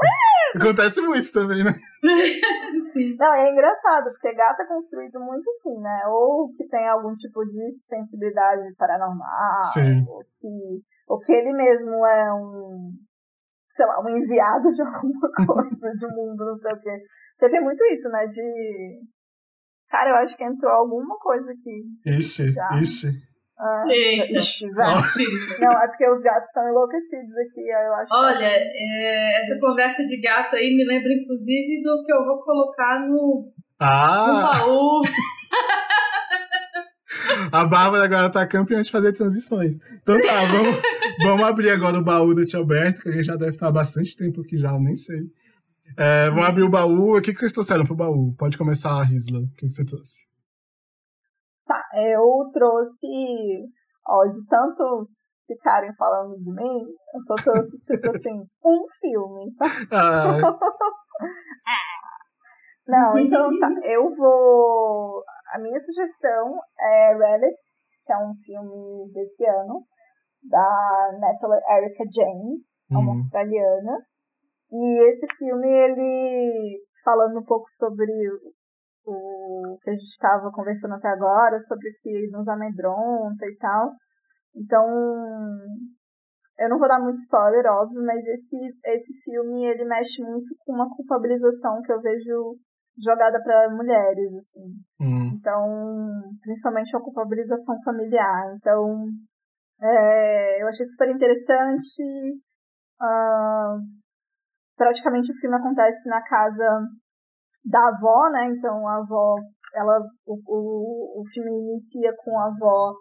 [0.56, 1.72] Acontece muito também, né?
[3.18, 6.02] Não, é engraçado, porque gato é construído muito assim, né?
[6.08, 10.04] Ou que tem algum tipo de sensibilidade paranormal, Sim.
[10.08, 12.90] ou que, ou que ele mesmo é um,
[13.68, 16.98] sei lá, um enviado de alguma coisa, de um mundo, não sei o quê.
[17.38, 18.26] Porque tem muito isso, né?
[18.26, 19.00] De.
[19.90, 21.82] Cara, eu acho que entrou alguma coisa aqui.
[22.18, 22.68] Ixi, Já.
[22.80, 23.08] ixi.
[23.58, 23.84] Ah,
[24.30, 24.66] ixi.
[25.60, 30.04] Não, é porque os gatos estão enlouquecidos aqui, eu acho que- Olha, é, essa conversa
[30.06, 35.02] de gato aí me lembra inclusive do que eu vou colocar no, no Ah, baú.
[37.52, 39.76] a Bárbara agora tá campeã de fazer transições.
[40.02, 40.80] Então tá, vamos,
[41.24, 43.72] vamos abrir agora o baú do Tio Alberto, que a gente já deve estar há
[43.72, 45.20] bastante tempo aqui já, eu nem sei.
[45.98, 47.16] É, vamos abrir o baú.
[47.16, 48.34] O que, que vocês trouxeram pro baú?
[48.38, 49.40] Pode começar, Risla.
[49.40, 50.28] O que, que você trouxe?
[51.66, 53.06] Tá, eu trouxe,
[54.06, 55.08] ó, de tanto
[55.46, 56.80] ficarem falando de mim,
[57.14, 59.66] eu só trouxe, tipo assim, um filme, tá?
[59.92, 60.38] Ah,
[62.86, 65.22] Não, então tá, eu vou.
[65.54, 67.56] A minha sugestão é Relic,
[68.04, 69.84] que é um filme desse ano,
[70.42, 73.14] da Natalie Erica James, é uma Hum.
[73.14, 73.98] australiana.
[74.72, 78.12] E esse filme, ele, falando um pouco sobre
[79.04, 83.92] o que a gente estava conversando até agora, sobre o que nos amedronta e tal.
[84.54, 84.86] Então,
[86.58, 90.72] eu não vou dar muito spoiler, óbvio, mas esse, esse filme, ele mexe muito com
[90.74, 92.56] uma culpabilização que eu vejo
[93.02, 94.74] jogada para mulheres, assim.
[95.00, 95.64] hum, Então,
[96.42, 98.54] principalmente a culpabilização familiar.
[98.56, 99.06] Então,
[99.80, 102.02] é, eu achei super interessante.
[103.00, 103.78] Ah,
[104.80, 106.80] praticamente o filme acontece na casa
[107.62, 108.46] da avó, né?
[108.46, 109.36] Então, a avó,
[109.74, 112.94] ela, o, o, o filme inicia com a avó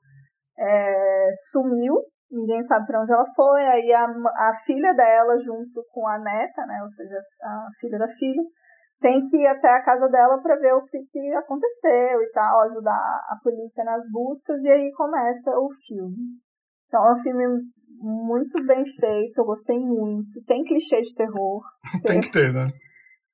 [0.59, 1.95] é, sumiu,
[2.29, 3.65] ninguém sabe para onde ela foi.
[3.65, 6.83] Aí a, a filha dela, junto com a neta, né?
[6.83, 8.43] Ou seja, a filha da filha,
[8.99, 12.63] tem que ir até a casa dela para ver o que, que aconteceu e tal,
[12.63, 16.17] ajudar a polícia nas buscas, e aí começa o filme.
[16.87, 17.45] Então é um filme
[17.99, 20.41] muito bem feito, eu gostei muito.
[20.45, 21.61] Tem clichê de terror.
[22.05, 22.67] tem que ter, né?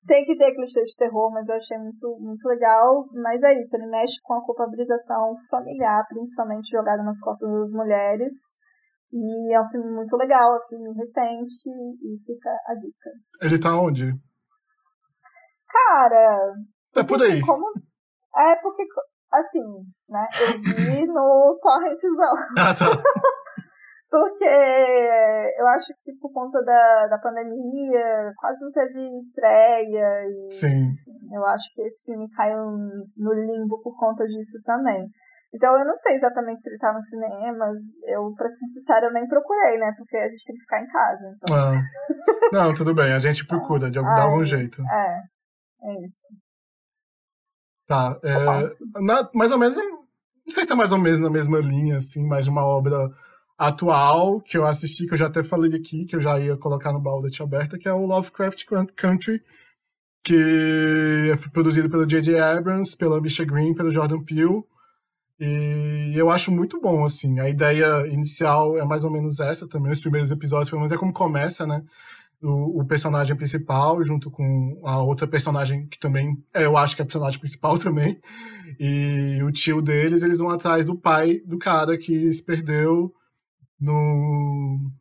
[0.08, 3.06] Tem que ter clichê de terror, mas eu achei muito, muito legal.
[3.14, 8.34] Mas é isso, ele mexe com a culpabilização familiar, principalmente jogada nas costas das mulheres.
[9.12, 13.10] E é um filme muito legal, é um filme recente, e fica a dica.
[13.42, 14.12] Ele tá onde?
[15.70, 16.54] Cara,
[16.96, 17.42] É por aí.
[17.42, 17.66] Como...
[18.38, 18.84] É porque,
[19.32, 19.64] assim,
[20.10, 20.28] né?
[20.42, 22.34] Eu vi no torrentzão.
[22.58, 22.92] Ah, tá.
[24.18, 24.46] Porque
[25.60, 30.24] eu acho que por conta da, da pandemia, quase não teve estreia.
[30.30, 30.96] E Sim.
[31.34, 32.58] eu acho que esse filme caiu
[33.18, 35.06] no limbo por conta disso também.
[35.54, 37.66] Então eu não sei exatamente se ele tá no cinema.
[38.08, 39.94] Eu, pra ser sincera, eu nem procurei, né?
[39.98, 41.36] Porque a gente tem que ficar em casa.
[41.36, 41.82] Então, Ah.
[42.54, 43.12] Não, tudo bem.
[43.12, 44.82] A gente procura de algum, de algum jeito.
[44.82, 45.22] é.
[45.84, 46.24] É isso.
[47.88, 48.18] Tá.
[48.24, 49.76] É, na- mais ou menos.
[49.78, 52.96] Não sei se é mais ou menos na mesma linha, assim, mas de uma obra
[53.57, 56.91] atual que eu assisti, que eu já até falei aqui, que eu já ia colocar
[56.91, 58.64] no baú da Tia Aberta, que é o Lovecraft
[58.95, 59.41] Country,
[60.23, 62.40] que foi produzido pelo J.J.
[62.40, 64.64] Abrams, pela Misha Green, pelo Jordan Peele.
[65.40, 67.40] E eu acho muito bom, assim.
[67.40, 69.91] A ideia inicial é mais ou menos essa também.
[69.91, 71.84] Os primeiros episódios, pelo menos, é como começa, né?
[72.41, 77.02] O, o personagem principal, junto com a outra personagem que também, é, eu acho que
[77.02, 78.19] é a personagem principal também.
[78.80, 83.14] E o tio deles, eles vão atrás do pai do cara que se perdeu
[83.80, 84.91] no.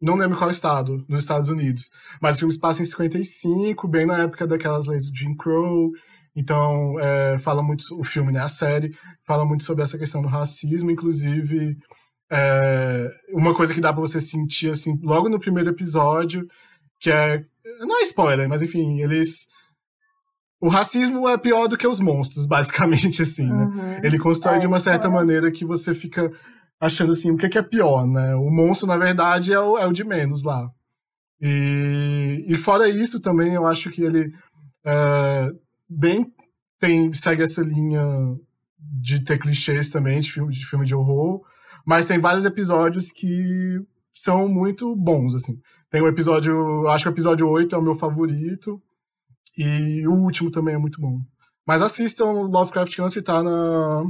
[0.00, 1.90] Não lembro qual estado, nos Estados Unidos.
[2.22, 5.90] Mas o filme se passa em 55, bem na época daquelas leis do Jim Crow.
[6.36, 8.94] Então, é, fala muito, o filme, né, a série,
[9.26, 11.76] fala muito sobre essa questão do racismo, inclusive
[12.30, 16.46] é, uma coisa que dá pra você sentir, assim, logo no primeiro episódio,
[17.00, 17.42] que é,
[17.80, 19.46] não é spoiler, mas enfim, eles,
[20.60, 23.64] o racismo é pior do que os monstros, basicamente, assim, né?
[23.64, 24.00] Uhum.
[24.04, 25.10] Ele constrói É, de uma certa é.
[25.10, 26.30] maneira que você fica
[26.80, 28.34] achando assim, o que é, que é pior, né?
[28.34, 30.70] O monstro, na verdade, é o, é o de menos lá.
[31.40, 34.32] E, e fora isso também, eu acho que ele
[34.84, 35.50] é,
[35.88, 36.32] bem
[36.78, 38.02] tem, segue essa linha
[38.78, 41.42] de ter clichês também, de filme de, filme de horror,
[41.84, 43.80] mas tem vários episódios que
[44.12, 45.60] são muito bons, assim.
[45.90, 48.80] Tem um episódio, acho que o episódio 8 é o meu favorito,
[49.56, 51.20] e o último também é muito bom.
[51.66, 54.04] Mas assistam Lovecraft Country, tá na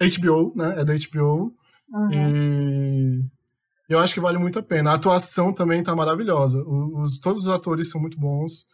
[0.00, 0.80] HBO, né?
[0.80, 1.54] É da HBO.
[1.88, 2.10] Uhum.
[2.12, 3.22] E
[3.88, 4.90] eu acho que vale muito a pena.
[4.90, 6.62] A atuação também tá maravilhosa.
[6.66, 8.66] Os, todos os atores são muito bons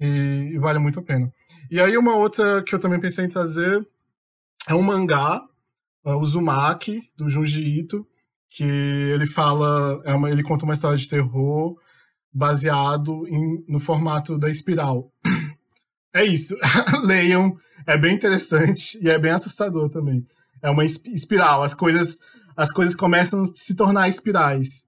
[0.00, 1.32] e, e vale muito a pena.
[1.70, 3.86] E aí uma outra que eu também pensei em trazer
[4.68, 5.40] é um mangá,
[6.04, 8.06] é, o Uzumaki, do Junji Ito,
[8.50, 11.76] que ele fala, é uma, ele conta uma história de terror
[12.32, 15.10] baseado em, no formato da espiral.
[16.14, 16.54] É isso.
[17.04, 17.56] Leiam.
[17.86, 20.26] É bem interessante e é bem assustador também.
[20.60, 21.62] É uma esp- espiral.
[21.62, 22.18] As coisas,
[22.56, 24.86] as coisas começam a se tornar espirais.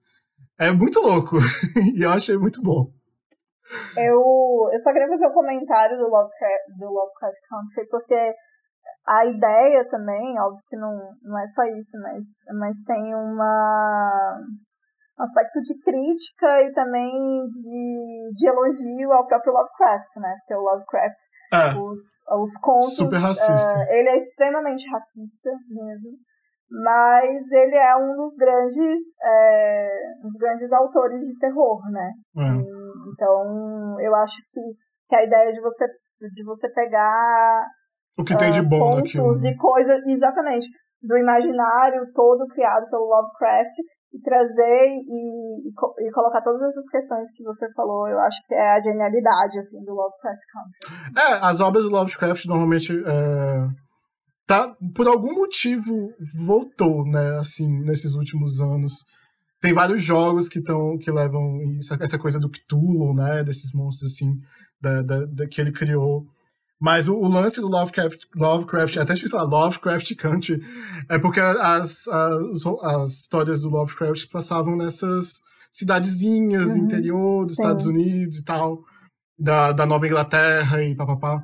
[0.58, 1.36] É muito louco.
[1.96, 2.90] e eu achei muito bom.
[3.96, 4.20] Eu,
[4.72, 8.34] eu só queria fazer um comentário do Lovecraft, do Lovecraft Country, porque
[9.06, 12.24] a ideia também, óbvio que não, não é só isso, mas,
[12.58, 14.38] mas tem uma,
[15.18, 17.10] um aspecto de crítica e também
[17.48, 20.36] de, de elogio ao próprio Lovecraft, né?
[20.40, 21.18] Porque o Lovecraft,
[21.52, 22.00] É, os,
[22.42, 22.96] os contos.
[22.96, 23.78] super racista.
[23.88, 26.18] eh, ele é extremamente racista mesmo.
[26.82, 29.88] Mas ele é um dos grandes, é,
[30.24, 32.10] um dos grandes autores de terror, né?
[32.36, 32.42] é.
[32.42, 34.60] E, então, eu acho que,
[35.08, 35.86] que a ideia de você,
[36.34, 37.64] de você pegar
[38.18, 39.40] O que tem de bom contos naquilo.
[39.40, 39.50] né?
[39.50, 40.66] e coisas, exatamente,
[41.00, 43.74] do imaginário todo criado pelo Lovecraft
[44.12, 48.54] e trazer e, e, e colocar todas essas questões que você falou, eu acho que
[48.54, 51.20] é a genialidade, assim, do Lovecraft Country.
[51.20, 53.83] É, as obras do Lovecraft normalmente é,
[54.46, 56.12] tá por algum motivo
[56.44, 59.04] voltou, né, assim, nesses últimos anos.
[59.60, 64.12] Tem vários jogos que estão que levam isso, essa coisa do Cthulhu, né, desses monstros
[64.12, 64.38] assim
[64.80, 66.26] da, da- da- que ele criou.
[66.78, 70.60] Mas o, o lance do Lovecraft, Lovecraft, até esqueci falar, Lovecraft Country,
[71.08, 77.62] é porque as, as, as histórias do Lovecraft passavam nessas cidadezinhas Uhum, interior dos sim.
[77.62, 78.82] Estados Unidos e tal,
[79.38, 81.42] da, da Nova Inglaterra e papapá.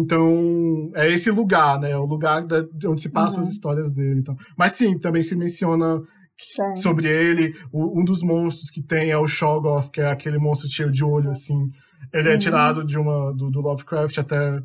[0.00, 1.90] Então, é esse lugar, né?
[1.92, 3.46] É o lugar da, de onde se passam Uhum.
[3.48, 4.20] as histórias dele.
[4.20, 4.36] Então.
[4.56, 6.00] Mas sim, também se menciona
[6.38, 6.76] Sim.
[6.82, 7.54] sobre ele.
[7.72, 11.02] O- um dos monstros que tem é o Shoggoth, que é aquele monstro cheio de
[11.02, 11.70] olho, assim.
[12.12, 12.38] Ele é Uhum.
[12.38, 14.60] tirado de uma, do, do Lovecraft até.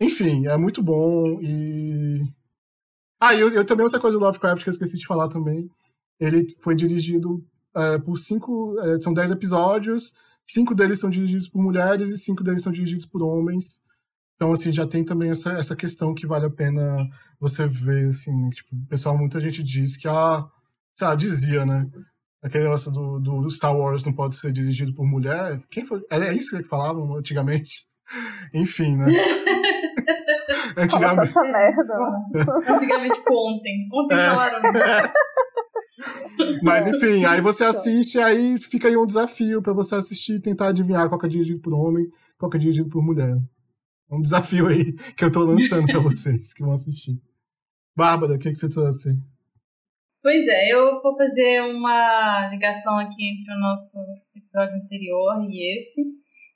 [0.00, 1.38] Enfim, é muito bom.
[1.40, 2.20] E.
[3.20, 5.68] Ah, eu, eu também outra coisa do Lovecraft que eu esqueci de falar também.
[6.20, 7.42] Ele foi dirigido
[7.74, 8.76] é, por cinco.
[8.80, 10.14] é, são dez episódios.
[10.44, 13.80] Cinco deles são dirigidos por mulheres e cinco deles são dirigidos por homens.
[14.42, 17.08] Então, assim, já tem também essa, essa questão que vale a pena
[17.38, 18.50] você ver, assim, né?
[18.50, 20.44] tipo, o pessoal, muita gente diz que, ah,
[20.96, 21.86] sei lá, dizia, né?
[22.42, 25.60] Aquele negócio do, do Star Wars não pode ser dirigido por mulher.
[25.70, 26.02] Quem foi?
[26.10, 27.86] É isso que falavam antigamente?
[28.52, 29.12] Enfim, né?
[30.74, 31.32] Fala antigamente.
[31.32, 31.94] tanta merda.
[31.94, 32.44] né?
[32.74, 33.88] Antigamente, tipo, ontem.
[33.94, 34.30] Ontem É.
[34.30, 34.60] falaram.
[36.64, 40.66] Mas enfim, aí você assiste, aí fica aí um desafio pra você assistir e tentar
[40.68, 43.36] adivinhar qual que é dirigido por homem, qual que é dirigido por mulher.
[44.12, 47.18] Um desafio aí que eu tô lançando pra vocês que vão assistir.
[47.96, 49.10] Bárbara, o que, que você trouxe?
[50.22, 53.98] Pois é, eu vou fazer uma ligação aqui entre o nosso
[54.36, 56.02] episódio anterior e esse.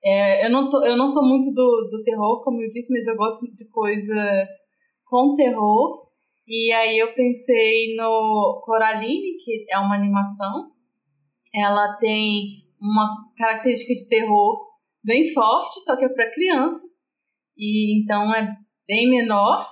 [0.04, 3.06] É, eu, não tô, eu não sou muito do, do terror, como eu disse, mas
[3.06, 4.48] eu gosto de coisas
[5.04, 6.06] com terror.
[6.46, 10.70] E aí eu pensei no Coraline, que é uma animação.
[11.52, 14.64] Ela tem uma característica de terror
[15.02, 16.95] bem forte, só que é para criança.
[17.56, 18.54] E então é
[18.86, 19.66] bem menor.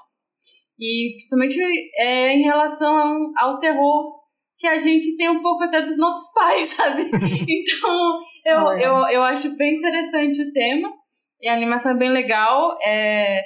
[0.78, 1.58] E principalmente
[1.98, 4.24] é, em relação ao terror
[4.58, 7.02] que a gente tem um pouco até dos nossos pais, sabe?
[7.48, 8.82] Então eu, Olha.
[8.82, 10.92] eu, eu acho bem interessante o tema.
[11.40, 12.76] E a animação é bem legal.
[12.82, 13.42] É,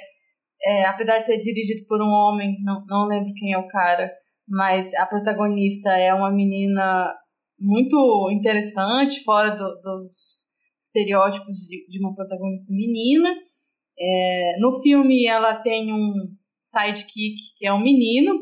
[0.63, 4.11] é, apesar de ser dirigido por um homem, não, não lembro quem é o cara,
[4.47, 7.13] mas a protagonista é uma menina
[7.59, 10.49] muito interessante, fora do- dos
[10.81, 13.29] estereótipos de, de uma protagonista menina.
[13.99, 16.13] É, no filme ela tem um
[16.61, 18.39] sidekick que é um menino,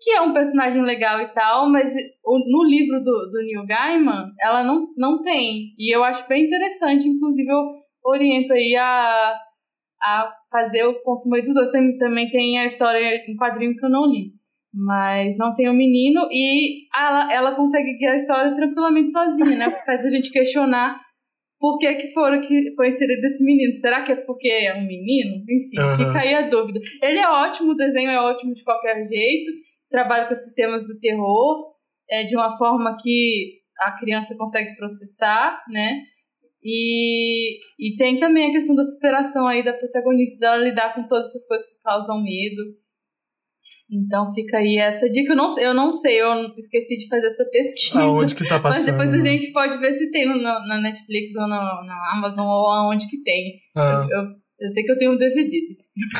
[0.00, 1.92] que é um personagem legal e tal, mas
[2.24, 5.74] no livro do, do Neil Gaiman ela não, não tem.
[5.78, 9.36] E eu acho bem interessante, inclusive eu oriento aí a,
[10.02, 11.70] a fazer o consumo dos dois.
[11.70, 14.32] Tem, também tem a história em quadrinho que eu não li.
[14.72, 19.82] Mas não tem o menino e ela, ela consegue guiar a história tranquilamente sozinha, né?
[19.84, 21.00] Faz a gente questionar
[21.60, 23.72] por que, que foram que foi inserido esse menino.
[23.74, 25.36] Será que é porque é um menino?
[25.42, 26.06] Enfim, Aham.
[26.06, 26.80] fica aí a dúvida.
[27.02, 29.52] Ele é ótimo, o desenho é ótimo de qualquer jeito,
[29.90, 31.74] trabalha com esses temas do terror
[32.10, 36.00] é, de uma forma que a criança consegue processar, né?
[36.64, 41.28] E, e tem também a questão da superação aí da protagonista, dela lidar com todas
[41.28, 42.62] essas coisas que causam medo.
[43.92, 45.32] Então fica aí essa dica.
[45.32, 48.00] Eu não, sei- eu não sei, eu esqueci de fazer essa pesquisa.
[48.02, 48.86] Aonde que tá Mas passando?
[48.86, 49.30] depois a né?
[49.32, 53.22] gente pode ver se tem no- na Netflix ou na, na Amazon ou aonde que
[53.22, 53.54] tem.
[53.76, 54.22] Ah, Eu,
[54.60, 56.12] eu sei que eu tenho um DVD desse filme.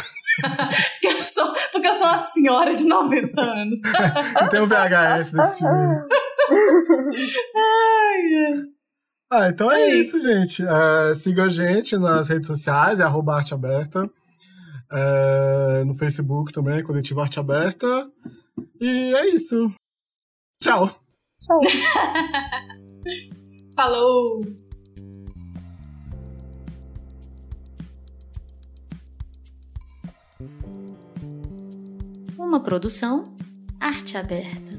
[1.00, 3.80] Porque eu sou, porque eu sou uma senhora de 90 anos.
[3.84, 5.96] e tem o VHS desse filme.
[9.32, 10.62] Ah, então é, É isso, gente.
[10.66, 14.10] É, siga a gente nas redes sociais, é arroba arte aberta.
[14.92, 18.10] É, no Facebook também, Coletivo Arte Aberta.
[18.80, 19.72] E é isso.
[20.60, 20.88] Tchau.
[21.34, 21.60] Tchau.
[23.76, 24.40] Falou!
[32.36, 33.36] Uma produção
[33.78, 34.69] Arte Aberta.